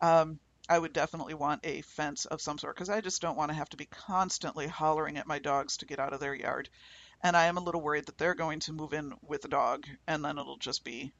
Um, 0.00 0.38
I 0.68 0.78
would 0.78 0.92
definitely 0.92 1.34
want 1.34 1.64
a 1.64 1.82
fence 1.82 2.24
of 2.26 2.40
some 2.40 2.58
sort 2.58 2.74
because 2.74 2.90
I 2.90 3.00
just 3.00 3.22
don't 3.22 3.36
want 3.36 3.50
to 3.50 3.56
have 3.56 3.68
to 3.70 3.76
be 3.76 3.86
constantly 3.86 4.66
hollering 4.66 5.16
at 5.16 5.26
my 5.26 5.38
dogs 5.38 5.78
to 5.78 5.86
get 5.86 6.00
out 6.00 6.12
of 6.12 6.20
their 6.20 6.34
yard. 6.34 6.68
And 7.22 7.36
I 7.36 7.46
am 7.46 7.56
a 7.56 7.62
little 7.62 7.80
worried 7.80 8.06
that 8.06 8.18
they're 8.18 8.34
going 8.34 8.60
to 8.60 8.72
move 8.72 8.92
in 8.92 9.14
with 9.22 9.44
a 9.44 9.48
dog 9.48 9.86
and 10.06 10.24
then 10.24 10.38
it'll 10.38 10.58
just 10.58 10.84
be 10.84 11.12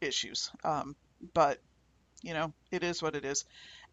issues. 0.00 0.50
Um, 0.62 0.96
but, 1.34 1.60
you 2.22 2.34
know, 2.34 2.52
it 2.70 2.82
is 2.82 3.02
what 3.02 3.16
it 3.16 3.24
is. 3.24 3.44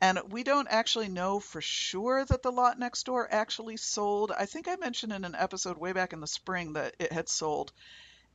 And 0.02 0.20
we 0.30 0.44
don't 0.44 0.68
actually 0.68 1.10
know 1.10 1.40
for 1.40 1.62
sure 1.62 2.26
that 2.26 2.42
the 2.42 2.52
lot 2.52 2.80
next 2.80 3.06
door 3.06 3.28
actually 3.32 3.78
sold. 3.78 4.32
I 4.32 4.48
think 4.48 4.68
I 4.68 4.76
mentioned 4.76 5.14
in 5.14 5.24
an 5.24 5.36
episode 5.36 5.78
way 5.78 5.94
back 5.94 6.12
in 6.12 6.20
the 6.20 6.28
spring 6.28 6.74
that 6.74 6.96
it 6.98 7.14
had 7.14 7.30
sold. 7.30 7.72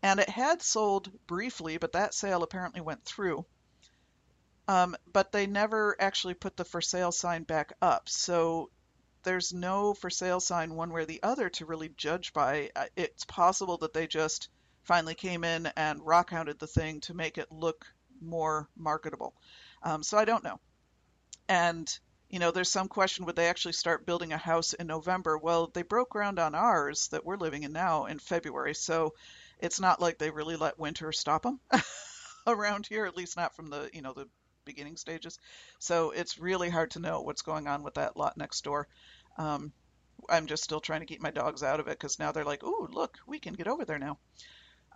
And 0.00 0.20
it 0.20 0.28
had 0.28 0.62
sold 0.62 1.10
briefly, 1.26 1.76
but 1.78 1.92
that 1.92 2.14
sale 2.14 2.44
apparently 2.44 2.80
went 2.80 3.04
through. 3.04 3.44
Um, 4.68 4.96
but 5.12 5.32
they 5.32 5.48
never 5.48 5.96
actually 6.00 6.34
put 6.34 6.56
the 6.56 6.64
for 6.64 6.80
sale 6.80 7.10
sign 7.10 7.42
back 7.42 7.72
up. 7.82 8.08
So 8.08 8.70
there's 9.24 9.52
no 9.52 9.92
for 9.92 10.08
sale 10.08 10.38
sign 10.38 10.74
one 10.74 10.90
way 10.92 11.02
or 11.02 11.06
the 11.06 11.22
other 11.24 11.48
to 11.50 11.66
really 11.66 11.88
judge 11.88 12.32
by. 12.32 12.70
Uh, 12.76 12.86
it's 12.94 13.24
possible 13.24 13.78
that 13.78 13.92
they 13.92 14.06
just 14.06 14.50
finally 14.84 15.16
came 15.16 15.42
in 15.42 15.66
and 15.76 16.06
rock 16.06 16.30
hounded 16.30 16.60
the 16.60 16.68
thing 16.68 17.00
to 17.00 17.14
make 17.14 17.38
it 17.38 17.50
look 17.50 17.86
more 18.20 18.68
marketable. 18.76 19.34
Um, 19.82 20.04
so 20.04 20.16
I 20.16 20.24
don't 20.24 20.44
know. 20.44 20.60
And 21.48 21.88
you 22.28 22.40
know, 22.40 22.50
there's 22.50 22.70
some 22.70 22.88
question 22.88 23.24
would 23.24 23.36
they 23.36 23.48
actually 23.48 23.72
start 23.72 24.06
building 24.06 24.32
a 24.32 24.36
house 24.36 24.72
in 24.72 24.88
November? 24.88 25.38
Well, 25.38 25.70
they 25.72 25.82
broke 25.82 26.10
ground 26.10 26.38
on 26.38 26.54
ours 26.54 27.08
that 27.08 27.24
we're 27.24 27.36
living 27.36 27.62
in 27.62 27.72
now 27.72 28.06
in 28.06 28.18
February, 28.18 28.74
so 28.74 29.14
it's 29.60 29.80
not 29.80 30.00
like 30.00 30.18
they 30.18 30.30
really 30.30 30.56
let 30.56 30.78
winter 30.78 31.12
stop 31.12 31.42
them 31.42 31.60
around 32.46 32.86
here, 32.86 33.06
at 33.06 33.16
least 33.16 33.36
not 33.36 33.54
from 33.54 33.70
the 33.70 33.88
you 33.92 34.02
know 34.02 34.12
the 34.12 34.28
beginning 34.64 34.96
stages. 34.96 35.38
So 35.78 36.10
it's 36.10 36.38
really 36.38 36.68
hard 36.68 36.90
to 36.92 37.00
know 37.00 37.20
what's 37.20 37.42
going 37.42 37.68
on 37.68 37.82
with 37.82 37.94
that 37.94 38.16
lot 38.16 38.36
next 38.36 38.64
door. 38.64 38.88
Um, 39.38 39.72
I'm 40.28 40.46
just 40.46 40.64
still 40.64 40.80
trying 40.80 41.00
to 41.00 41.06
keep 41.06 41.22
my 41.22 41.30
dogs 41.30 41.62
out 41.62 41.78
of 41.78 41.86
it 41.86 41.98
because 41.98 42.18
now 42.18 42.32
they're 42.32 42.44
like, 42.44 42.64
"Ooh, 42.64 42.88
look, 42.90 43.18
we 43.26 43.38
can 43.38 43.54
get 43.54 43.68
over 43.68 43.84
there 43.84 43.98
now." 43.98 44.18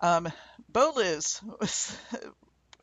Um, 0.03 0.33
Bo 0.69 0.93
Liz 0.97 1.41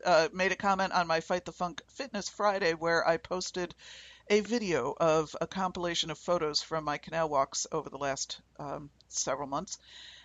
uh, 0.04 0.28
made 0.32 0.52
a 0.52 0.56
comment 0.56 0.92
on 0.92 1.06
my 1.06 1.20
Fight 1.20 1.44
the 1.44 1.52
Funk 1.52 1.82
Fitness 1.88 2.28
Friday 2.28 2.74
where 2.74 3.06
I 3.06 3.16
posted 3.16 3.74
a 4.30 4.40
video 4.40 4.94
of 4.98 5.34
a 5.40 5.46
compilation 5.46 6.10
of 6.10 6.18
photos 6.18 6.62
from 6.62 6.84
my 6.84 6.98
canal 6.98 7.28
walks 7.28 7.66
over 7.72 7.88
the 7.88 7.98
last 7.98 8.40
um, 8.58 8.90
several 9.08 9.48
months. 9.48 9.78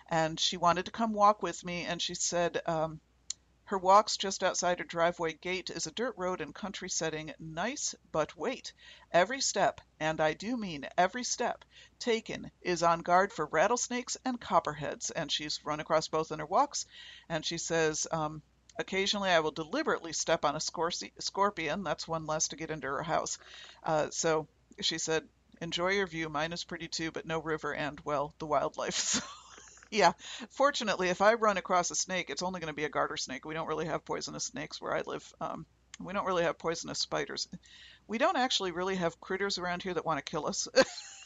And 0.08 0.38
she 0.38 0.56
wanted 0.56 0.84
to 0.84 0.90
come 0.90 1.14
walk 1.14 1.42
with 1.42 1.64
me, 1.64 1.84
and 1.84 2.00
she 2.00 2.14
said 2.14 2.60
um, 2.66 3.00
her 3.64 3.78
walks 3.78 4.18
just 4.18 4.44
outside 4.44 4.78
her 4.78 4.84
driveway 4.84 5.32
gate 5.32 5.70
is 5.70 5.86
a 5.86 5.90
dirt 5.90 6.14
road 6.18 6.42
and 6.42 6.54
country 6.54 6.90
setting. 6.90 7.32
Nice, 7.38 7.94
but 8.12 8.36
wait. 8.36 8.74
Every 9.10 9.40
step, 9.40 9.80
and 9.98 10.20
I 10.20 10.34
do 10.34 10.58
mean 10.58 10.86
every 10.98 11.24
step, 11.24 11.64
taken 11.98 12.50
is 12.60 12.82
on 12.82 13.00
guard 13.00 13.32
for 13.32 13.46
rattlesnakes 13.46 14.18
and 14.22 14.38
copperheads. 14.38 15.10
And 15.10 15.32
she's 15.32 15.64
run 15.64 15.80
across 15.80 16.08
both 16.08 16.30
in 16.30 16.40
her 16.40 16.46
walks. 16.46 16.84
And 17.30 17.44
she 17.44 17.56
says, 17.56 18.06
um, 18.12 18.42
Occasionally, 18.76 19.30
I 19.30 19.40
will 19.40 19.50
deliberately 19.50 20.12
step 20.12 20.44
on 20.44 20.56
a 20.56 20.60
scorpion. 20.60 21.84
That's 21.84 22.08
one 22.08 22.26
less 22.26 22.48
to 22.48 22.56
get 22.56 22.70
into 22.70 22.88
her 22.88 23.02
house. 23.02 23.38
Uh, 23.82 24.08
so 24.10 24.48
she 24.80 24.98
said, 24.98 25.28
Enjoy 25.60 25.90
your 25.90 26.06
view. 26.06 26.28
Mine 26.28 26.52
is 26.52 26.64
pretty 26.64 26.88
too, 26.88 27.12
but 27.12 27.26
no 27.26 27.38
river 27.38 27.72
and, 27.72 28.00
well, 28.04 28.34
the 28.38 28.46
wildlife. 28.46 29.22
So, 29.94 29.98
yeah, 29.98 30.12
fortunately, 30.50 31.08
if 31.08 31.20
I 31.20 31.34
run 31.34 31.56
across 31.56 31.92
a 31.92 31.94
snake, 31.94 32.28
it's 32.28 32.42
only 32.42 32.58
going 32.58 32.72
to 32.72 32.74
be 32.74 32.84
a 32.84 32.88
garter 32.88 33.16
snake. 33.16 33.44
We 33.44 33.54
don't 33.54 33.68
really 33.68 33.84
have 33.84 34.04
poisonous 34.04 34.44
snakes 34.44 34.80
where 34.80 34.92
I 34.92 35.02
live. 35.06 35.32
Um, 35.40 35.66
we 36.00 36.12
don't 36.12 36.26
really 36.26 36.42
have 36.42 36.58
poisonous 36.58 36.98
spiders. 36.98 37.46
We 38.08 38.18
don't 38.18 38.36
actually 38.36 38.72
really 38.72 38.96
have 38.96 39.20
critters 39.20 39.58
around 39.58 39.84
here 39.84 39.94
that 39.94 40.04
want 40.04 40.18
to 40.18 40.28
kill 40.28 40.46
us. 40.46 40.66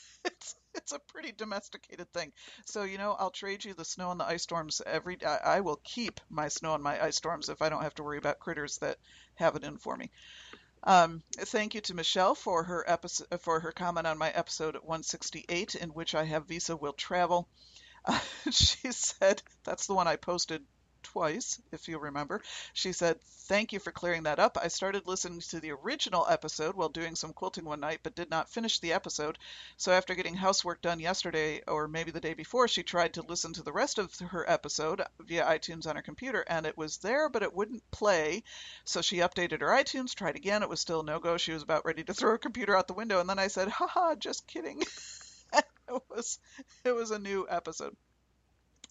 it's 0.89 0.97
a 0.97 1.13
pretty 1.13 1.33
domesticated 1.33 2.11
thing. 2.15 2.33
So 2.65 2.83
you 2.83 2.97
know, 2.97 3.15
I'll 3.19 3.31
trade 3.31 3.63
you 3.63 3.75
the 3.75 3.85
snow 3.85 4.11
and 4.11 4.19
the 4.19 4.25
ice 4.25 4.43
storms 4.43 4.81
every. 4.87 5.19
I, 5.23 5.37
I 5.37 5.61
will 5.61 5.81
keep 5.85 6.19
my 6.31 6.49
snow 6.49 6.75
and 6.75 6.83
my 6.83 7.03
ice 7.03 7.17
storms 7.17 7.51
if 7.51 7.61
I 7.61 7.69
don't 7.69 7.83
have 7.83 7.95
to 7.97 8.03
worry 8.03 8.17
about 8.17 8.39
critters 8.39 8.79
that 8.79 8.97
have 9.35 9.55
it 9.57 9.65
in 9.65 9.77
for 9.77 9.95
me. 9.97 10.11
Um, 10.85 11.23
thank 11.37 11.75
you 11.75 11.83
to 11.83 11.95
Michelle 11.95 12.35
for 12.35 12.65
her 12.65 12.85
episode 12.89 13.27
for 13.41 13.61
her 13.61 13.73
comment 13.73 14.07
on 14.07 14.17
my 14.17 14.31
episode 14.31 14.77
168, 14.77 15.75
in 15.75 15.91
which 15.91 16.15
I 16.15 16.25
have 16.25 16.47
Visa 16.47 16.75
will 16.75 16.95
travel. 16.95 17.49
Uh, 18.07 18.19
she 18.51 18.91
said 18.91 19.43
that's 19.65 19.87
the 19.89 19.95
one 19.95 20.09
I 20.09 20.17
posted 20.17 20.65
twice, 21.03 21.61
if 21.73 21.89
you 21.89 21.99
remember. 21.99 22.43
She 22.73 22.93
said, 22.93 23.21
Thank 23.23 23.73
you 23.73 23.79
for 23.79 23.93
clearing 23.93 24.25
that 24.25 24.39
up. 24.39 24.59
I 24.61 24.69
started 24.69 25.07
listening 25.07 25.41
to 25.41 25.61
the 25.61 25.71
original 25.71 26.27
episode 26.29 26.75
while 26.75 26.91
doing 26.91 27.17
some 27.17 27.33
quilting 27.33 27.65
one 27.65 27.81
night, 27.81 28.01
but 28.03 28.15
did 28.15 28.29
not 28.29 28.51
finish 28.51 28.79
the 28.79 28.93
episode. 28.93 29.39
So 29.79 29.93
after 29.93 30.15
getting 30.15 30.35
housework 30.35 30.83
done 30.83 31.01
yesterday, 31.01 31.63
or 31.67 31.89
maybe 31.89 32.11
the 32.11 32.21
day 32.21 32.35
before, 32.35 32.69
she 32.69 32.83
tried 32.83 33.15
to 33.15 33.23
listen 33.23 33.55
to 33.55 33.63
the 33.63 33.73
rest 33.73 33.99
of 33.99 34.15
her 34.19 34.49
episode 34.49 35.03
via 35.21 35.45
iTunes 35.47 35.87
on 35.87 35.97
her 35.97 36.03
computer, 36.03 36.45
and 36.47 36.67
it 36.67 36.77
was 36.77 36.99
there, 36.99 37.29
but 37.29 37.43
it 37.43 37.55
wouldn't 37.55 37.91
play. 37.91 38.43
So 38.85 39.01
she 39.01 39.19
updated 39.19 39.61
her 39.63 39.69
iTunes, 39.69 40.15
tried 40.15 40.37
again. 40.37 40.63
It 40.63 40.69
was 40.69 40.81
still 40.81 41.03
no 41.03 41.19
go. 41.19 41.39
She 41.39 41.53
was 41.53 41.63
about 41.63 41.87
ready 41.87 42.05
to 42.05 42.15
throw 42.15 42.33
her 42.33 42.39
computer 42.39 42.77
out 42.77 42.87
the 42.87 42.95
window, 42.95 43.21
and 43.21 43.31
then 43.31 43.39
I 43.39 43.49
said, 43.49 43.69
Haha, 43.69 44.15
just 44.15 44.47
kidding. 44.47 44.83
it 45.55 46.03
was 46.11 46.39
it 46.85 46.93
was 46.93 47.11
a 47.11 47.19
new 47.19 47.47
episode. 47.49 47.97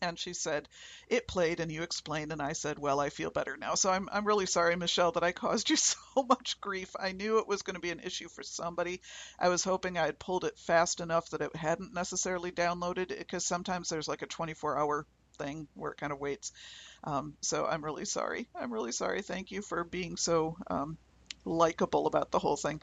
And 0.01 0.17
she 0.19 0.33
said, 0.33 0.67
It 1.07 1.27
played 1.27 1.59
and 1.59 1.71
you 1.71 1.83
explained. 1.83 2.31
And 2.31 2.41
I 2.41 2.53
said, 2.53 2.79
Well, 2.79 2.99
I 2.99 3.09
feel 3.09 3.29
better 3.31 3.57
now. 3.57 3.75
So 3.75 3.89
I'm, 3.89 4.07
I'm 4.11 4.25
really 4.25 4.45
sorry, 4.45 4.75
Michelle, 4.75 5.11
that 5.13 5.23
I 5.23 5.31
caused 5.31 5.69
you 5.69 5.75
so 5.75 5.97
much 6.27 6.59
grief. 6.61 6.95
I 6.99 7.11
knew 7.11 7.39
it 7.39 7.47
was 7.47 7.63
going 7.63 7.75
to 7.75 7.81
be 7.81 7.91
an 7.91 8.01
issue 8.01 8.29
for 8.29 8.43
somebody. 8.43 9.01
I 9.39 9.49
was 9.49 9.63
hoping 9.63 9.97
I 9.97 10.05
had 10.05 10.19
pulled 10.19 10.45
it 10.45 10.57
fast 10.59 10.99
enough 10.99 11.29
that 11.29 11.41
it 11.41 11.55
hadn't 11.55 11.93
necessarily 11.93 12.51
downloaded 12.51 13.17
because 13.17 13.45
sometimes 13.45 13.89
there's 13.89 14.07
like 14.07 14.21
a 14.21 14.27
24 14.27 14.77
hour 14.77 15.05
thing 15.37 15.67
where 15.75 15.91
it 15.91 15.97
kind 15.97 16.11
of 16.11 16.19
waits. 16.19 16.51
Um, 17.03 17.35
so 17.41 17.65
I'm 17.65 17.83
really 17.83 18.05
sorry. 18.05 18.47
I'm 18.55 18.73
really 18.73 18.91
sorry. 18.91 19.21
Thank 19.21 19.51
you 19.51 19.61
for 19.61 19.83
being 19.83 20.17
so 20.17 20.57
um, 20.69 20.97
likable 21.45 22.07
about 22.07 22.31
the 22.31 22.39
whole 22.39 22.57
thing. 22.57 22.81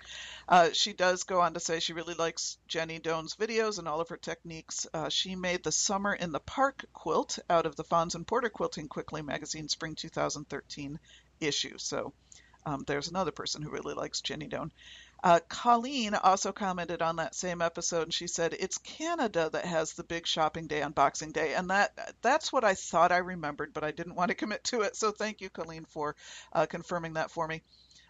Uh, 0.48 0.70
she 0.72 0.92
does 0.92 1.24
go 1.24 1.40
on 1.40 1.54
to 1.54 1.60
say 1.60 1.80
she 1.80 1.92
really 1.92 2.14
likes 2.14 2.58
Jenny 2.68 2.98
Doan's 2.98 3.36
videos 3.36 3.78
and 3.78 3.88
all 3.88 4.00
of 4.00 4.08
her 4.08 4.16
techniques. 4.16 4.86
Uh, 4.92 5.08
she 5.08 5.36
made 5.36 5.62
the 5.62 5.72
Summer 5.72 6.14
in 6.14 6.32
the 6.32 6.40
Park 6.40 6.84
quilt 6.92 7.38
out 7.48 7.66
of 7.66 7.76
the 7.76 7.84
Fons 7.84 8.14
and 8.14 8.26
Porter 8.26 8.50
Quilting 8.50 8.88
Quickly 8.88 9.22
magazine 9.22 9.68
spring 9.68 9.94
2013 9.94 10.98
issue. 11.40 11.78
So 11.78 12.12
um, 12.66 12.84
there's 12.86 13.08
another 13.08 13.32
person 13.32 13.62
who 13.62 13.70
really 13.70 13.94
likes 13.94 14.20
Jenny 14.20 14.46
Doan. 14.46 14.72
Uh, 15.22 15.40
Colleen 15.48 16.14
also 16.14 16.52
commented 16.52 17.00
on 17.00 17.16
that 17.16 17.34
same 17.34 17.62
episode, 17.62 18.02
and 18.02 18.12
she 18.12 18.26
said 18.26 18.52
it's 18.52 18.76
Canada 18.76 19.48
that 19.50 19.64
has 19.64 19.94
the 19.94 20.04
big 20.04 20.26
shopping 20.26 20.66
day 20.66 20.82
on 20.82 20.92
Boxing 20.92 21.32
Day, 21.32 21.54
and 21.54 21.70
that 21.70 21.98
that's 22.20 22.52
what 22.52 22.62
I 22.62 22.74
thought 22.74 23.10
I 23.10 23.18
remembered, 23.18 23.72
but 23.72 23.84
I 23.84 23.90
didn't 23.90 24.16
want 24.16 24.28
to 24.28 24.34
commit 24.34 24.64
to 24.64 24.82
it. 24.82 24.96
So 24.96 25.12
thank 25.12 25.40
you, 25.40 25.48
Colleen, 25.48 25.86
for 25.86 26.14
uh, 26.52 26.66
confirming 26.66 27.14
that 27.14 27.30
for 27.30 27.48
me. 27.48 27.62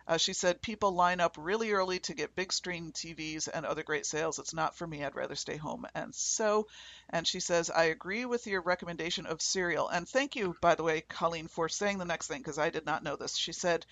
Uh, 0.07 0.17
she 0.19 0.33
said 0.33 0.61
people 0.61 0.93
line 0.93 1.21
up 1.21 1.37
really 1.39 1.73
early 1.73 1.99
to 1.99 2.15
get 2.15 2.35
big 2.35 2.53
screen 2.53 2.93
TVs 2.93 3.49
and 3.53 3.65
other 3.65 3.83
great 3.83 4.07
sales. 4.07 4.39
It's 4.39 4.55
not 4.55 4.77
for 4.77 4.87
me. 4.87 5.05
I'd 5.05 5.15
rather 5.15 5.35
stay 5.35 5.57
home. 5.57 5.87
And 5.95 6.15
so, 6.15 6.67
and 7.11 7.27
she 7.27 7.41
says, 7.41 7.71
I 7.71 7.85
agree 7.85 8.25
with 8.25 8.47
your 8.47 8.61
recommendation 8.61 9.27
of 9.27 9.41
Serial. 9.41 9.89
And 9.89 10.09
thank 10.09 10.37
you, 10.37 10.57
by 10.61 10.75
the 10.75 10.83
way, 10.83 11.01
Colleen, 11.03 11.49
for 11.49 11.69
saying 11.69 11.99
the 11.99 12.05
next 12.05 12.27
thing 12.27 12.41
because 12.41 12.59
I 12.59 12.71
did 12.71 12.87
not 12.87 13.03
know 13.03 13.17
this. 13.17 13.37
She 13.37 13.53
said, 13.53 13.87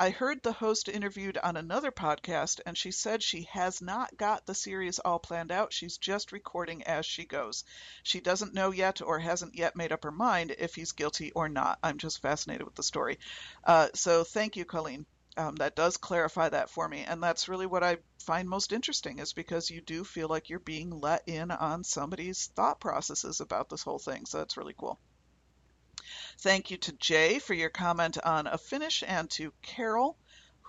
I 0.00 0.08
heard 0.08 0.42
the 0.42 0.52
host 0.52 0.88
interviewed 0.88 1.36
on 1.36 1.58
another 1.58 1.92
podcast, 1.92 2.60
and 2.64 2.78
she 2.78 2.90
said 2.90 3.22
she 3.22 3.42
has 3.52 3.82
not 3.82 4.16
got 4.16 4.46
the 4.46 4.54
series 4.54 4.98
all 4.98 5.18
planned 5.18 5.52
out. 5.52 5.74
She's 5.74 5.98
just 5.98 6.32
recording 6.32 6.84
as 6.84 7.04
she 7.04 7.26
goes. 7.26 7.64
She 8.02 8.20
doesn't 8.20 8.54
know 8.54 8.70
yet 8.70 9.02
or 9.02 9.18
hasn't 9.18 9.56
yet 9.56 9.76
made 9.76 9.92
up 9.92 10.04
her 10.04 10.10
mind 10.10 10.54
if 10.58 10.74
he's 10.74 10.92
guilty 10.92 11.32
or 11.32 11.50
not. 11.50 11.80
I'm 11.82 11.98
just 11.98 12.22
fascinated 12.22 12.64
with 12.64 12.76
the 12.76 12.82
story. 12.82 13.18
Uh, 13.62 13.88
so 13.92 14.24
thank 14.24 14.56
you, 14.56 14.64
Colleen. 14.64 15.04
Um, 15.36 15.56
that 15.56 15.76
does 15.76 15.96
clarify 15.96 16.48
that 16.48 16.70
for 16.70 16.88
me. 16.88 17.04
And 17.06 17.22
that's 17.22 17.48
really 17.48 17.66
what 17.66 17.84
I 17.84 17.98
find 18.18 18.48
most 18.48 18.72
interesting 18.72 19.20
is 19.20 19.32
because 19.32 19.70
you 19.70 19.80
do 19.80 20.02
feel 20.04 20.28
like 20.28 20.50
you're 20.50 20.58
being 20.58 20.90
let 20.90 21.22
in 21.28 21.50
on 21.50 21.84
somebody's 21.84 22.50
thought 22.56 22.80
processes 22.80 23.40
about 23.40 23.68
this 23.68 23.82
whole 23.82 24.00
thing. 24.00 24.26
So 24.26 24.38
that's 24.38 24.56
really 24.56 24.74
cool. 24.76 24.98
Thank 26.40 26.70
you 26.70 26.78
to 26.78 26.92
Jay 26.92 27.38
for 27.38 27.54
your 27.54 27.70
comment 27.70 28.18
on 28.24 28.46
a 28.46 28.58
finish 28.58 29.04
and 29.06 29.30
to 29.30 29.52
Carol 29.62 30.16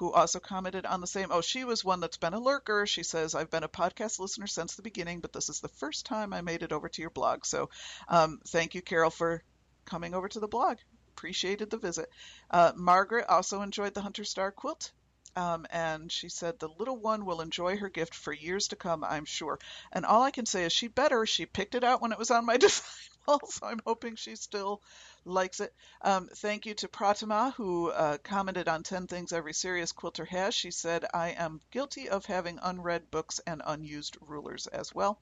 who 0.01 0.11
also 0.11 0.39
commented 0.39 0.87
on 0.87 0.99
the 0.99 1.05
same. 1.05 1.27
Oh, 1.29 1.41
she 1.41 1.63
was 1.63 1.85
one 1.85 1.99
that's 1.99 2.17
been 2.17 2.33
a 2.33 2.39
lurker. 2.39 2.87
She 2.87 3.03
says, 3.03 3.35
I've 3.35 3.51
been 3.51 3.63
a 3.63 3.69
podcast 3.69 4.19
listener 4.19 4.47
since 4.47 4.73
the 4.75 4.81
beginning, 4.81 5.19
but 5.19 5.31
this 5.31 5.47
is 5.47 5.59
the 5.59 5.67
first 5.67 6.07
time 6.07 6.33
I 6.33 6.41
made 6.41 6.63
it 6.63 6.71
over 6.71 6.89
to 6.89 7.01
your 7.01 7.11
blog. 7.11 7.45
So 7.45 7.69
um, 8.07 8.39
thank 8.47 8.73
you, 8.73 8.81
Carol, 8.81 9.11
for 9.11 9.43
coming 9.85 10.15
over 10.15 10.27
to 10.27 10.39
the 10.39 10.47
blog. 10.47 10.77
Appreciated 11.15 11.69
the 11.69 11.77
visit. 11.77 12.09
Uh, 12.49 12.71
Margaret 12.75 13.27
also 13.27 13.61
enjoyed 13.61 13.93
the 13.93 14.01
Hunter 14.01 14.23
Star 14.23 14.51
quilt. 14.51 14.91
Um, 15.35 15.65
and 15.69 16.11
she 16.11 16.27
said 16.27 16.59
the 16.59 16.67
little 16.67 16.97
one 16.97 17.25
will 17.25 17.39
enjoy 17.39 17.77
her 17.77 17.89
gift 17.89 18.13
for 18.13 18.33
years 18.33 18.67
to 18.69 18.75
come, 18.75 19.03
I'm 19.03 19.23
sure. 19.25 19.59
And 19.93 20.05
all 20.05 20.23
I 20.23 20.31
can 20.31 20.45
say 20.45 20.65
is 20.65 20.73
she 20.73 20.87
better. 20.89 21.25
She 21.25 21.45
picked 21.45 21.75
it 21.75 21.83
out 21.85 22.01
when 22.01 22.11
it 22.11 22.17
was 22.17 22.31
on 22.31 22.45
my 22.45 22.57
design 22.65 22.83
wall, 23.27 23.39
so 23.47 23.65
I'm 23.65 23.79
hoping 23.85 24.15
she 24.15 24.35
still 24.35 24.81
likes 25.23 25.59
it. 25.61 25.73
Um, 26.01 26.27
thank 26.35 26.65
you 26.65 26.73
to 26.75 26.87
Pratima, 26.89 27.53
who 27.53 27.91
uh, 27.91 28.17
commented 28.23 28.67
on 28.67 28.83
10 28.83 29.07
things 29.07 29.31
every 29.31 29.53
serious 29.53 29.91
quilter 29.93 30.25
has. 30.25 30.53
She 30.53 30.71
said, 30.71 31.05
I 31.13 31.29
am 31.29 31.61
guilty 31.71 32.09
of 32.09 32.25
having 32.25 32.59
unread 32.61 33.09
books 33.09 33.39
and 33.47 33.61
unused 33.65 34.17
rulers 34.21 34.67
as 34.67 34.93
well. 34.93 35.21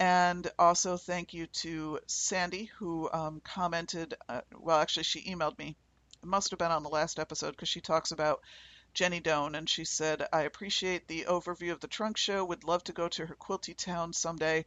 And 0.00 0.50
also 0.58 0.96
thank 0.96 1.32
you 1.32 1.46
to 1.46 2.00
Sandy, 2.06 2.64
who 2.78 3.08
um, 3.12 3.40
commented, 3.44 4.14
uh, 4.28 4.40
well, 4.58 4.78
actually, 4.78 5.04
she 5.04 5.22
emailed 5.22 5.58
me. 5.58 5.76
It 6.22 6.26
must 6.26 6.50
have 6.50 6.58
been 6.58 6.72
on 6.72 6.82
the 6.82 6.88
last 6.88 7.18
episode 7.18 7.52
because 7.52 7.68
she 7.68 7.80
talks 7.80 8.10
about 8.10 8.42
Jenny 8.92 9.20
Doan, 9.20 9.54
and 9.54 9.68
she 9.68 9.84
said, 9.84 10.26
I 10.32 10.42
appreciate 10.42 11.06
the 11.06 11.26
overview 11.28 11.72
of 11.72 11.80
the 11.80 11.88
trunk 11.88 12.16
show. 12.16 12.44
Would 12.44 12.64
love 12.64 12.84
to 12.84 12.92
go 12.92 13.08
to 13.08 13.26
her 13.26 13.34
quilty 13.34 13.74
town 13.74 14.12
someday. 14.12 14.64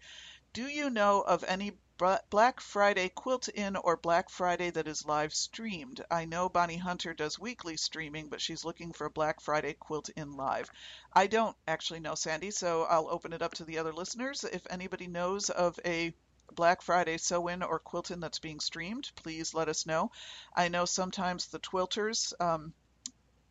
Do 0.53 0.63
you 0.63 0.89
know 0.89 1.21
of 1.21 1.43
any 1.43 1.77
Black 1.97 2.59
Friday 2.59 3.09
quilt 3.09 3.47
in 3.47 3.75
or 3.75 3.97
Black 3.97 4.29
Friday 4.29 4.69
that 4.69 4.87
is 4.87 5.07
live 5.07 5.33
streamed. 5.33 6.05
I 6.11 6.25
know 6.25 6.47
Bonnie 6.47 6.77
Hunter 6.77 7.15
does 7.15 7.39
weekly 7.39 7.75
streaming, 7.75 8.29
but 8.29 8.39
she's 8.39 8.63
looking 8.63 8.93
for 8.93 9.05
a 9.05 9.11
Black 9.11 9.41
Friday 9.41 9.73
quilt 9.73 10.09
in 10.09 10.37
live. 10.37 10.69
I 11.11 11.25
don't 11.25 11.57
actually 11.67 11.99
know, 11.99 12.13
Sandy, 12.13 12.51
so 12.51 12.83
I'll 12.83 13.09
open 13.09 13.33
it 13.33 13.41
up 13.41 13.55
to 13.55 13.65
the 13.65 13.79
other 13.79 13.93
listeners. 13.93 14.43
If 14.43 14.67
anybody 14.69 15.07
knows 15.07 15.49
of 15.49 15.79
a 15.85 16.13
Black 16.53 16.83
Friday 16.83 17.17
sew 17.17 17.47
in 17.47 17.63
or 17.63 17.79
quilt 17.79 18.11
in 18.11 18.19
that's 18.19 18.37
being 18.37 18.59
streamed, 18.59 19.11
please 19.15 19.55
let 19.55 19.67
us 19.67 19.87
know. 19.87 20.11
I 20.55 20.67
know 20.67 20.85
sometimes 20.85 21.47
the 21.47 21.59
twilters, 21.59 22.31
um, 22.39 22.73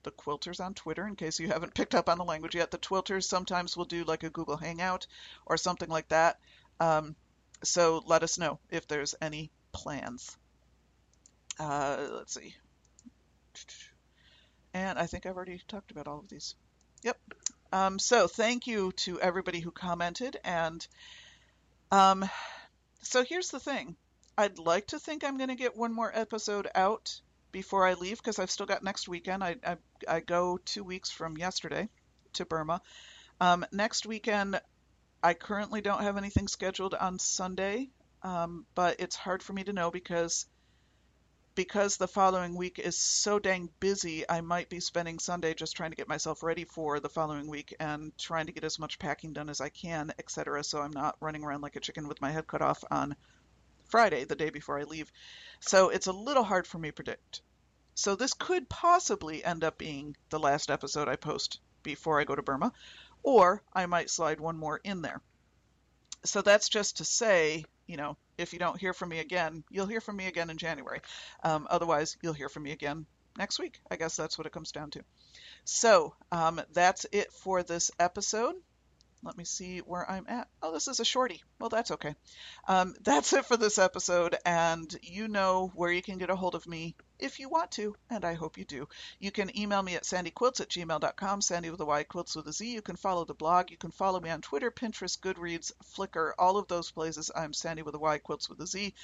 the 0.05 0.13
quilters 0.13 0.65
on 0.65 0.75
Twitter, 0.75 1.09
in 1.09 1.17
case 1.17 1.41
you 1.41 1.49
haven't 1.49 1.75
picked 1.75 1.97
up 1.97 2.09
on 2.09 2.17
the 2.17 2.25
language 2.25 2.55
yet, 2.55 2.71
the 2.71 2.79
twilters 2.79 3.25
sometimes 3.25 3.77
will 3.77 3.87
do 3.87 4.05
like 4.05 4.23
a 4.23 4.31
Google 4.31 4.57
Hangout 4.57 5.09
or 5.47 5.57
something 5.57 5.89
like 5.89 6.09
that. 6.11 6.39
Um, 6.79 7.17
so 7.65 8.03
let 8.07 8.23
us 8.23 8.39
know 8.39 8.59
if 8.71 8.87
there's 8.87 9.15
any 9.21 9.51
plans. 9.73 10.37
Uh, 11.59 12.09
let's 12.13 12.35
see. 12.35 12.55
And 14.75 14.99
I 14.99 15.07
think 15.07 15.25
I've 15.25 15.37
already 15.37 15.61
talked 15.69 15.91
about 15.91 16.07
all 16.07 16.19
of 16.19 16.29
these. 16.29 16.55
Yep. 17.03 17.19
Um, 17.73 17.99
so 17.99 18.29
thank 18.29 18.67
you 18.67 18.93
to 18.93 19.21
everybody 19.21 19.61
who 19.61 19.71
commented. 19.71 20.37
And 20.45 20.87
um, 21.91 22.29
so 23.03 23.25
here's 23.25 23.51
the 23.51 23.61
thing 23.61 23.97
I'd 24.37 24.59
like 24.59 24.89
to 24.89 24.99
think 24.99 25.25
I'm 25.25 25.39
going 25.39 25.49
to 25.49 25.55
get 25.55 25.77
one 25.77 25.93
more 25.93 26.11
episode 26.13 26.69
out 26.75 27.21
before 27.53 27.87
I 27.87 27.95
leave 27.95 28.19
because 28.19 28.39
I've 28.39 28.51
still 28.51 28.67
got 28.67 28.83
next 28.85 29.09
weekend. 29.09 29.43
I, 29.43 29.57
I, 29.65 29.77
I, 30.07 30.21
go 30.21 30.59
two 30.63 30.85
weeks 30.85 31.11
from 31.11 31.39
yesterday 31.39 31.89
to 32.35 32.45
Burma. 32.45 32.83
Um, 33.41 33.65
next 33.73 34.05
weekend, 34.05 34.61
I 35.23 35.35
currently 35.35 35.81
don't 35.81 36.03
have 36.03 36.17
anything 36.17 36.49
scheduled 36.49 36.95
on 36.95 37.19
Sunday, 37.19 37.91
um, 38.23 38.67
but 38.75 39.01
it's 39.01 39.17
hard 39.17 39.43
for 39.43 39.53
me 39.53 39.65
to 39.65 39.73
know 39.73 39.91
because 39.91 40.47
because 41.57 41.97
the 41.97 42.07
following 42.07 42.55
week 42.55 42.79
is 42.79 42.99
so 42.99 43.39
dang 43.39 43.71
busy. 43.81 44.29
I 44.29 44.43
might 44.43 44.69
be 44.69 44.79
spending 44.79 45.19
Sunday 45.19 45.55
just 45.55 45.75
trying 45.75 45.91
to 45.91 45.97
get 45.97 46.07
myself 46.07 46.43
ready 46.43 46.65
for 46.65 47.01
the 47.01 47.09
following 47.09 47.49
week 47.49 47.75
and 47.81 48.17
trying 48.19 48.47
to 48.47 48.53
get 48.53 48.63
as 48.63 48.79
much 48.79 48.99
packing 48.99 49.33
done 49.33 49.49
as 49.49 49.63
I 49.63 49.71
can, 49.71 50.13
etc. 50.19 50.63
So 50.63 50.81
I'm 50.81 50.93
not 50.93 51.17
running 51.19 51.43
around 51.43 51.63
like 51.63 51.75
a 51.77 51.81
chicken 51.81 52.09
with 52.09 52.21
my 52.21 52.31
head 52.31 52.47
cut 52.47 52.61
off 52.61 52.85
on 52.91 53.17
Friday, 53.87 54.25
the 54.25 54.37
day 54.37 54.51
before 54.51 54.79
I 54.79 54.85
leave. 54.85 55.11
So 55.61 55.89
it's 55.89 56.09
a 56.09 56.13
little 56.13 56.45
hard 56.45 56.67
for 56.67 56.79
me 56.79 56.91
to 56.91 56.95
predict. 56.95 57.41
So 57.95 58.15
this 58.15 58.35
could 58.35 58.69
possibly 58.69 59.43
end 59.43 59.65
up 59.65 59.79
being 59.79 60.15
the 60.29 60.39
last 60.39 60.71
episode 60.71 61.09
I 61.09 61.17
post 61.17 61.61
before 61.83 62.21
I 62.21 62.25
go 62.25 62.35
to 62.35 62.43
Burma 62.43 62.73
or 63.27 63.61
I 63.75 63.87
might 63.87 64.09
slide 64.09 64.41
one 64.41 64.57
more 64.57 64.81
in 64.85 65.03
there. 65.03 65.21
So 66.25 66.43
that's 66.43 66.69
just 66.69 66.99
to 66.99 67.05
say, 67.05 67.65
you 67.87 67.97
know, 67.97 68.17
if 68.39 68.53
you 68.53 68.59
don't 68.61 68.79
hear 68.79 68.93
from 68.93 69.09
me 69.09 69.19
again, 69.19 69.65
you'll 69.69 69.87
hear 69.87 70.01
from 70.01 70.17
me 70.17 70.29
again 70.29 70.49
in 70.49 70.59
January. 70.59 71.01
Um, 71.43 71.67
otherwise, 71.69 72.17
you'll 72.23 72.35
hear 72.35 72.49
from 72.49 72.63
me 72.63 72.71
again 72.71 73.05
next 73.37 73.59
week. 73.59 73.81
I 73.91 73.97
guess 73.97 74.17
that's 74.17 74.39
what 74.39 74.47
it 74.47 74.53
comes 74.53 74.71
down 74.71 74.91
to. 74.93 75.03
So 75.65 76.15
um, 76.31 76.61
that's 76.73 77.05
it 77.11 77.33
for 77.33 77.65
this 77.65 77.91
episode. 77.99 78.55
Let 79.23 79.37
me 79.37 79.45
see 79.45 79.79
where 79.79 80.09
I'm 80.09 80.27
at. 80.29 80.49
Oh, 80.63 80.73
this 80.73 80.89
is 80.89 81.01
a 81.01 81.05
shorty. 81.05 81.43
Well, 81.59 81.69
that's 81.69 81.91
okay. 81.91 82.15
Um, 82.69 82.95
that's 83.03 83.33
it 83.33 83.47
for 83.47 83.57
this 83.57 83.79
episode, 83.79 84.37
and 84.45 84.95
you 85.03 85.29
know 85.29 85.73
where 85.75 85.91
you 85.91 86.03
can 86.03 86.19
get 86.19 86.31
a 86.31 86.37
hold 86.37 86.55
of 86.55 86.67
me 86.67 86.95
if 87.19 87.41
you 87.41 87.49
want 87.49 87.73
to, 87.73 87.97
and 88.11 88.25
I 88.25 88.35
hope 88.35 88.59
you 88.59 88.65
do. 88.65 88.89
You 89.19 89.31
can 89.31 89.59
email 89.59 89.83
me 89.83 89.95
at 89.97 90.05
sandyquiltz 90.05 90.61
at 90.61 90.69
gmail.com, 90.69 91.41
sandy 91.41 91.71
with 91.71 91.81
a 91.81 91.87
Y, 91.87 92.05
quilts 92.05 92.37
with 92.37 92.47
a 92.47 92.53
Z. 92.53 92.73
You 92.73 92.83
can 92.83 92.97
follow 92.97 93.25
the 93.25 93.35
blog. 93.35 93.71
You 93.71 93.79
can 93.79 93.91
follow 93.91 94.21
me 94.21 94.31
on 94.31 94.43
Twitter, 94.43 94.71
Pinterest, 94.71 95.19
Goodreads, 95.19 95.73
Flickr, 95.97 96.33
all 96.39 96.59
of 96.59 96.69
those 96.69 96.91
places. 96.91 97.31
I'm 97.35 97.53
Sandy 97.53 97.83
with 97.83 97.95
a 97.95 97.99
Y, 97.99 98.19
quilts 98.19 98.49
with 98.49 98.61
a 98.61 98.67
Z. 98.67 98.95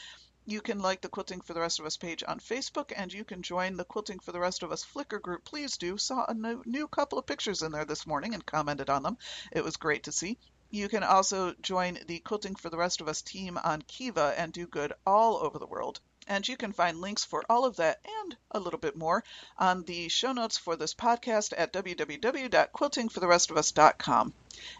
You 0.45 0.61
can 0.61 0.81
like 0.81 1.01
the 1.01 1.09
Quilting 1.09 1.41
for 1.41 1.55
the 1.55 1.61
Rest 1.61 1.79
of 1.79 1.87
Us 1.87 1.97
page 1.97 2.25
on 2.27 2.41
Facebook, 2.41 2.93
and 2.97 3.13
you 3.13 3.25
can 3.25 3.43
join 3.43 3.77
the 3.77 3.85
Quilting 3.85 4.19
for 4.19 4.33
the 4.33 4.41
Rest 4.41 4.65
of 4.65 4.73
Us 4.73 4.85
Flickr 4.85 5.23
group. 5.23 5.45
Please 5.45 5.77
do. 5.77 5.97
Saw 5.97 6.25
a 6.27 6.35
new, 6.35 6.89
couple 6.89 7.17
of 7.17 7.27
pictures 7.27 7.63
in 7.63 7.71
there 7.71 7.85
this 7.85 8.09
morning 8.09 8.35
and 8.35 8.45
commented 8.45 8.91
on 8.91 9.05
them. 9.05 9.19
It 9.53 9.63
was 9.63 9.77
great 9.77 10.03
to 10.05 10.11
see. 10.11 10.39
You 10.69 10.89
can 10.89 11.05
also 11.05 11.55
join 11.63 11.97
the 12.09 12.19
Quilting 12.19 12.57
for 12.57 12.71
the 12.71 12.77
Rest 12.77 13.01
of 13.01 13.07
Us 13.07 13.23
team 13.23 13.57
on 13.57 13.83
Kiva 13.83 14.35
and 14.37 14.53
do 14.53 14.67
good 14.67 14.93
all 15.07 15.37
over 15.37 15.61
the 15.61 15.67
world. 15.67 16.01
And 16.27 16.49
you 16.49 16.57
can 16.57 16.73
find 16.73 17.01
links 17.01 17.25
for 17.25 17.45
all 17.49 17.65
of 17.65 17.77
that 17.77 18.01
and 18.23 18.37
a 18.51 18.59
little 18.59 18.81
bit 18.81 18.97
more 18.97 19.23
on 19.59 19.85
the 19.85 20.09
show 20.09 20.33
notes 20.33 20.59
for 20.59 20.75
this 20.75 20.93
podcast 20.93 21.53
at 21.57 21.73
www.quiltingfortherestofus.com. 21.73 24.35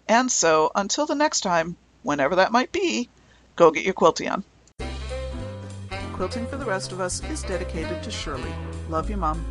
And 0.09 0.33
so 0.33 0.73
until 0.75 1.07
the 1.07 1.15
next 1.15 1.43
time, 1.43 1.77
whenever 2.03 2.35
that 2.35 2.51
might 2.51 2.73
be, 2.73 3.09
go 3.55 3.71
get 3.71 3.85
your 3.85 3.95
quilty 3.95 4.29
on. 4.29 4.43
Quilting 6.23 6.47
for 6.47 6.57
the 6.57 6.65
Rest 6.65 6.93
of 6.93 7.01
Us 7.01 7.21
is 7.31 7.43
dedicated 7.43 8.01
to 8.05 8.09
Shirley. 8.09 8.55
Love 8.89 9.11
you, 9.11 9.17
Mom. 9.17 9.45